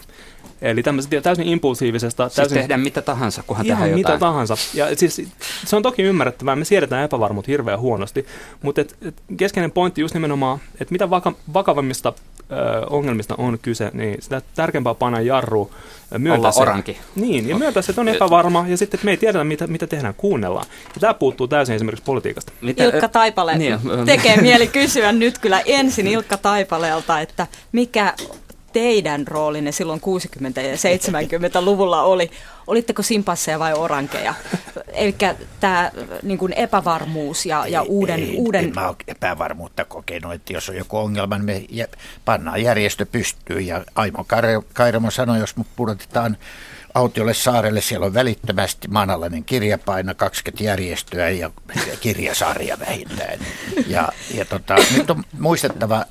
Eli 0.62 0.82
tämmöisestä 0.82 1.20
täysin 1.20 1.48
impulsiivisesta... 1.48 2.28
Siis 2.28 2.36
täysin, 2.36 2.58
tehdään 2.58 2.80
mitä 2.80 3.02
tahansa, 3.02 3.42
kunhan 3.46 3.66
ihan 3.66 3.78
tehdään 3.78 3.98
jotain. 3.98 4.14
mitä 4.14 4.26
tahansa. 4.26 4.54
Ja 4.74 4.96
siis, 4.96 5.22
se 5.66 5.76
on 5.76 5.82
toki 5.82 6.02
ymmärrettävää, 6.02 6.56
me 6.56 6.64
siedetään 6.64 7.04
epävarmuutta 7.04 7.50
hirveän 7.50 7.80
huonosti, 7.80 8.26
mutta 8.62 8.80
et, 8.80 8.96
et 9.02 9.22
keskeinen 9.36 9.70
pointti 9.70 10.00
just 10.00 10.14
nimenomaan, 10.14 10.58
että 10.80 10.92
mitä 10.92 11.10
vaka, 11.10 11.32
vakavammista 11.54 12.12
ö, 12.52 12.54
ongelmista 12.90 13.34
on 13.38 13.58
kyse, 13.62 13.90
niin 13.94 14.22
sitä 14.22 14.42
tärkeämpää 14.54 14.94
panna 14.94 15.20
jarru 15.20 15.70
myöntää 16.18 16.52
se, 16.52 16.60
oranki. 16.60 16.98
Niin, 17.14 17.48
ja 17.48 17.58
myöntää 17.58 17.82
se, 17.82 17.92
että 17.92 18.00
on 18.00 18.08
epävarma, 18.08 18.64
ja 18.68 18.76
sitten, 18.76 18.98
että 18.98 19.04
me 19.04 19.10
ei 19.10 19.16
tiedetä, 19.16 19.44
mitä, 19.44 19.66
mitä 19.66 19.86
tehdään, 19.86 20.14
kuunnellaan. 20.14 20.66
Ja 20.94 21.00
tämä 21.00 21.14
puuttuu 21.14 21.48
täysin 21.48 21.74
esimerkiksi 21.74 22.04
politiikasta. 22.04 22.52
Mitä, 22.60 22.84
Ilkka 22.84 23.08
Taipale 23.08 23.58
niin, 23.58 23.78
tekee 24.06 24.36
mieli 24.36 24.66
kysyä 24.66 25.12
nyt 25.12 25.38
kyllä 25.38 25.62
ensin 25.66 26.06
Ilkka 26.06 26.36
Taipaleelta, 26.36 27.20
että 27.20 27.46
mikä 27.72 28.14
teidän 28.72 29.26
roolinne 29.26 29.72
silloin 29.72 30.00
60- 30.00 30.60
ja 30.60 30.74
70-luvulla 30.74 32.02
oli? 32.02 32.30
Olitteko 32.66 33.02
simpansseja 33.02 33.58
vai 33.58 33.72
orankeja? 33.72 34.34
Eli 34.92 35.14
tämä 35.60 35.90
niin 36.22 36.38
kuin 36.38 36.52
epävarmuus 36.52 37.46
ja, 37.46 37.66
ja 37.66 37.82
uuden... 37.82 38.20
Ei, 38.20 38.34
uuden... 38.36 38.64
En 38.64 38.74
mä 38.74 38.88
ole 38.88 38.96
epävarmuutta 39.08 39.84
kokenut, 39.84 40.32
että 40.32 40.52
jos 40.52 40.68
on 40.68 40.76
joku 40.76 40.96
ongelma, 40.96 41.38
niin 41.38 41.44
me 41.44 41.88
pannaan 42.24 42.62
järjestö 42.62 43.06
pystyyn. 43.06 43.66
Ja 43.66 43.84
Aimo 43.94 44.26
Kairamo 44.72 45.10
sanoi, 45.10 45.38
jos 45.38 45.56
mut 45.56 45.66
pudotetaan 45.76 46.36
autiolle 46.94 47.34
saarelle, 47.34 47.80
siellä 47.80 48.06
on 48.06 48.14
välittömästi 48.14 48.88
maanalainen 48.88 49.44
kirjapaino, 49.44 50.14
20 50.14 50.64
järjestöä 50.64 51.30
ja 51.30 51.50
kirjasarja 52.00 52.78
vähintään. 52.80 53.38
Ja, 53.86 54.08
ja 54.34 54.44
tota, 54.44 54.76
nyt 54.96 55.10
on 55.10 55.24
muistettava, 55.38 56.04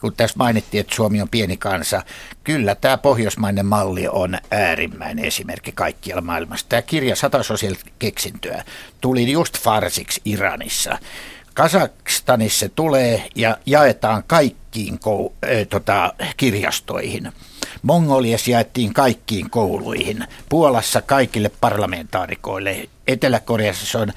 kun 0.00 0.14
tässä 0.16 0.38
mainittiin, 0.38 0.80
että 0.80 0.94
Suomi 0.94 1.22
on 1.22 1.28
pieni 1.28 1.56
kansa, 1.56 2.02
kyllä 2.44 2.74
tämä 2.74 2.98
pohjoismainen 2.98 3.66
malli 3.66 4.08
on 4.08 4.38
äärimmäinen 4.50 5.24
esimerkki 5.24 5.72
kaikkialla 5.72 6.22
maailmassa. 6.22 6.66
Tämä 6.68 6.82
kirja 6.82 7.16
Sata 7.16 7.38
keksintöä 7.98 8.64
tuli 9.00 9.32
just 9.32 9.58
farsiksi 9.58 10.20
Iranissa. 10.24 10.98
Kazakstanissa 11.58 12.58
se 12.58 12.68
tulee 12.68 13.28
ja 13.34 13.58
jaetaan 13.66 14.24
kaikkiin 14.26 14.94
kou- 14.94 15.32
äh, 15.44 15.66
tota, 15.68 16.12
kirjastoihin. 16.36 17.32
Mongoliassa 17.82 18.50
jaettiin 18.50 18.94
kaikkiin 18.94 19.50
kouluihin. 19.50 20.24
Puolassa 20.48 21.02
kaikille 21.02 21.50
parlamentaarikoille. 21.60 22.88
Etelä-Koreassa 23.06 23.86
se 23.86 23.98
on 23.98 24.12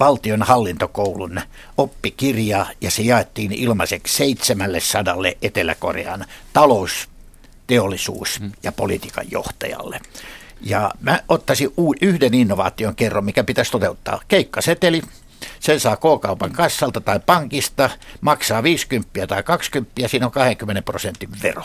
valtion 0.00 0.42
hallintokoulun 0.42 1.40
oppikirja 1.78 2.66
ja 2.80 2.90
se 2.90 3.02
jaettiin 3.02 3.52
ilmaiseksi 3.52 4.16
700 4.16 5.16
Etelä-Korean 5.42 6.24
talous, 6.52 7.08
teollisuus 7.66 8.40
mm. 8.40 8.52
ja 8.62 8.72
politiikan 8.72 9.24
johtajalle. 9.30 10.00
Ja 10.60 10.90
mä 11.00 11.20
ottaisin 11.28 11.70
yhden 12.00 12.34
innovaation 12.34 12.96
kerron, 12.96 13.24
mikä 13.24 13.44
pitäisi 13.44 13.72
toteuttaa. 13.72 14.20
Keikkaseteli, 14.28 15.02
sen 15.60 15.80
saa 15.80 15.96
K-kaupan 15.96 16.52
kassalta 16.52 17.00
tai 17.00 17.20
pankista, 17.26 17.90
maksaa 18.20 18.62
50 18.62 19.26
tai 19.26 19.42
20, 19.42 20.08
siinä 20.08 20.26
on 20.26 20.32
20 20.32 20.82
prosentin 20.82 21.30
vero. 21.42 21.62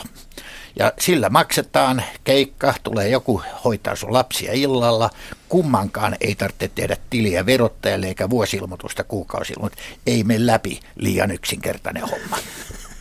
Ja 0.78 0.92
sillä 0.98 1.28
maksetaan 1.28 2.02
keikka, 2.24 2.74
tulee 2.82 3.08
joku 3.08 3.42
hoitaa 3.64 3.96
sun 3.96 4.12
lapsia 4.12 4.52
illalla, 4.52 5.10
kummankaan 5.48 6.16
ei 6.20 6.34
tarvitse 6.34 6.70
tehdä 6.74 6.96
tiliä 7.10 7.46
verottajalle 7.46 8.06
eikä 8.06 8.30
vuosilmoitusta 8.30 9.04
kuukausilmoitusta. 9.04 9.84
Ei 10.06 10.24
mene 10.24 10.46
läpi 10.46 10.80
liian 10.96 11.30
yksinkertainen 11.30 12.02
homma. 12.02 12.38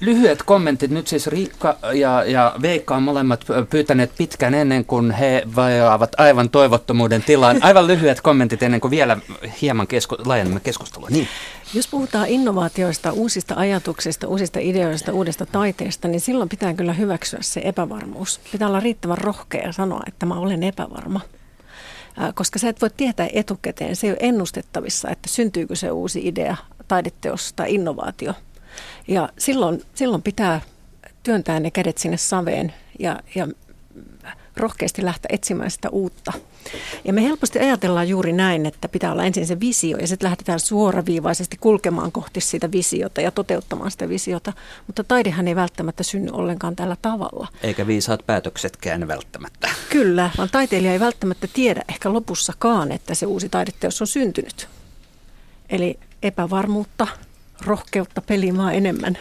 Lyhyet 0.02 0.44
kommentit. 0.44 0.92
Nyt 0.92 1.08
siis 1.08 1.28
Riikka 1.28 1.78
ja, 1.94 2.24
ja 2.24 2.56
Veikka 2.62 2.96
on 2.96 3.04
molemmat 3.04 3.46
pyytäneet 3.70 4.12
pitkään 4.18 4.54
ennen 4.54 4.86
kuin 4.86 5.12
he 5.12 5.44
vajaavat 5.56 6.12
aivan 6.18 6.50
toivottomuuden 6.50 7.24
tilaan. 7.24 7.58
Aivan 7.64 7.88
lyhyet 7.88 8.22
kommentit 8.22 8.64
ennen 8.64 8.82
kuin 8.82 8.92
vielä 8.92 9.18
hieman 9.62 9.88
kesku, 9.88 10.16
laajennamme 10.26 10.60
keskustelua. 10.60 11.08
Niin. 11.10 11.28
Jos 11.74 11.88
puhutaan 11.88 12.28
innovaatioista, 12.28 13.12
uusista 13.12 13.56
ajatuksista, 13.58 14.28
uusista 14.28 14.60
ideoista, 14.60 15.14
uudesta 15.14 15.46
taiteesta, 15.46 16.08
niin 16.08 16.22
silloin 16.22 16.50
pitää 16.50 16.74
kyllä 16.74 16.94
hyväksyä 16.94 17.40
se 17.42 17.62
epävarmuus. 17.64 18.40
Pitää 18.52 18.68
olla 18.68 18.80
riittävän 18.80 19.18
rohkea 19.18 19.72
sanoa, 19.72 20.02
että 20.08 20.26
mä 20.26 20.40
olen 20.40 20.64
epävarma 20.64 21.22
koska 22.34 22.60
sä 22.60 22.70
et 22.70 22.82
voi 22.82 22.90
tietää 22.98 23.28
etukäteen, 23.34 23.96
se 23.96 24.08
ei 24.08 24.12
ole 24.12 24.18
ennustettavissa, 24.22 25.10
että 25.10 25.30
syntyykö 25.30 25.76
se 25.76 25.92
uusi 25.92 26.28
idea, 26.28 26.56
taideteos 26.88 27.54
tai 27.54 27.76
innovaatio– 27.76 28.34
ja 29.08 29.30
silloin, 29.38 29.82
silloin 29.96 30.22
pitää 30.22 30.62
työntää 31.24 31.60
ne 31.60 31.72
kädet 31.72 31.98
sinne 31.98 32.18
saveen 32.18 32.74
ja, 33.00 33.20
ja 33.36 33.48
rohkeasti 34.58 35.06
lähteä 35.06 35.30
etsimään 35.34 35.72
sitä 35.72 35.90
uutta. 35.90 36.34
Ja 37.06 37.14
me 37.14 37.24
helposti 37.24 37.60
ajatellaan 37.60 38.10
juuri 38.10 38.34
näin, 38.34 38.66
että 38.66 38.88
pitää 38.88 39.12
olla 39.12 39.24
ensin 39.24 39.48
se 39.48 39.60
visio 39.60 39.98
ja 39.98 40.08
sitten 40.08 40.26
lähdetään 40.26 40.60
suoraviivaisesti 40.60 41.58
kulkemaan 41.60 42.12
kohti 42.12 42.42
sitä 42.42 42.72
visiota 42.72 43.22
ja 43.22 43.32
toteuttamaan 43.32 43.92
sitä 43.92 44.10
visiota. 44.10 44.54
Mutta 44.88 45.04
taidehan 45.04 45.48
ei 45.48 45.56
välttämättä 45.56 46.04
synny 46.04 46.30
ollenkaan 46.34 46.76
tällä 46.76 46.98
tavalla. 47.02 47.48
Eikä 47.64 47.88
viisaat 47.88 48.26
päätöksetkään 48.26 49.08
välttämättä. 49.08 49.70
Kyllä, 49.90 50.30
vaan 50.38 50.50
taiteilija 50.52 50.94
ei 50.94 51.00
välttämättä 51.00 51.48
tiedä 51.54 51.82
ehkä 51.90 52.14
lopussakaan, 52.14 52.92
että 52.92 53.16
se 53.16 53.26
uusi 53.26 53.50
taideteos 53.50 54.02
on 54.02 54.08
syntynyt. 54.08 54.68
Eli 55.70 56.00
epävarmuutta, 56.24 57.08
rohkeutta 57.65 58.21
pelimaan 58.21 58.74
enemmän. 58.74 59.17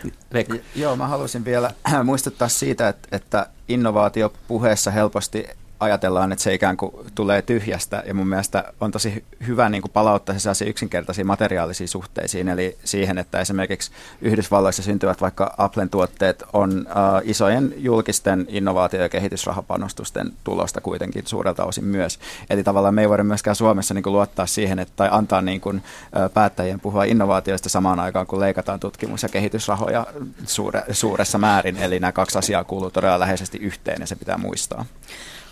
Joo, 0.76 0.96
mä 0.96 1.06
haluaisin 1.06 1.44
vielä 1.44 1.70
muistuttaa 2.04 2.48
siitä, 2.48 2.88
että, 2.88 3.08
että 3.16 3.46
innovaatiopuheessa 3.68 4.90
helposti 4.90 5.48
ajatellaan, 5.80 6.32
että 6.32 6.42
se 6.42 6.54
ikään 6.54 6.76
kuin 6.76 6.92
tulee 7.14 7.42
tyhjästä 7.42 8.02
ja 8.06 8.14
mun 8.14 8.28
mielestä 8.28 8.72
on 8.80 8.90
tosi 8.90 9.24
hyvä 9.46 9.68
niin 9.68 9.82
kuin 9.82 9.92
palauttaa 9.92 10.34
se 10.38 10.64
yksinkertaisiin 10.64 11.26
materiaalisiin 11.26 11.88
suhteisiin, 11.88 12.48
eli 12.48 12.76
siihen, 12.84 13.18
että 13.18 13.40
esimerkiksi 13.40 13.90
Yhdysvalloissa 14.20 14.82
syntyvät 14.82 15.20
vaikka 15.20 15.54
Applen 15.58 15.90
tuotteet 15.90 16.44
on 16.52 16.70
uh, 16.70 17.22
isojen 17.24 17.74
julkisten 17.76 18.46
innovaatio- 18.48 19.00
ja 19.00 19.08
kehitysrahapanostusten 19.08 20.32
tulosta 20.44 20.80
kuitenkin 20.80 21.26
suurelta 21.26 21.64
osin 21.64 21.84
myös. 21.84 22.18
Eli 22.50 22.64
tavallaan 22.64 22.94
me 22.94 23.00
ei 23.00 23.08
voida 23.08 23.24
myöskään 23.24 23.56
Suomessa 23.56 23.94
niin 23.94 24.02
kuin 24.02 24.12
luottaa 24.12 24.46
siihen, 24.46 24.78
että, 24.78 24.92
tai 24.96 25.08
antaa 25.12 25.42
niin 25.42 25.60
kuin, 25.60 25.76
uh, 25.76 26.32
päättäjien 26.34 26.80
puhua 26.80 27.04
innovaatioista 27.04 27.68
samaan 27.68 28.00
aikaan, 28.00 28.26
kun 28.26 28.40
leikataan 28.40 28.80
tutkimus- 28.80 29.22
ja 29.22 29.28
kehitysrahoja 29.28 30.06
suure, 30.46 30.82
suuressa 30.90 31.38
määrin, 31.38 31.76
eli 31.76 32.00
nämä 32.00 32.12
kaksi 32.12 32.38
asiaa 32.38 32.64
kuuluu 32.64 32.90
todella 32.90 33.18
läheisesti 33.20 33.58
yhteen 33.58 34.00
ja 34.00 34.06
se 34.06 34.16
pitää 34.16 34.38
muistaa. 34.38 34.84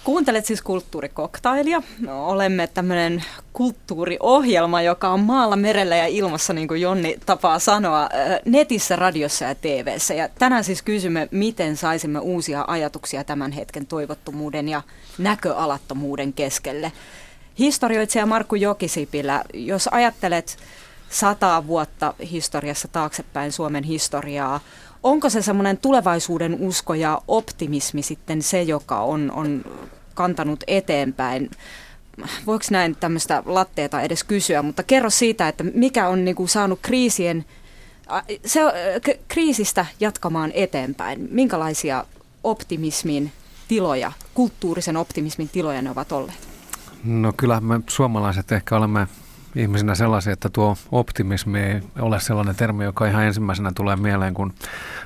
Kuuntelet 0.09 0.47
siis 0.47 0.63
kulttuurikoktailia. 0.63 1.83
No, 2.01 2.29
olemme 2.29 2.67
tämmöinen 2.67 3.25
kulttuuriohjelma, 3.53 4.83
joka 4.83 5.09
on 5.09 5.21
maalla, 5.21 5.57
merellä 5.57 5.97
ja 5.97 6.07
ilmassa, 6.07 6.53
niin 6.53 6.69
kuin 6.69 6.81
Jonni 6.81 7.19
tapaa 7.27 7.59
sanoa, 7.59 8.09
netissä, 8.45 8.97
radiossa 8.97 9.45
ja 9.45 9.55
TVssä. 9.55 10.15
Ja 10.15 10.29
tänään 10.29 10.65
siis 10.65 10.83
kysymme, 10.83 11.29
miten 11.31 11.77
saisimme 11.77 12.19
uusia 12.19 12.65
ajatuksia 12.69 13.25
tämän 13.25 13.53
hetken 13.53 13.87
toivottomuuden 13.87 14.69
ja 14.69 14.83
näköalattomuuden 15.19 16.33
keskelle. 16.33 16.93
Historioitsija 17.59 18.27
Markku 18.27 18.55
Jokisipilä, 18.55 19.45
jos 19.55 19.89
ajattelet 19.93 20.57
sata 21.11 21.67
vuotta 21.67 22.15
historiassa 22.31 22.89
taaksepäin 22.89 23.53
Suomen 23.53 23.85
historiaa, 23.85 24.61
onko 25.03 25.31
se 25.31 25.43
semmoinen 25.43 25.79
tulevaisuuden 25.79 26.57
usko 26.61 26.95
ja 26.95 27.23
optimismi 27.29 28.03
sitten 28.03 28.43
se, 28.43 28.63
joka 28.63 29.01
on, 29.01 29.33
on 29.35 29.65
kantanut 30.19 30.65
eteenpäin? 30.67 31.51
Voiko 32.47 32.65
näin 32.71 32.97
tämmöistä 32.97 33.43
latteeta 33.47 34.01
edes 34.01 34.25
kysyä, 34.25 34.63
mutta 34.63 34.83
kerro 34.83 35.11
siitä, 35.11 35.49
että 35.49 35.65
mikä 35.75 36.09
on 36.09 36.25
niinku 36.25 36.47
saanut 36.47 36.79
kriisien, 36.83 37.45
se, 38.45 38.61
kriisistä 39.29 39.87
jatkamaan 40.01 40.51
eteenpäin. 40.55 41.29
Minkälaisia 41.31 42.05
optimismin 42.45 43.33
tiloja, 43.69 44.13
kulttuurisen 44.35 44.97
optimismin 44.97 45.49
tiloja 45.49 45.83
ne 45.83 45.91
ovat 45.91 46.13
olleet? 46.13 46.49
No 47.05 47.33
kyllä 47.37 47.61
me 47.61 47.81
suomalaiset 47.89 48.53
ehkä 48.53 48.77
olemme 48.77 49.07
ihmisinä 49.55 49.95
sellaisia, 49.95 50.33
että 50.33 50.49
tuo 50.49 50.77
optimismi 50.93 51.61
ei 51.61 51.81
ole 51.99 52.21
sellainen 52.21 52.57
termi, 52.57 52.85
joka 52.85 53.07
ihan 53.07 53.25
ensimmäisenä 53.25 53.73
tulee 53.75 53.97
mieleen, 53.97 54.35
kun 54.35 54.55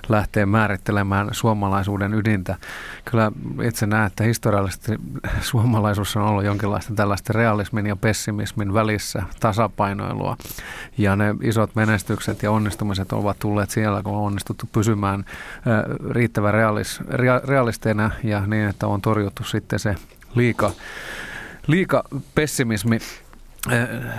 lähtee 0.08 0.46
määrittelemään 0.46 1.28
suomalaisuuden 1.32 2.14
ydintä. 2.14 2.56
Kyllä 3.04 3.32
itse 3.62 3.86
näen, 3.86 4.06
että 4.06 4.24
historiallisesti 4.24 4.92
suomalaisuus 5.40 6.16
on 6.16 6.22
ollut 6.22 6.44
jonkinlaista 6.44 6.94
tällaista 6.94 7.32
realismin 7.32 7.86
ja 7.86 7.96
pessimismin 7.96 8.74
välissä 8.74 9.22
tasapainoilua. 9.40 10.36
Ja 10.98 11.16
ne 11.16 11.34
isot 11.42 11.74
menestykset 11.74 12.42
ja 12.42 12.50
onnistumiset 12.50 13.12
ovat 13.12 13.38
tulleet 13.38 13.70
siellä, 13.70 14.02
kun 14.02 14.16
on 14.16 14.22
onnistuttu 14.22 14.68
pysymään 14.72 15.24
riittävän 16.10 16.54
realis, 16.54 17.00
realisteina 17.44 18.10
ja 18.24 18.46
niin, 18.46 18.68
että 18.68 18.86
on 18.86 19.00
torjuttu 19.02 19.44
sitten 19.44 19.78
se 19.78 19.94
liika, 20.34 20.70
liika 21.66 22.04
pessimismi 22.34 22.98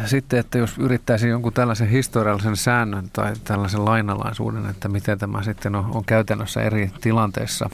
sitten, 0.05 0.39
että 0.39 0.57
jos 0.57 0.77
yrittäisi 0.77 1.27
jonkun 1.27 1.53
tällaisen 1.53 1.87
historiallisen 1.87 2.55
säännön 2.55 3.09
tai 3.13 3.33
tällaisen 3.43 3.85
lainalaisuuden, 3.85 4.65
että 4.69 4.87
miten 4.87 5.19
tämä 5.19 5.43
sitten 5.43 5.75
on, 5.75 5.85
on 5.93 6.05
käytännössä 6.05 6.61
eri 6.61 6.91
tilanteissa 7.01 7.69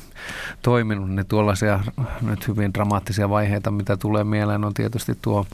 toiminut, 0.61 1.09
niin 1.09 1.25
tuollaisia 1.25 1.79
nyt 2.21 2.47
hyvin 2.47 2.73
dramaattisia 2.73 3.29
vaiheita, 3.29 3.71
mitä 3.71 3.97
tulee 3.97 4.23
mieleen, 4.23 4.65
on 4.65 4.73
tietysti 4.73 5.17
tuo 5.21 5.45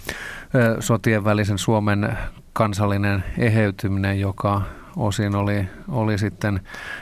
sotien 0.79 1.23
välisen 1.23 1.57
Suomen 1.57 2.17
kansallinen 2.53 3.23
eheytyminen, 3.37 4.19
joka 4.19 4.61
osin 4.95 5.35
oli, 5.35 5.69
oli 5.87 6.17
sitten 6.17 6.61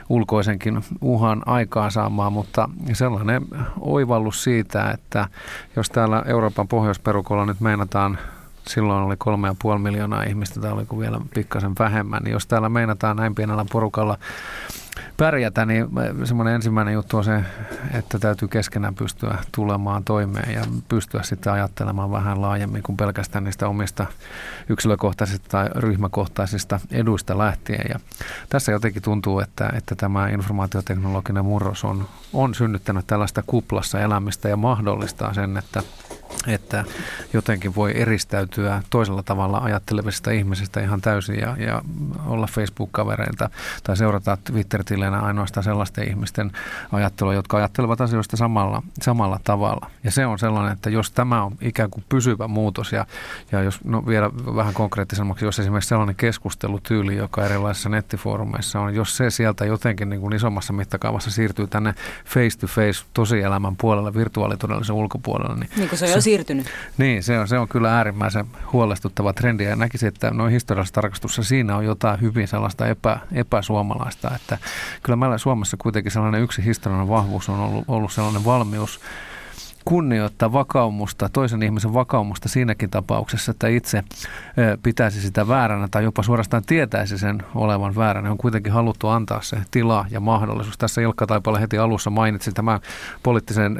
ulkoisenkin 0.09 0.81
uhan 1.01 1.43
aikaa 1.45 1.89
saamaan, 1.89 2.33
mutta 2.33 2.69
sellainen 2.93 3.45
oivallus 3.79 4.43
siitä, 4.43 4.91
että 4.91 5.27
jos 5.75 5.89
täällä 5.89 6.23
Euroopan 6.25 6.67
pohjoisperukolla 6.67 7.45
nyt 7.45 7.59
meinataan 7.59 8.17
silloin 8.67 9.03
oli 9.03 9.15
kolme 9.17 9.47
ja 9.47 9.55
puoli 9.61 9.79
miljoonaa 9.79 10.23
ihmistä, 10.23 10.59
tai 10.59 10.71
oliko 10.71 10.99
vielä 10.99 11.19
pikkasen 11.33 11.73
vähemmän, 11.79 12.23
niin 12.23 12.31
jos 12.31 12.47
täällä 12.47 12.69
meinataan 12.69 13.17
näin 13.17 13.35
pienellä 13.35 13.65
porukalla 13.71 14.17
pärjätä, 15.17 15.65
niin 15.65 15.87
semmoinen 16.23 16.55
ensimmäinen 16.55 16.93
juttu 16.93 17.17
on 17.17 17.23
se, 17.23 17.43
että 17.93 18.19
täytyy 18.19 18.47
keskenään 18.47 18.95
pystyä 18.95 19.37
tulemaan 19.51 20.03
toimeen 20.03 20.53
ja 20.53 20.61
pystyä 20.89 21.23
sitten 21.23 21.53
ajattelemaan 21.53 22.11
vähän 22.11 22.41
laajemmin 22.41 22.83
kuin 22.83 22.97
pelkästään 22.97 23.43
niistä 23.43 23.67
omista 23.67 24.05
yksilökohtaisista 24.69 25.49
tai 25.49 25.69
ryhmäkohtaisista 25.75 26.79
eduista 26.91 27.37
lähtien. 27.37 27.85
Ja 27.89 27.99
tässä 28.49 28.71
jotenkin 28.71 29.01
tuntuu, 29.01 29.39
että, 29.39 29.69
että 29.77 29.95
tämä 29.95 30.27
informaatioteknologinen 30.27 31.45
murros 31.45 31.83
on, 31.83 32.07
on 32.33 32.55
synnyttänyt 32.55 33.07
tällaista 33.07 33.43
kuplassa 33.47 33.99
elämistä 33.99 34.49
ja 34.49 34.57
mahdollistaa 34.57 35.33
sen, 35.33 35.57
että 35.57 35.83
että 36.47 36.83
jotenkin 37.33 37.75
voi 37.75 37.91
eristäytyä 37.95 38.81
toisella 38.89 39.23
tavalla 39.23 39.57
ajattelevista 39.57 40.31
ihmisistä 40.31 40.81
ihan 40.81 41.01
täysin 41.01 41.39
ja, 41.39 41.55
ja 41.59 41.81
olla 42.25 42.47
Facebook-kavereita 42.47 43.49
tai 43.83 43.97
seurata 43.97 44.37
Twitter-tileinä 44.43 45.19
ainoastaan 45.19 45.63
sellaisten 45.63 46.07
ihmisten 46.09 46.51
ajattelua, 46.91 47.33
jotka 47.33 47.57
ajattelevat 47.57 48.01
asioista 48.01 48.37
samalla, 48.37 48.83
samalla 49.01 49.39
tavalla. 49.43 49.89
Ja 50.03 50.11
se 50.11 50.25
on 50.25 50.39
sellainen, 50.39 50.73
että 50.73 50.89
jos 50.89 51.11
tämä 51.11 51.43
on 51.43 51.55
ikään 51.61 51.89
kuin 51.89 52.03
pysyvä 52.09 52.47
muutos 52.47 52.91
ja, 52.91 53.05
ja 53.51 53.61
jos 53.61 53.79
no 53.83 54.05
vielä 54.07 54.31
vähän 54.55 54.73
konkreettisemmaksi, 54.73 55.45
jos 55.45 55.59
esimerkiksi 55.59 55.89
sellainen 55.89 56.15
keskustelutyyli, 56.15 57.17
joka 57.17 57.45
erilaisissa 57.45 57.89
nettifoorumeissa 57.89 58.79
on, 58.79 58.95
jos 58.95 59.17
se 59.17 59.29
sieltä 59.29 59.65
jotenkin 59.65 60.09
niin 60.09 60.21
kuin 60.21 60.35
isommassa 60.35 60.73
mittakaavassa 60.73 61.31
siirtyy 61.31 61.67
tänne 61.67 61.93
face-to-face 62.25 63.05
tosielämän 63.13 63.75
puolelle, 63.75 64.13
virtuaalitodellisuuden 64.13 65.03
ulkopuolelle, 65.03 65.55
niin, 65.55 65.69
niin 65.77 65.97
se 65.97 66.05
on 66.15 66.21
se, 66.21 66.29
siirtynyt. 66.33 66.67
Niin, 66.97 67.23
se 67.23 67.39
on, 67.39 67.47
se 67.47 67.57
on 67.57 67.67
kyllä 67.67 67.97
äärimmäisen 67.97 68.45
huolestuttava 68.73 69.33
trendi 69.33 69.63
ja 69.63 69.75
näkisin, 69.75 70.07
että 70.07 70.31
noin 70.31 70.51
historiallisessa 70.51 71.01
tarkastussa 71.01 71.43
siinä 71.43 71.75
on 71.75 71.85
jotain 71.85 72.21
hyvin 72.21 72.47
sellaista 72.47 72.87
epä, 72.87 73.19
epäsuomalaista, 73.31 74.31
että 74.35 74.57
kyllä 75.03 75.17
meillä 75.17 75.37
Suomessa 75.37 75.77
kuitenkin 75.77 76.11
sellainen 76.11 76.41
yksi 76.41 76.65
historiallinen 76.65 77.09
vahvuus 77.09 77.49
on 77.49 77.59
ollut, 77.59 77.85
ollut 77.87 78.11
sellainen 78.11 78.45
valmius 78.45 78.99
kunnioittaa 79.85 80.53
vakaumusta, 80.53 81.29
toisen 81.29 81.63
ihmisen 81.63 81.93
vakaumusta 81.93 82.49
siinäkin 82.49 82.89
tapauksessa, 82.89 83.51
että 83.51 83.67
itse 83.67 84.03
pitäisi 84.83 85.21
sitä 85.21 85.47
vääränä 85.47 85.87
tai 85.91 86.03
jopa 86.03 86.23
suorastaan 86.23 86.63
tietäisi 86.65 87.17
sen 87.17 87.43
olevan 87.55 87.95
vääränä. 87.95 88.31
On 88.31 88.37
kuitenkin 88.37 88.73
haluttu 88.73 89.07
antaa 89.07 89.41
se 89.41 89.57
tila 89.71 90.05
ja 90.09 90.19
mahdollisuus. 90.19 90.77
Tässä 90.77 91.01
Ilkka 91.01 91.27
Taipale 91.27 91.61
heti 91.61 91.77
alussa 91.77 92.09
mainitsi 92.09 92.51
tämän 92.51 92.79
poliittisen 93.23 93.77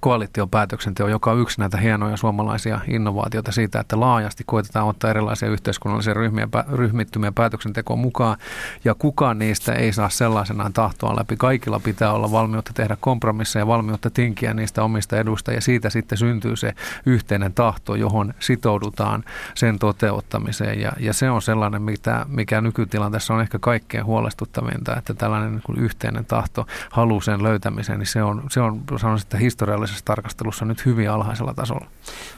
koalitiopäätöksenteo, 0.00 1.08
joka 1.08 1.30
on 1.30 1.40
yksi 1.40 1.60
näitä 1.60 1.76
hienoja 1.76 2.16
suomalaisia 2.16 2.80
innovaatioita 2.88 3.52
siitä, 3.52 3.80
että 3.80 4.00
laajasti 4.00 4.44
koitetaan 4.46 4.86
ottaa 4.86 5.10
erilaisia 5.10 5.48
yhteiskunnallisia 5.48 6.14
ryhmiä, 6.14 6.48
ryhmittymiä 6.72 7.32
päätöksentekoon 7.32 7.98
mukaan, 7.98 8.36
ja 8.84 8.94
kukaan 8.94 9.38
niistä 9.38 9.72
ei 9.72 9.92
saa 9.92 10.08
sellaisenaan 10.08 10.72
tahtoa 10.72 11.16
läpi. 11.16 11.36
Kaikilla 11.36 11.80
pitää 11.80 12.12
olla 12.12 12.30
valmiutta 12.30 12.72
tehdä 12.74 12.96
kompromisseja, 13.00 13.66
valmiutta 13.66 14.10
tinkiä 14.10 14.54
niistä 14.54 14.82
omista 14.82 15.18
edusta, 15.18 15.52
ja 15.52 15.60
siitä 15.60 15.90
sitten 15.90 16.18
syntyy 16.18 16.56
se 16.56 16.72
yhteinen 17.06 17.52
tahto, 17.52 17.94
johon 17.94 18.34
sitoudutaan 18.38 19.24
sen 19.54 19.78
toteuttamiseen, 19.78 20.80
ja, 20.80 20.92
ja 20.98 21.12
se 21.12 21.30
on 21.30 21.42
sellainen, 21.42 21.82
mitä, 21.82 22.26
mikä 22.28 22.60
nykytilanteessa 22.60 23.34
on 23.34 23.40
ehkä 23.40 23.58
kaikkein 23.58 24.04
huolestuttavinta, 24.04 24.96
että 24.96 25.14
tällainen 25.14 25.52
niin 25.52 25.84
yhteinen 25.84 26.24
tahto, 26.24 26.66
halu 26.90 27.20
sen 27.20 27.42
löytämiseen, 27.42 27.98
niin 27.98 28.06
se 28.06 28.22
on, 28.22 28.42
se 28.50 28.60
on 28.60 28.82
sanoisin, 28.96 29.26
että 29.26 29.38
historiallisesti 29.38 29.81
historiallisessa 29.82 30.04
tarkastelussa 30.04 30.64
nyt 30.64 30.86
hyvin 30.86 31.10
alhaisella 31.10 31.54
tasolla. 31.54 31.86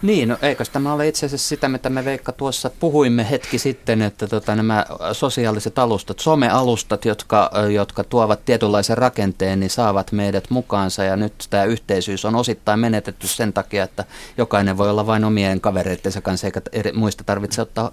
Niin, 0.02 0.28
no 0.28 0.36
eikös 0.42 0.68
tämä 0.68 0.92
ole 0.92 1.08
itse 1.08 1.26
asiassa 1.26 1.48
sitä, 1.48 1.68
mitä 1.68 1.90
me 1.90 2.04
Veikka 2.04 2.32
tuossa 2.32 2.70
puhuimme 2.80 3.30
hetki 3.30 3.58
sitten, 3.58 4.02
että 4.02 4.26
tota, 4.26 4.54
nämä 4.54 4.86
sosiaaliset 5.12 5.78
alustat, 5.78 6.18
somealustat, 6.18 7.04
jotka, 7.04 7.50
jotka 7.72 8.04
tuovat 8.04 8.44
tietynlaisen 8.44 8.98
rakenteen, 8.98 9.60
niin 9.60 9.70
saavat 9.70 10.12
meidät 10.12 10.50
mukaansa 10.50 11.04
ja 11.04 11.16
nyt 11.16 11.46
tämä 11.50 11.64
yhteisyys 11.64 12.24
on 12.24 12.34
osittain 12.34 12.80
menetetty 12.80 13.26
sen 13.26 13.52
takia, 13.52 13.84
että 13.84 14.04
jokainen 14.38 14.78
voi 14.78 14.90
olla 14.90 15.06
vain 15.06 15.24
omien 15.24 15.60
kavereittensa 15.60 16.20
kanssa 16.20 16.46
eikä 16.46 16.60
eri, 16.72 16.92
muista 16.92 17.24
tarvitse 17.24 17.62
ottaa 17.62 17.90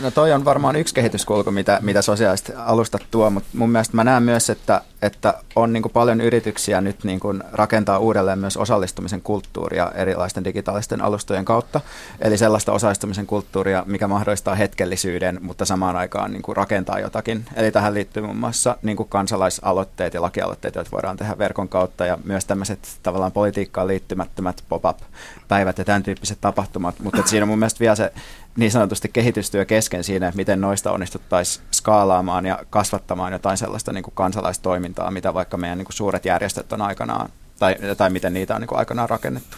No 0.00 0.10
toi 0.10 0.32
on 0.32 0.44
varmaan 0.44 0.76
yksi 0.76 0.94
kehityskulku, 0.94 1.50
mitä, 1.50 1.78
mitä 1.82 2.02
sosiaaliset 2.02 2.52
alustat 2.56 3.02
tuo, 3.10 3.30
mutta 3.30 3.48
mun 3.52 3.70
mielestä 3.70 3.96
mä 3.96 4.04
näen 4.04 4.22
myös, 4.22 4.50
että, 4.50 4.80
että 5.02 5.34
on 5.56 5.72
niin 5.72 5.82
paljon 5.92 6.20
yrityksiä 6.20 6.80
nyt 6.80 7.04
niin 7.04 7.20
rakentaa 7.52 7.98
uudelleen 7.98 8.38
myös 8.38 8.56
osallistumisen 8.56 9.20
kulttuuria 9.20 9.92
erilaisten 9.94 10.44
digitaalisten 10.44 11.00
alustojen 11.00 11.44
kautta. 11.44 11.80
Eli 12.20 12.38
sellaista 12.38 12.72
osallistumisen 12.72 13.26
kulttuuria, 13.26 13.82
mikä 13.86 14.08
mahdollistaa 14.08 14.54
hetkellisyyden, 14.54 15.38
mutta 15.42 15.64
samaan 15.64 15.96
aikaan 15.96 16.32
niin 16.32 16.42
rakentaa 16.56 17.00
jotakin. 17.00 17.44
Eli 17.54 17.72
tähän 17.72 17.94
liittyy 17.94 18.22
muun 18.22 18.36
muassa 18.36 18.76
niin 18.82 18.96
kansalaisaloitteet 19.08 20.14
ja 20.14 20.22
lakialoitteet, 20.22 20.74
joita 20.74 20.90
voidaan 20.90 21.16
tehdä 21.16 21.38
verkon 21.38 21.68
kautta 21.68 22.06
ja 22.06 22.18
myös 22.24 22.44
tämmöiset 22.44 22.78
tavallaan 23.02 23.32
politiikkaan 23.32 23.88
liittymättömät 23.88 24.64
pop-up-päivät 24.68 25.78
ja 25.78 25.84
tämän 25.84 26.02
tyyppiset 26.02 26.38
tapahtumat. 26.40 27.00
Mutta 27.00 27.22
siinä 27.26 27.44
on 27.44 27.48
mun 27.48 27.58
mielestä 27.58 27.80
vielä 27.80 27.94
se 27.94 28.12
niin 28.56 28.70
sanotusti 28.70 29.08
kehitystyö 29.08 29.64
kesken 29.64 30.04
siinä, 30.04 30.28
että 30.28 30.36
miten 30.36 30.60
noista 30.60 30.92
onnistuttaisiin 30.92 31.66
skaalaamaan 31.72 32.46
ja 32.46 32.58
kasvattamaan 32.70 33.32
jotain 33.32 33.58
sellaista 33.58 33.92
niin 33.92 34.04
kuin 34.04 34.14
kansalaistoimintaa, 34.14 35.10
mitä 35.10 35.34
vaikka 35.34 35.56
meidän 35.56 35.78
niin 35.78 35.86
kuin 35.86 35.96
suuret 35.96 36.24
järjestöt 36.24 36.72
on 36.72 36.82
aikanaan, 36.82 37.30
tai, 37.58 37.76
tai 37.96 38.10
miten 38.10 38.34
niitä 38.34 38.54
on 38.54 38.60
niin 38.60 38.68
kuin 38.68 38.78
aikanaan 38.78 39.10
rakennettu. 39.10 39.56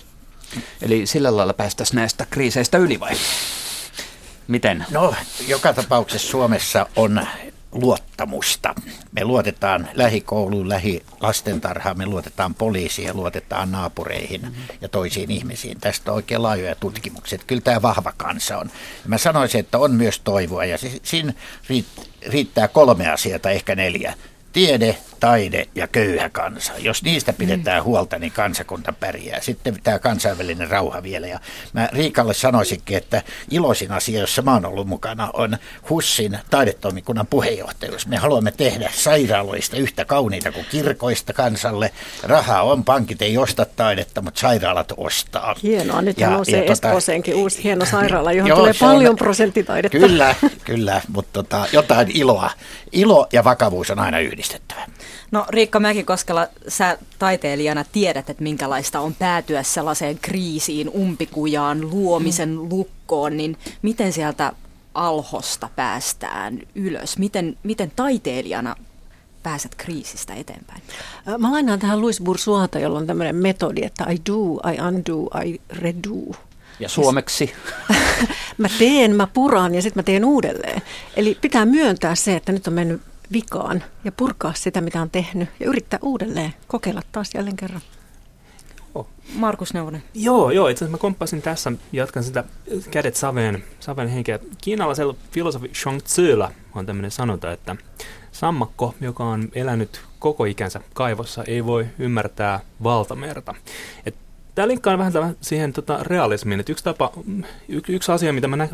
Eli 0.82 1.06
sillä 1.06 1.36
lailla 1.36 1.54
päästäisiin 1.54 1.96
näistä 1.96 2.26
kriiseistä 2.30 2.78
yli 2.78 3.00
vai? 3.00 3.12
Miten? 4.48 4.86
No, 4.90 5.14
joka 5.48 5.72
tapauksessa 5.72 6.28
Suomessa 6.28 6.86
on 6.96 7.26
luottamusta. 7.80 8.74
Me 9.12 9.24
luotetaan 9.24 9.88
lähikouluun, 9.94 10.68
lähilastentarhaan, 10.68 11.98
me 11.98 12.06
luotetaan 12.06 12.54
poliisiin 12.54 13.16
luotetaan 13.16 13.72
naapureihin 13.72 14.56
ja 14.80 14.88
toisiin 14.88 15.30
ihmisiin. 15.30 15.80
Tästä 15.80 16.10
on 16.10 16.16
oikein 16.16 16.42
laajoja 16.42 16.74
tutkimuksia. 16.74 17.38
Kyllä 17.46 17.62
tämä 17.62 17.82
vahva 17.82 18.12
kansa 18.16 18.58
on. 18.58 18.70
Ja 19.02 19.08
mä 19.08 19.18
sanoisin, 19.18 19.60
että 19.60 19.78
on 19.78 19.92
myös 19.92 20.20
toivoa 20.20 20.64
ja 20.64 20.78
siinä 21.02 21.32
riittää 22.26 22.68
kolme 22.68 23.10
asiaa, 23.10 23.38
ehkä 23.50 23.74
neljä. 23.74 24.14
Tiede, 24.52 24.96
taide 25.20 25.68
ja 25.74 25.86
köyhä 25.86 26.28
kansa. 26.28 26.72
Jos 26.78 27.02
niistä 27.02 27.32
pidetään 27.32 27.82
mm. 27.82 27.84
huolta, 27.84 28.18
niin 28.18 28.32
kansakunta 28.32 28.92
pärjää. 28.92 29.40
Sitten 29.40 29.78
tämä 29.82 29.98
kansainvälinen 29.98 30.70
rauha 30.70 31.02
vielä. 31.02 31.26
Ja 31.26 31.40
mä 31.72 31.88
Riikalle 31.92 32.34
sanoisinkin, 32.34 32.96
että 32.96 33.22
iloisin 33.50 33.92
asia, 33.92 34.20
jossa 34.20 34.42
mä 34.42 34.52
oon 34.52 34.66
ollut 34.66 34.86
mukana, 34.86 35.30
on 35.32 35.56
Hussin 35.90 36.38
taidetoimikunnan 36.50 37.26
puheenjohtajuus. 37.26 38.06
Me 38.06 38.16
haluamme 38.16 38.52
tehdä 38.52 38.90
sairaaloista 38.94 39.76
yhtä 39.76 40.04
kauniita 40.04 40.52
kuin 40.52 40.66
kirkoista 40.70 41.32
kansalle. 41.32 41.90
Rahaa 42.22 42.62
on, 42.62 42.84
pankit 42.84 43.22
ei 43.22 43.38
osta 43.38 43.64
taidetta, 43.64 44.22
mutta 44.22 44.40
sairaalat 44.40 44.92
ostaa. 44.96 45.54
Hienoa, 45.62 46.02
nyt 46.02 46.18
ja, 46.18 46.30
nousee 46.30 46.54
ja, 46.54 46.74
tota, 46.74 46.88
Espooseenkin 46.88 47.34
uusi 47.34 47.64
hieno 47.64 47.84
sairaala, 47.84 48.32
johon 48.32 48.48
joo, 48.48 48.58
tulee 48.58 48.74
paljon 48.80 49.10
on, 49.10 49.16
prosenttitaidetta. 49.16 49.98
Kyllä, 49.98 50.34
kyllä, 50.64 51.00
mutta 51.08 51.30
tota, 51.32 51.66
jotain 51.72 52.10
iloa. 52.14 52.50
Ilo 52.92 53.26
ja 53.32 53.44
vakavuus 53.44 53.90
on 53.90 53.98
aina 53.98 54.18
yhdistettävä. 54.18 54.86
No 55.30 55.46
Riikka 55.48 55.80
Mäkikoskela, 55.80 56.48
sä 56.68 56.98
taiteilijana 57.18 57.84
tiedät, 57.92 58.30
että 58.30 58.42
minkälaista 58.42 59.00
on 59.00 59.14
päätyä 59.14 59.62
sellaiseen 59.62 60.18
kriisiin, 60.18 60.88
umpikujaan, 60.88 61.90
luomisen 61.90 62.48
mm. 62.48 62.68
lukkoon, 62.70 63.36
niin 63.36 63.56
miten 63.82 64.12
sieltä 64.12 64.52
alhosta 64.94 65.68
päästään 65.76 66.60
ylös? 66.74 67.18
Miten, 67.18 67.56
miten 67.62 67.92
taiteilijana 67.96 68.76
pääset 69.42 69.74
kriisistä 69.74 70.34
eteenpäin? 70.34 70.82
Mä 71.38 71.52
lainaan 71.52 71.78
tähän 71.78 72.00
Louis 72.00 72.22
Bourgeois'ta, 72.22 72.78
jolla 72.78 72.98
on 72.98 73.06
tämmöinen 73.06 73.36
metodi, 73.36 73.82
että 73.84 74.04
I 74.10 74.16
do, 74.26 74.70
I 74.72 74.80
undo, 74.88 75.42
I 75.44 75.60
redo. 75.70 76.36
Ja 76.80 76.88
suomeksi? 76.88 77.52
mä 78.58 78.68
teen, 78.78 79.16
mä 79.16 79.26
puran 79.26 79.74
ja 79.74 79.82
sitten 79.82 79.98
mä 80.00 80.02
teen 80.02 80.24
uudelleen. 80.24 80.82
Eli 81.16 81.38
pitää 81.40 81.66
myöntää 81.66 82.14
se, 82.14 82.36
että 82.36 82.52
nyt 82.52 82.66
on 82.66 82.72
mennyt 82.72 83.02
vikaan 83.32 83.84
ja 84.04 84.12
purkaa 84.12 84.54
sitä, 84.54 84.80
mitä 84.80 85.02
on 85.02 85.10
tehnyt 85.10 85.48
ja 85.60 85.66
yrittää 85.66 85.98
uudelleen 86.02 86.54
kokeilla 86.66 87.02
taas 87.12 87.30
jälleen 87.34 87.56
kerran. 87.56 87.80
Oh. 88.94 89.08
Markus 89.34 89.74
Neuvonen. 89.74 90.02
Joo, 90.14 90.50
joo, 90.50 90.68
itse 90.68 90.84
asiassa 90.84 90.96
mä 90.96 91.00
komppasin 91.00 91.42
tässä, 91.42 91.72
jatkan 91.92 92.24
sitä 92.24 92.44
kädet 92.90 93.16
saveen, 93.16 93.64
saveen 93.80 94.08
henkeä. 94.08 94.38
Kiinalaisella 94.62 95.14
filosofi 95.30 95.70
Shang 95.74 96.00
Tzulla 96.02 96.52
on 96.74 96.86
tämmöinen 96.86 97.10
sanota, 97.10 97.52
että 97.52 97.76
sammakko, 98.32 98.94
joka 99.00 99.24
on 99.24 99.48
elänyt 99.54 100.00
koko 100.18 100.44
ikänsä 100.44 100.80
kaivossa, 100.94 101.44
ei 101.44 101.66
voi 101.66 101.86
ymmärtää 101.98 102.60
valtamerta. 102.82 103.54
Et 104.06 104.14
Tämä 104.56 104.68
linkkaa 104.68 104.98
vähän 104.98 105.36
siihen 105.40 105.72
tota, 105.72 105.98
realismiin, 106.02 106.60
että 106.60 106.72
yksi, 106.72 106.84
tapa, 106.84 107.12
y- 107.68 107.80
yksi 107.88 108.12
asia, 108.12 108.32
mitä 108.32 108.48
mä 108.48 108.56
nä- 108.56 108.68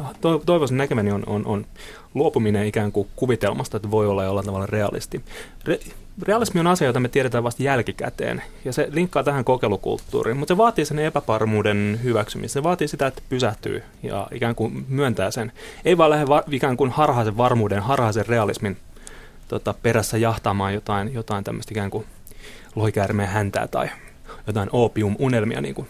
toivoisin 0.46 0.76
näkemäni, 0.76 1.12
on, 1.12 1.22
on, 1.26 1.46
on 1.46 1.66
luopuminen 2.14 2.66
ikään 2.66 2.92
kuin 2.92 3.08
kuvitelmasta, 3.16 3.76
että 3.76 3.90
voi 3.90 4.06
olla 4.06 4.24
jollain 4.24 4.46
tavalla 4.46 4.66
realisti. 4.66 5.24
Re- 5.68 5.92
realismi 6.22 6.60
on 6.60 6.66
asia, 6.66 6.86
jota 6.86 7.00
me 7.00 7.08
tiedetään 7.08 7.44
vasta 7.44 7.62
jälkikäteen, 7.62 8.42
ja 8.64 8.72
se 8.72 8.88
linkkaa 8.90 9.24
tähän 9.24 9.44
kokeilukulttuuriin, 9.44 10.36
mutta 10.36 10.54
se 10.54 10.58
vaatii 10.58 10.84
sen 10.84 10.98
epävarmuuden 10.98 12.00
hyväksymistä. 12.02 12.52
Se 12.52 12.62
vaatii 12.62 12.88
sitä, 12.88 13.06
että 13.06 13.22
pysähtyy 13.28 13.82
ja 14.02 14.26
ikään 14.32 14.54
kuin 14.54 14.86
myöntää 14.88 15.30
sen. 15.30 15.52
Ei 15.84 15.98
vaan 15.98 16.10
lähde 16.10 16.26
va- 16.26 16.44
ikään 16.50 16.76
kuin 16.76 16.90
harhaisen 16.90 17.36
varmuuden, 17.36 17.82
harhaisen 17.82 18.26
realismin 18.26 18.76
tota, 19.48 19.74
perässä 19.82 20.18
jahtaamaan 20.18 20.74
jotain, 20.74 21.14
jotain 21.14 21.44
tämmöistä 21.44 21.72
ikään 21.74 21.90
kuin 21.90 22.06
lohikäärmeen 22.74 23.28
häntää 23.28 23.68
tai 23.68 23.88
jotain 24.46 24.68
opium-unelmia, 24.72 25.60
niin 25.60 25.74
kuin 25.74 25.88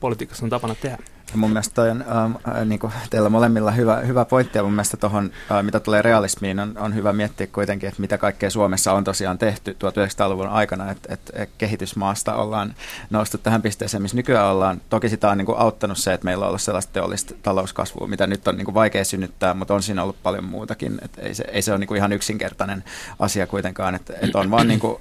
politiikassa 0.00 0.46
on 0.46 0.50
tapana 0.50 0.74
tehdä. 0.74 0.98
Mun 1.34 1.50
mielestä 1.50 1.74
toi 1.74 1.90
on 1.90 2.04
ähm, 2.08 2.56
äh, 2.56 2.64
niin 2.64 2.78
kuin 2.78 2.92
teillä 3.10 3.28
molemmilla 3.28 3.70
hyvä, 3.70 3.96
hyvä 3.96 4.24
pointti 4.24 4.58
ja 4.58 4.62
mun 4.62 4.72
mielestä 4.72 4.96
tuohon, 4.96 5.30
äh, 5.50 5.62
mitä 5.62 5.80
tulee 5.80 6.02
realismiin, 6.02 6.60
on, 6.60 6.78
on 6.78 6.94
hyvä 6.94 7.12
miettiä 7.12 7.46
kuitenkin, 7.46 7.88
että 7.88 8.00
mitä 8.00 8.18
kaikkea 8.18 8.50
Suomessa 8.50 8.92
on 8.92 9.04
tosiaan 9.04 9.38
tehty 9.38 9.76
1900-luvun 9.84 10.48
aikana, 10.48 10.90
että, 10.90 11.14
että 11.14 11.46
kehitysmaasta 11.58 12.34
ollaan 12.34 12.74
noustu 13.10 13.38
tähän 13.38 13.62
pisteeseen, 13.62 14.02
missä 14.02 14.16
nykyään 14.16 14.46
ollaan. 14.46 14.80
Toki 14.88 15.08
sitä 15.08 15.30
on 15.30 15.38
niin 15.38 15.46
kuin 15.46 15.58
auttanut 15.58 15.98
se, 15.98 16.12
että 16.12 16.24
meillä 16.24 16.44
on 16.44 16.48
ollut 16.48 16.62
sellaista 16.62 16.92
teollista 16.92 17.34
talouskasvua, 17.42 18.06
mitä 18.06 18.26
nyt 18.26 18.48
on 18.48 18.56
niin 18.56 18.64
kuin 18.64 18.74
vaikea 18.74 19.04
synnyttää, 19.04 19.54
mutta 19.54 19.74
on 19.74 19.82
siinä 19.82 20.02
ollut 20.02 20.22
paljon 20.22 20.44
muutakin. 20.44 20.98
Että 21.02 21.22
ei, 21.22 21.34
se, 21.34 21.44
ei 21.48 21.62
se 21.62 21.72
ole 21.72 21.78
niin 21.78 21.88
kuin 21.88 21.98
ihan 21.98 22.12
yksinkertainen 22.12 22.84
asia 23.18 23.46
kuitenkaan, 23.46 23.94
että, 23.94 24.14
että 24.22 24.38
on 24.38 24.50
vaan 24.50 24.68
niin 24.68 24.80
kuin 24.80 25.00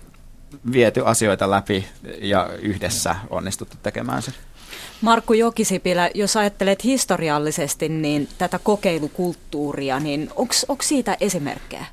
viety 0.71 1.01
asioita 1.05 1.49
läpi 1.49 1.87
ja 2.21 2.49
yhdessä 2.61 3.15
onnistuttu 3.29 3.77
tekemään 3.83 4.21
se. 4.21 4.31
Markku 5.01 5.33
Jokisipilä, 5.33 6.09
jos 6.13 6.37
ajattelet 6.37 6.83
historiallisesti 6.83 7.89
niin 7.89 8.27
tätä 8.37 8.59
kokeilukulttuuria, 8.59 9.99
niin 9.99 10.29
onko 10.35 10.83
siitä 10.83 11.17
esimerkkejä? 11.19 11.85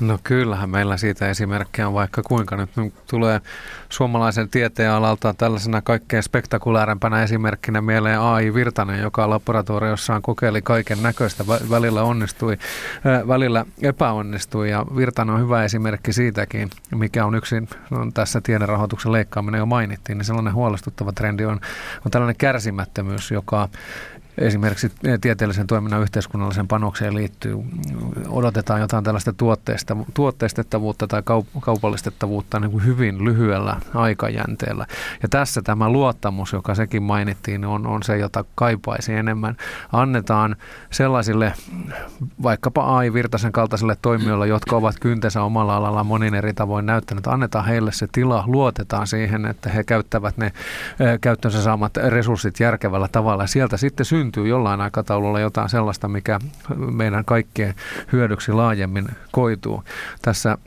No 0.00 0.18
kyllähän 0.24 0.70
meillä 0.70 0.96
siitä 0.96 1.30
esimerkkejä 1.30 1.88
on 1.88 1.94
vaikka 1.94 2.22
kuinka. 2.22 2.56
Nyt 2.56 2.70
tulee 3.06 3.40
suomalaisen 3.88 4.48
tieteen 4.48 4.90
alalta 4.90 5.34
tällaisena 5.34 5.82
kaikkein 5.82 6.22
spektakuläärempänä 6.22 7.22
esimerkkinä 7.22 7.80
mieleen 7.80 8.20
AI 8.20 8.54
Virtanen, 8.54 9.00
joka 9.00 9.30
laboratoriossaan 9.30 10.22
kokeili 10.22 10.62
kaiken 10.62 11.02
näköistä. 11.02 11.46
Välillä 11.46 12.02
onnistui, 12.02 12.58
välillä 13.28 13.64
epäonnistui 13.82 14.70
ja 14.70 14.86
Virtanen 14.96 15.34
on 15.34 15.40
hyvä 15.40 15.64
esimerkki 15.64 16.12
siitäkin, 16.12 16.70
mikä 16.94 17.26
on 17.26 17.34
yksin 17.34 17.68
no, 17.90 17.98
tässä 18.14 18.40
tiederahoituksen 18.40 19.12
leikkaaminen 19.12 19.58
jo 19.58 19.66
mainittiin. 19.66 20.18
Niin 20.18 20.26
sellainen 20.26 20.54
huolestuttava 20.54 21.12
trendi 21.12 21.44
on, 21.44 21.60
on 22.04 22.10
tällainen 22.10 22.36
kärsimättömyys, 22.36 23.30
joka 23.30 23.68
esimerkiksi 24.38 24.92
tieteellisen 25.20 25.66
toiminnan 25.66 26.02
yhteiskunnallisen 26.02 26.68
panokseen 26.68 27.14
liittyy, 27.14 27.56
odotetaan 28.28 28.80
jotain 28.80 29.04
tällaista 29.04 29.32
tuotteista, 29.32 29.96
tuotteistettavuutta 30.14 31.06
tai 31.06 31.22
kaupallistettavuutta 31.60 32.60
niin 32.60 32.70
kuin 32.70 32.84
hyvin 32.84 33.24
lyhyellä 33.24 33.76
aikajänteellä. 33.94 34.86
Ja 35.22 35.28
tässä 35.28 35.62
tämä 35.62 35.90
luottamus, 35.90 36.52
joka 36.52 36.74
sekin 36.74 37.02
mainittiin, 37.02 37.64
on, 37.64 37.86
on 37.86 38.02
se, 38.02 38.18
jota 38.18 38.44
kaipaisi 38.54 39.12
enemmän. 39.12 39.56
Annetaan 39.92 40.56
sellaisille 40.90 41.52
vaikkapa 42.42 42.96
AI 42.96 43.12
Virtasen 43.12 43.52
kaltaisille 43.52 43.96
toimijoille, 44.02 44.46
jotka 44.46 44.76
ovat 44.76 44.96
kyntensä 45.00 45.42
omalla 45.42 45.76
alalla 45.76 46.04
monin 46.04 46.34
eri 46.34 46.54
tavoin 46.54 46.86
näyttänyt, 46.86 47.26
annetaan 47.26 47.64
heille 47.64 47.92
se 47.92 48.06
tila, 48.12 48.44
luotetaan 48.46 49.06
siihen, 49.06 49.46
että 49.46 49.70
he 49.70 49.84
käyttävät 49.84 50.36
ne 50.36 50.52
käyttönsä 51.20 51.62
saamat 51.62 51.96
resurssit 51.96 52.60
järkevällä 52.60 53.08
tavalla. 53.12 53.46
Sieltä 53.46 53.76
sitten 53.76 54.06
syntyy 54.06 54.23
syntyy 54.24 54.48
jollain 54.48 54.80
aikataululla 54.80 55.40
jotain 55.40 55.68
sellaista, 55.68 56.08
mikä 56.08 56.38
meidän 56.76 57.24
kaikkien 57.24 57.74
hyödyksi 58.12 58.52
laajemmin 58.52 59.08
koituu. 59.32 59.84
Tässä 60.22 60.58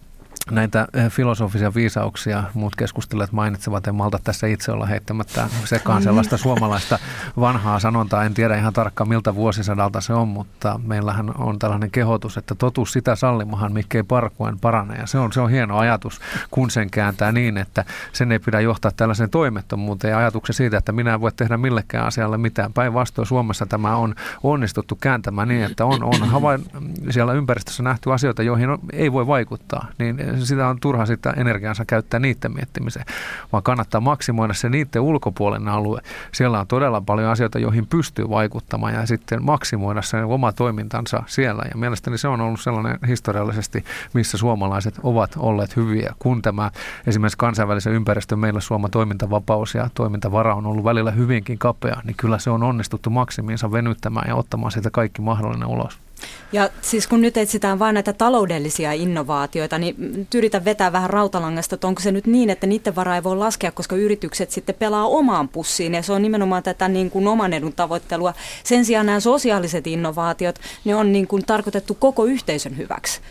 näitä 0.51 0.87
eh, 0.93 1.11
filosofisia 1.11 1.73
viisauksia 1.73 2.43
muut 2.53 2.75
keskustelijat 2.75 3.31
mainitsevat. 3.31 3.87
En 3.87 3.95
malta 3.95 4.19
tässä 4.23 4.47
itse 4.47 4.71
olla 4.71 4.85
heittämättä 4.85 5.49
sekaan 5.65 6.03
sellaista 6.03 6.37
suomalaista 6.37 6.99
vanhaa 7.39 7.79
sanontaa. 7.79 8.23
En 8.23 8.33
tiedä 8.33 8.57
ihan 8.57 8.73
tarkkaan 8.73 9.09
miltä 9.09 9.35
vuosisadalta 9.35 10.01
se 10.01 10.13
on, 10.13 10.27
mutta 10.27 10.79
meillähän 10.83 11.37
on 11.37 11.59
tällainen 11.59 11.91
kehotus, 11.91 12.37
että 12.37 12.55
totuus 12.55 12.93
sitä 12.93 13.15
sallimahan, 13.15 13.73
mikkei 13.73 14.03
parkuen 14.03 14.59
parane. 14.59 14.95
Ja 14.95 15.07
se 15.07 15.17
on, 15.17 15.33
se 15.33 15.41
on 15.41 15.49
hieno 15.49 15.77
ajatus, 15.77 16.19
kun 16.51 16.69
sen 16.69 16.89
kääntää 16.89 17.31
niin, 17.31 17.57
että 17.57 17.85
sen 18.13 18.31
ei 18.31 18.39
pidä 18.39 18.59
johtaa 18.59 18.91
tällaiseen 18.91 19.29
toimettomuuteen 19.29 20.11
ja 20.11 20.17
ajatuksen 20.17 20.53
siitä, 20.53 20.77
että 20.77 20.91
minä 20.91 21.13
en 21.13 21.21
voi 21.21 21.31
tehdä 21.31 21.57
millekään 21.57 22.05
asialle 22.05 22.37
mitään. 22.37 22.73
Päinvastoin 22.73 23.27
Suomessa 23.27 23.65
tämä 23.65 23.95
on 23.95 24.15
onnistuttu 24.43 24.95
kääntämään 24.95 25.47
niin, 25.47 25.63
että 25.63 25.85
on, 25.85 26.03
on 26.03 26.29
havain, 26.29 26.65
siellä 27.09 27.33
ympäristössä 27.33 27.83
nähty 27.83 28.13
asioita, 28.13 28.43
joihin 28.43 28.69
ei 28.93 29.11
voi 29.11 29.27
vaikuttaa. 29.27 29.87
Niin 29.97 30.36
sitä 30.45 30.67
on 30.67 30.79
turha 30.79 31.05
sitä 31.05 31.33
energiansa 31.37 31.85
käyttää 31.85 32.19
niiden 32.19 32.53
miettimiseen, 32.55 33.05
vaan 33.51 33.63
kannattaa 33.63 34.01
maksimoida 34.01 34.53
se 34.53 34.69
niiden 34.69 35.01
ulkopuolinen 35.01 35.67
alue. 35.67 36.01
Siellä 36.31 36.59
on 36.59 36.67
todella 36.67 37.01
paljon 37.01 37.31
asioita, 37.31 37.59
joihin 37.59 37.87
pystyy 37.87 38.29
vaikuttamaan 38.29 38.93
ja 38.93 39.05
sitten 39.05 39.43
maksimoida 39.43 40.01
sen 40.01 40.25
oma 40.25 40.51
toimintansa 40.51 41.23
siellä. 41.25 41.63
Ja 41.71 41.77
mielestäni 41.77 42.17
se 42.17 42.27
on 42.27 42.41
ollut 42.41 42.61
sellainen 42.61 42.99
historiallisesti, 43.07 43.85
missä 44.13 44.37
suomalaiset 44.37 44.99
ovat 45.03 45.31
olleet 45.37 45.75
hyviä, 45.75 46.13
kun 46.19 46.41
tämä 46.41 46.71
esimerkiksi 47.07 47.37
kansainvälisen 47.37 47.93
ympäristön 47.93 48.39
meillä 48.39 48.59
Suomen 48.59 48.91
toimintavapaus 48.91 49.75
ja 49.75 49.89
toimintavara 49.93 50.55
on 50.55 50.65
ollut 50.65 50.83
välillä 50.83 51.11
hyvinkin 51.11 51.57
kapea, 51.57 52.01
niin 52.03 52.15
kyllä 52.15 52.39
se 52.39 52.49
on 52.49 52.63
onnistuttu 52.63 53.09
maksimiinsa 53.09 53.71
venyttämään 53.71 54.27
ja 54.27 54.35
ottamaan 54.35 54.71
siitä 54.71 54.89
kaikki 54.89 55.21
mahdollinen 55.21 55.67
ulos. 55.67 56.06
Ja 56.51 56.69
siis 56.81 57.07
kun 57.07 57.21
nyt 57.21 57.37
etsitään 57.37 57.79
vain 57.79 57.93
näitä 57.93 58.13
taloudellisia 58.13 58.91
innovaatioita, 58.91 59.77
niin 59.77 60.27
yritän 60.35 60.65
vetää 60.65 60.91
vähän 60.91 61.09
rautalangasta, 61.09 61.75
että 61.75 61.87
onko 61.87 62.01
se 62.01 62.11
nyt 62.11 62.27
niin, 62.27 62.49
että 62.49 62.67
niiden 62.67 62.95
varaa 62.95 63.15
ei 63.15 63.23
voi 63.23 63.37
laskea, 63.37 63.71
koska 63.71 63.95
yritykset 63.95 64.51
sitten 64.51 64.75
pelaa 64.75 65.07
omaan 65.07 65.49
pussiin 65.49 65.93
ja 65.93 66.01
se 66.01 66.13
on 66.13 66.21
nimenomaan 66.21 66.63
tätä 66.63 66.87
niin 66.87 67.09
kuin 67.09 67.27
oman 67.27 67.53
edun 67.53 67.73
tavoittelua. 67.73 68.33
Sen 68.63 68.85
sijaan 68.85 69.05
nämä 69.05 69.19
sosiaaliset 69.19 69.87
innovaatiot, 69.87 70.59
ne 70.85 70.95
on 70.95 71.11
niin 71.11 71.27
kuin 71.27 71.45
tarkoitettu 71.45 71.93
koko 71.93 72.25
yhteisön 72.25 72.77
hyväksi 72.77 73.21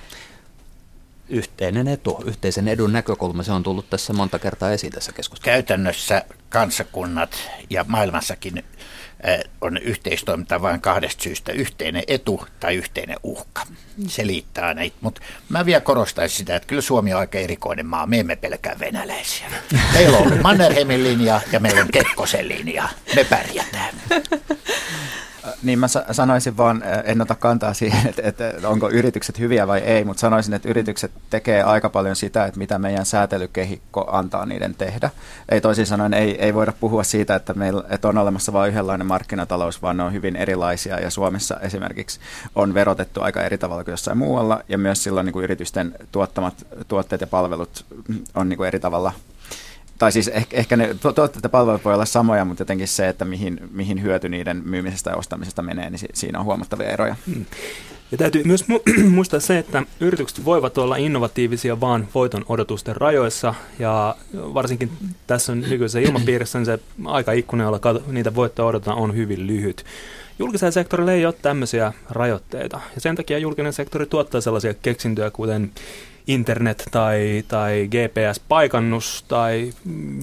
yhteinen 1.29 1.89
etu, 1.89 2.23
yhteisen 2.27 2.69
edun 2.69 2.93
näkökulma, 2.93 3.43
se 3.43 3.53
on 3.53 3.63
tullut 3.63 3.91
tässä 3.91 4.13
monta 4.13 4.39
kertaa 4.39 4.71
esiin 4.71 4.93
tässä 4.93 5.13
keskustelussa. 5.13 5.53
Käytännössä 5.53 6.25
kansakunnat 6.49 7.51
ja 7.71 7.85
maailmassakin 7.89 8.65
on 9.61 9.77
yhteistoiminta 9.77 10.63
vain 10.63 10.81
kahdesta 10.81 11.23
syystä, 11.23 11.53
yhteinen 11.53 12.03
etu 12.07 12.47
tai 12.61 12.75
yhteinen 12.75 13.17
uhka. 13.23 13.63
Se 14.07 14.27
liittää 14.27 14.75
näitä, 14.75 14.97
mutta 15.01 15.21
mä 15.49 15.67
vielä 15.67 15.81
korostaisin 15.81 16.39
sitä, 16.39 16.57
että 16.57 16.67
kyllä 16.67 16.83
Suomi 16.83 17.15
on 17.15 17.21
aika 17.21 17.39
erikoinen 17.39 17.87
maa, 17.87 18.07
me 18.07 18.21
emme 18.21 18.37
pelkää 18.37 18.77
venäläisiä. 18.79 19.47
Meillä 19.95 20.19
on 20.19 20.39
Mannerheimin 20.43 21.05
linja 21.05 21.41
ja 21.53 21.61
meillä 21.61 21.81
on 21.81 21.89
Kekkosen 21.93 22.49
linja, 22.49 22.89
me 23.17 23.25
pärjätään. 23.25 23.95
Niin 25.63 25.79
mä 25.79 25.87
sanoisin 26.11 26.57
vaan, 26.57 26.83
en 27.05 27.23
ota 27.23 27.35
kantaa 27.35 27.75
siihen, 27.75 28.07
että, 28.09 28.23
että 28.25 28.69
onko 28.69 28.91
yritykset 28.91 29.39
hyviä 29.39 29.67
vai 29.67 29.79
ei, 29.79 30.05
mutta 30.05 30.21
sanoisin, 30.21 30.55
että 30.55 30.69
yritykset 30.69 31.11
tekee 31.31 31.63
aika 31.63 31.91
paljon 31.91 32.17
sitä, 32.17 32.45
että 32.45 32.59
mitä 32.59 32.79
meidän 32.79 33.07
säätelykehikko 33.07 34.07
antaa 34.11 34.47
niiden 34.47 34.75
tehdä. 34.75 35.11
Ei 35.49 35.61
toisin 35.61 35.87
sanoen, 35.87 36.15
ei, 36.15 36.45
ei 36.45 36.55
voida 36.55 36.73
puhua 36.81 37.03
siitä, 37.03 37.35
että, 37.35 37.55
meillä, 37.55 37.85
että 37.89 38.09
on 38.09 38.19
olemassa 38.19 38.53
vain 38.53 38.71
yhdenlainen 38.71 39.07
markkinatalous, 39.07 39.83
vaan 39.83 39.97
ne 39.97 40.03
on 40.03 40.13
hyvin 40.13 40.37
erilaisia 40.37 41.01
ja 41.01 41.11
Suomessa 41.11 41.61
esimerkiksi 41.61 42.21
on 42.55 42.75
verotettu 42.75 43.23
aika 43.23 43.43
eri 43.43 43.59
tavalla 43.59 43.85
kuin 43.85 43.93
jossain 43.93 44.19
muualla 44.19 44.61
ja 44.69 44.79
myös 44.79 45.03
silloin 45.03 45.25
niin 45.25 45.33
kuin 45.33 45.45
yritysten 45.45 45.95
tuottamat 46.13 46.67
tuotteet 46.89 47.21
ja 47.21 47.27
palvelut 47.27 47.85
on 48.35 48.49
niin 48.49 48.57
kuin 48.57 48.69
eri 48.69 48.81
tavalla 48.81 49.13
tai 49.99 50.13
siis 50.13 50.29
ehkä, 50.29 50.57
ehkä 50.57 50.77
ne 50.77 50.95
tuotteet 50.95 51.43
ja 51.43 51.49
palvelut 51.49 51.85
voi 51.85 51.95
olla 51.95 52.05
samoja, 52.05 52.45
mutta 52.45 52.61
jotenkin 52.61 52.89
se, 52.89 53.09
että 53.09 53.25
mihin, 53.25 53.61
mihin 53.71 54.03
hyöty 54.03 54.29
niiden 54.29 54.63
myymisestä 54.65 55.11
ja 55.11 55.17
ostamisesta 55.17 55.63
menee, 55.63 55.91
niin 55.91 56.01
siinä 56.13 56.39
on 56.39 56.45
huomattavia 56.45 56.89
eroja. 56.89 57.17
Hmm. 57.27 57.45
Ja 58.13 58.19
täytyy 58.19 58.45
myös 58.45 58.65
mu- 58.65 59.03
muistaa 59.15 59.41
se, 59.41 59.59
että 59.59 59.83
yritykset 60.01 60.45
voivat 60.45 60.79
olla 60.79 60.97
innovatiivisia 60.97 61.81
vaan 61.81 62.09
voiton 62.15 62.45
odotusten 62.49 62.97
rajoissa, 62.97 63.55
ja 63.79 64.17
varsinkin 64.35 64.91
tässä 65.27 65.55
nykyisessä 65.55 65.99
ilmapiirissä 65.99 66.59
niin 66.59 66.67
se 66.67 66.79
aikaikkuna, 67.05 67.65
jolla 67.65 67.81
niitä 68.07 68.35
voittoja 68.35 68.67
odotetaan, 68.67 68.99
on 68.99 69.17
hyvin 69.17 69.47
lyhyt. 69.47 69.85
Julkisella 70.39 70.71
sektorilla 70.71 71.13
ei 71.13 71.27
ole 71.27 71.35
tämmöisiä 71.43 71.93
rajoitteita, 72.11 72.81
ja 72.95 73.01
sen 73.01 73.17
takia 73.17 73.39
julkinen 73.39 73.73
sektori 73.73 74.07
tuottaa 74.07 74.41
sellaisia 74.41 74.75
keksintöjä, 74.75 75.31
kuten 75.31 75.73
internet 76.27 76.85
tai, 76.91 77.45
tai 77.49 77.89
GPS-paikannus 77.91 79.25
tai 79.29 79.73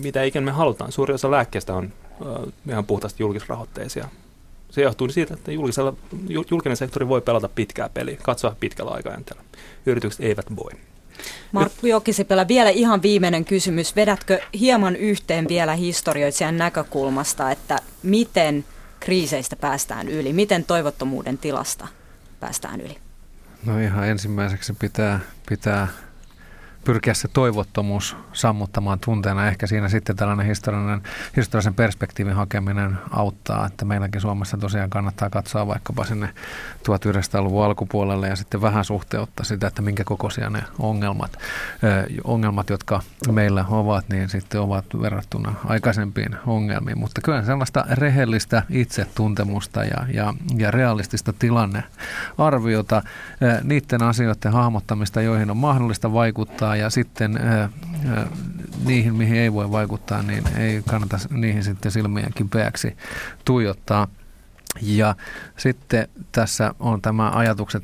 mitä 0.04 0.24
ikinä 0.24 0.46
me 0.46 0.52
halutaan. 0.52 0.92
Suuri 0.92 1.14
osa 1.14 1.32
lääkkeistä 1.32 1.74
on 1.74 1.94
uh, 2.22 2.54
ihan 2.70 2.86
puhtaasti 2.86 3.24
julkisrahoitteisia. 3.24 4.08
Se 4.72 4.82
johtuu 4.82 5.10
siitä, 5.10 5.34
että 5.34 5.52
julkinen 6.52 6.78
sektori 6.78 7.08
voi 7.08 7.22
pelata 7.22 7.50
pitkää 7.50 7.90
peliä, 7.90 8.18
katsoa 8.24 8.56
pitkällä 8.60 8.92
aikajänteellä. 8.92 9.44
Yritykset 9.86 10.26
eivät 10.26 10.46
voi. 10.56 10.72
Markku 11.52 11.88
Jokisipelä, 11.88 12.48
vielä 12.48 12.70
ihan 12.70 13.02
viimeinen 13.02 13.46
kysymys. 13.46 13.96
Vedätkö 13.96 14.40
hieman 14.60 14.96
yhteen 14.96 15.48
vielä 15.48 15.74
historioitsijan 15.76 16.58
näkökulmasta, 16.58 17.52
että 17.52 17.80
miten 18.04 18.66
kriiseistä 19.00 19.56
päästään 19.56 20.08
yli? 20.08 20.34
Miten 20.34 20.66
toivottomuuden 20.66 21.38
tilasta 21.38 21.88
päästään 22.40 22.82
yli? 22.82 22.98
No 23.66 23.80
ihan 23.80 24.08
ensimmäiseksi 24.08 24.74
pitää, 24.74 25.20
pitää 25.50 25.88
pyrkiä 26.84 27.14
se 27.14 27.28
toivottomuus 27.28 28.18
sammuttamaan 28.34 29.00
tunteena. 29.00 29.48
Ehkä 29.48 29.68
siinä 29.68 29.90
sitten 29.90 30.16
tällainen 30.16 30.46
historiallinen, 30.46 31.02
historiallisen 31.36 31.74
perspektiivin 31.74 32.34
hakeminen 32.34 32.98
auttaa, 33.12 33.66
että 33.66 33.86
meilläkin 33.86 34.22
Suomessa 34.22 34.58
tosiaan 34.58 34.90
kannattaa 34.90 35.30
katsoa 35.30 35.68
vaikkapa 35.68 36.06
sinne 36.06 36.30
1900-luvun 36.80 37.66
alkupuolelle 37.66 38.28
ja 38.28 38.36
sitten 38.36 38.62
vähän 38.62 38.86
suhteuttaa 38.86 39.46
sitä, 39.46 39.68
että 39.68 39.82
minkä 39.82 40.04
kokoisia 40.04 40.50
ne 40.50 40.64
ongelmat, 40.80 41.38
ongelmat 42.24 42.70
jotka 42.70 43.02
meillä 43.32 43.66
ovat, 43.70 44.10
niin 44.10 44.30
sitten 44.30 44.62
ovat 44.62 44.86
verrattuna 45.02 45.54
aikaisempiin 45.66 46.36
ongelmiin. 46.48 47.00
Mutta 47.00 47.22
kyllä 47.22 47.44
sellaista 47.44 47.86
rehellistä 47.92 48.64
itsetuntemusta 48.70 49.84
ja, 49.84 50.06
ja, 50.14 50.34
ja 50.58 50.72
realistista 50.72 51.34
tilannearviota, 51.34 53.02
niiden 53.64 54.04
asioiden 54.04 54.52
hahmottamista, 54.52 55.22
joihin 55.22 55.52
on 55.52 55.58
mahdollista 55.58 56.14
vaikuttaa 56.14 56.73
vaikuttaa 56.74 56.76
ja 56.76 56.90
sitten 56.90 57.38
ää, 57.38 57.70
ää, 58.10 58.28
niihin, 58.86 59.16
mihin 59.16 59.38
ei 59.38 59.54
voi 59.54 59.72
vaikuttaa, 59.72 60.22
niin 60.22 60.44
ei 60.58 60.84
kannata 60.90 61.18
niihin 61.30 61.64
sitten 61.64 61.92
silmiä 61.92 62.28
kipeäksi 62.36 62.98
tuijottaa. 63.46 64.08
Ja 64.82 65.16
sitten 65.58 66.08
tässä 66.32 66.74
on 66.80 67.02
tämä 67.02 67.30
ajatukset 67.30 67.84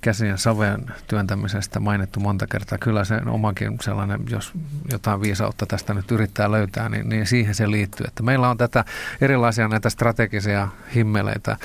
käsien 0.00 0.38
saveen 0.38 0.86
työntämisestä 1.08 1.80
mainittu 1.80 2.20
monta 2.20 2.46
kertaa. 2.46 2.78
Kyllä 2.78 3.04
se 3.04 3.20
omakin 3.26 3.78
sellainen, 3.80 4.20
jos 4.30 4.52
jotain 4.92 5.20
viisautta 5.20 5.66
tästä 5.66 5.94
nyt 5.94 6.10
yrittää 6.10 6.50
löytää, 6.50 6.88
niin, 6.88 7.08
niin 7.08 7.26
siihen 7.26 7.54
se 7.54 7.70
liittyy. 7.70 8.06
Että 8.08 8.22
meillä 8.22 8.50
on 8.50 8.56
tätä 8.56 8.84
erilaisia 9.20 9.68
näitä 9.68 9.90
strategisia 9.90 10.68
himmeleitä 10.94 11.56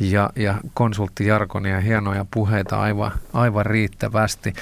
ja, 0.00 0.30
ja 0.36 0.54
konsulttijarkonia 0.74 1.74
ja 1.74 1.80
hienoja 1.80 2.24
puheita 2.30 2.80
aivan, 2.80 3.12
aivan 3.32 3.66
riittävästi 3.66 4.52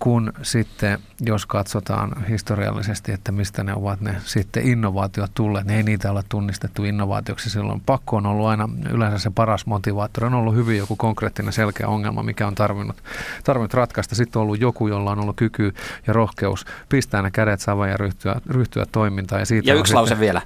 kun 0.00 0.32
sitten, 0.42 0.98
jos 1.20 1.46
katsotaan 1.46 2.24
historiallisesti, 2.24 3.12
että 3.12 3.32
mistä 3.32 3.64
ne 3.64 3.74
ovat 3.74 4.00
ne 4.00 4.16
sitten 4.24 4.66
innovaatiot 4.66 5.30
tulleet, 5.34 5.66
niin 5.66 5.76
ei 5.76 5.82
niitä 5.82 6.10
ole 6.10 6.22
tunnistettu 6.28 6.84
innovaatioksi. 6.84 7.50
Silloin 7.50 7.80
pakko 7.80 8.16
on 8.16 8.26
ollut 8.26 8.46
aina 8.46 8.68
yleensä 8.90 9.18
se 9.18 9.30
paras 9.30 9.66
motivaattori. 9.66 10.26
On 10.26 10.34
ollut 10.34 10.54
hyvin 10.54 10.78
joku 10.78 10.96
konkreettinen 10.96 11.52
selkeä 11.52 11.88
ongelma, 11.88 12.22
mikä 12.22 12.46
on 12.46 12.54
tarvinnut, 12.54 12.96
tarvinnut 13.44 13.74
ratkaista. 13.74 14.14
Sitten 14.14 14.40
on 14.40 14.42
ollut 14.42 14.60
joku, 14.60 14.88
jolla 14.88 15.10
on 15.10 15.20
ollut 15.20 15.36
kyky 15.36 15.74
ja 16.06 16.12
rohkeus 16.12 16.66
pistää 16.88 17.22
ne 17.22 17.30
kädet 17.30 17.60
savaan 17.60 17.90
ja 17.90 17.96
ryhtyä, 17.96 18.40
ryhtyä 18.50 18.86
toimintaan. 18.92 19.40
Ja, 19.40 19.46
siitä 19.46 19.70
ja 19.70 19.74
yksi 19.74 19.94
lause 19.94 20.08
sitten, 20.08 20.20
vielä. 20.20 20.42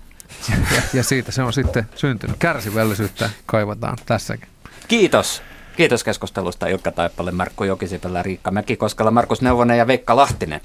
Ja, 0.51 0.57
ja 0.99 1.03
siitä 1.03 1.33
se 1.33 1.43
on 1.43 1.53
sitten 1.53 1.89
syntynyt. 1.95 2.37
Kärsivällisyyttä 2.39 3.31
kaivataan 3.47 3.99
tässäkin. 4.07 4.49
Kiitos. 4.89 5.43
Kiitos 5.77 6.05
keskustelusta 6.05 6.66
Ilkka 6.66 6.91
Taipalle, 6.91 7.31
Markku 7.31 7.64
Jokisipelä, 7.64 8.22
Riikka 8.22 8.51
Mäkikoskela, 8.51 9.11
Markus 9.11 9.43
Neuvonen 9.43 9.79
ja 9.79 9.87
Veikka 9.87 10.16
Lahtinen. 10.16 10.61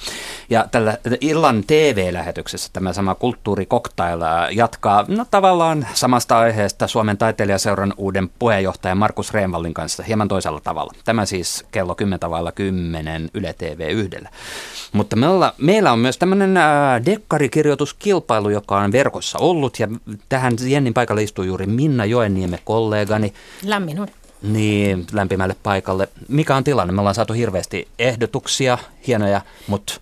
Ja 0.49 0.65
tällä 0.71 0.97
illan 1.21 1.63
TV-lähetyksessä 1.67 2.69
tämä 2.73 2.93
sama 2.93 3.15
kulttuurikoktail 3.15 4.19
jatkaa 4.51 5.05
no, 5.07 5.25
tavallaan 5.31 5.87
samasta 5.93 6.39
aiheesta 6.39 6.87
Suomen 6.87 7.17
taiteilijaseuran 7.17 7.93
uuden 7.97 8.29
puheenjohtajan 8.39 8.97
Markus 8.97 9.33
Reenvallin 9.33 9.73
kanssa 9.73 10.03
hieman 10.03 10.27
toisella 10.27 10.59
tavalla. 10.59 10.93
Tämä 11.05 11.25
siis 11.25 11.65
kello 11.71 11.95
10 11.95 12.19
tavalla 12.19 12.51
10 12.51 13.29
Yle 13.33 13.53
TV 13.57 13.89
yhdellä. 13.91 14.29
Mutta 14.93 15.15
meillä, 15.15 15.53
meillä 15.57 15.91
on 15.91 15.99
myös 15.99 16.17
tämmöinen 16.17 16.57
äh, 16.57 17.05
dekkarikirjoituskilpailu, 17.05 18.49
joka 18.49 18.77
on 18.77 18.91
verkossa 18.91 19.39
ollut 19.39 19.79
ja 19.79 19.87
tähän 20.29 20.53
Jennin 20.67 20.93
paikalle 20.93 21.23
istuu 21.23 21.43
juuri 21.43 21.65
Minna 21.65 22.05
Joenniemme 22.05 22.59
kollegani. 22.65 23.33
Lämmin 23.63 23.99
on. 23.99 24.07
Niin, 24.41 25.05
lämpimälle 25.11 25.55
paikalle. 25.63 26.09
Mikä 26.27 26.55
on 26.55 26.63
tilanne? 26.63 26.93
Me 26.93 27.01
ollaan 27.01 27.15
saatu 27.15 27.33
hirveästi 27.33 27.87
ehdotuksia, 27.99 28.77
hienoja, 29.07 29.41
mutta 29.67 29.93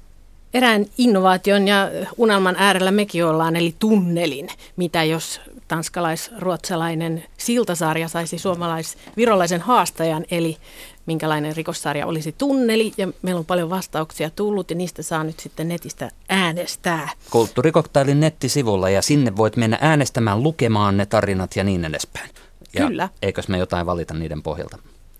Erään 0.54 0.86
innovaation 0.98 1.68
ja 1.68 1.90
unelman 2.18 2.56
äärellä 2.58 2.92
mekin 2.92 3.26
ollaan, 3.26 3.56
eli 3.56 3.76
tunnelin, 3.80 4.50
mitä 4.76 5.04
jos 5.04 5.42
tanskalais-ruotsalainen 5.68 7.24
siltasarja 7.38 8.08
saisi 8.08 8.38
suomalais-virolaisen 8.38 9.62
haastajan, 9.62 10.26
eli 10.32 10.58
minkälainen 11.06 11.56
rikossarja 11.56 12.06
olisi 12.06 12.36
tunneli, 12.38 12.94
ja 12.98 13.08
meillä 13.22 13.40
on 13.40 13.46
paljon 13.46 13.70
vastauksia 13.70 14.30
tullut, 14.30 14.70
ja 14.70 14.76
niistä 14.76 15.04
saa 15.04 15.24
nyt 15.24 15.40
sitten 15.40 15.68
netistä 15.68 16.10
äänestää. 16.30 17.10
Kulttuurikoktailin 17.30 18.20
nettisivulla, 18.20 18.90
ja 18.90 19.02
sinne 19.02 19.38
voit 19.38 19.58
mennä 19.58 19.78
äänestämään, 19.82 20.44
lukemaan 20.44 20.98
ne 20.98 21.06
tarinat 21.06 21.56
ja 21.56 21.64
niin 21.64 21.86
edespäin. 21.86 22.30
Ja 22.74 22.88
Kyllä. 22.88 23.10
Eikös 23.22 23.48
me 23.48 23.58
jotain 23.58 23.86
valita 23.86 24.14
niiden 24.14 24.42
pohjalta? 24.44 24.78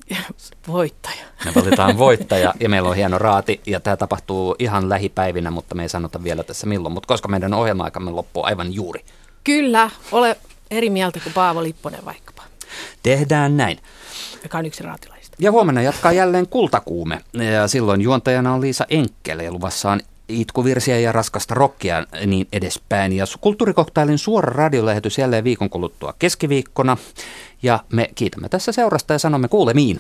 Voittaja. 0.68 1.26
Me 1.46 1.52
valitaan 1.56 1.98
voittaja 2.08 2.54
ja 2.60 2.70
meillä 2.70 2.90
on 2.90 2.96
hieno 2.96 3.18
raati 3.18 3.62
ja 3.66 3.80
tämä 3.80 3.98
tapahtuu 3.98 4.56
ihan 4.60 4.90
lähipäivinä, 4.90 5.52
mutta 5.52 5.76
me 5.76 5.82
ei 5.84 5.90
sanota 5.90 6.24
vielä 6.24 6.44
tässä 6.44 6.68
milloin. 6.68 6.94
Mutta 6.94 7.08
koska 7.08 7.28
meidän 7.28 7.54
ohjelma-aikamme 7.54 8.12
loppuu 8.12 8.44
aivan 8.46 8.74
juuri. 8.74 9.06
Kyllä, 9.44 9.90
ole 10.12 10.38
eri 10.72 10.90
mieltä 10.90 11.20
kuin 11.20 11.34
Paavo 11.34 11.64
Lipponen 11.64 12.06
vaikkapa, 12.06 12.44
Tehdään 13.04 13.58
näin. 13.58 13.78
joka 14.44 14.58
on 14.58 14.66
yksi 14.66 14.84
raatilaista. 14.84 15.38
Ja 15.40 15.52
huomenna 15.52 15.82
jatkaa 15.82 16.12
jälleen 16.12 16.48
kultakuume. 16.48 17.22
Ja 17.34 17.68
silloin 17.68 18.02
juontajana 18.02 18.54
on 18.54 18.62
Liisa 18.62 18.86
Enkel 18.90 19.40
ja 19.40 19.52
luvassa 19.52 19.92
on 19.92 20.00
itkuvirsiä 20.30 21.00
ja 21.00 21.12
raskasta 21.12 21.54
rockia 21.54 22.06
niin 22.26 22.48
edespäin. 22.52 23.14
Ja 23.14 23.26
kulttuurikoktailin 23.42 24.18
suora 24.18 24.54
radiolähetys 24.54 25.18
jälleen 25.18 25.44
viikon 25.44 25.70
kuluttua 25.70 26.14
keskiviikkona. 26.20 26.98
Ja 27.64 27.80
me 27.94 28.10
kiitämme 28.16 28.50
tässä 28.50 28.72
seurasta 28.72 29.14
ja 29.14 29.20
sanomme 29.20 29.48
kuulemiin. 29.48 30.00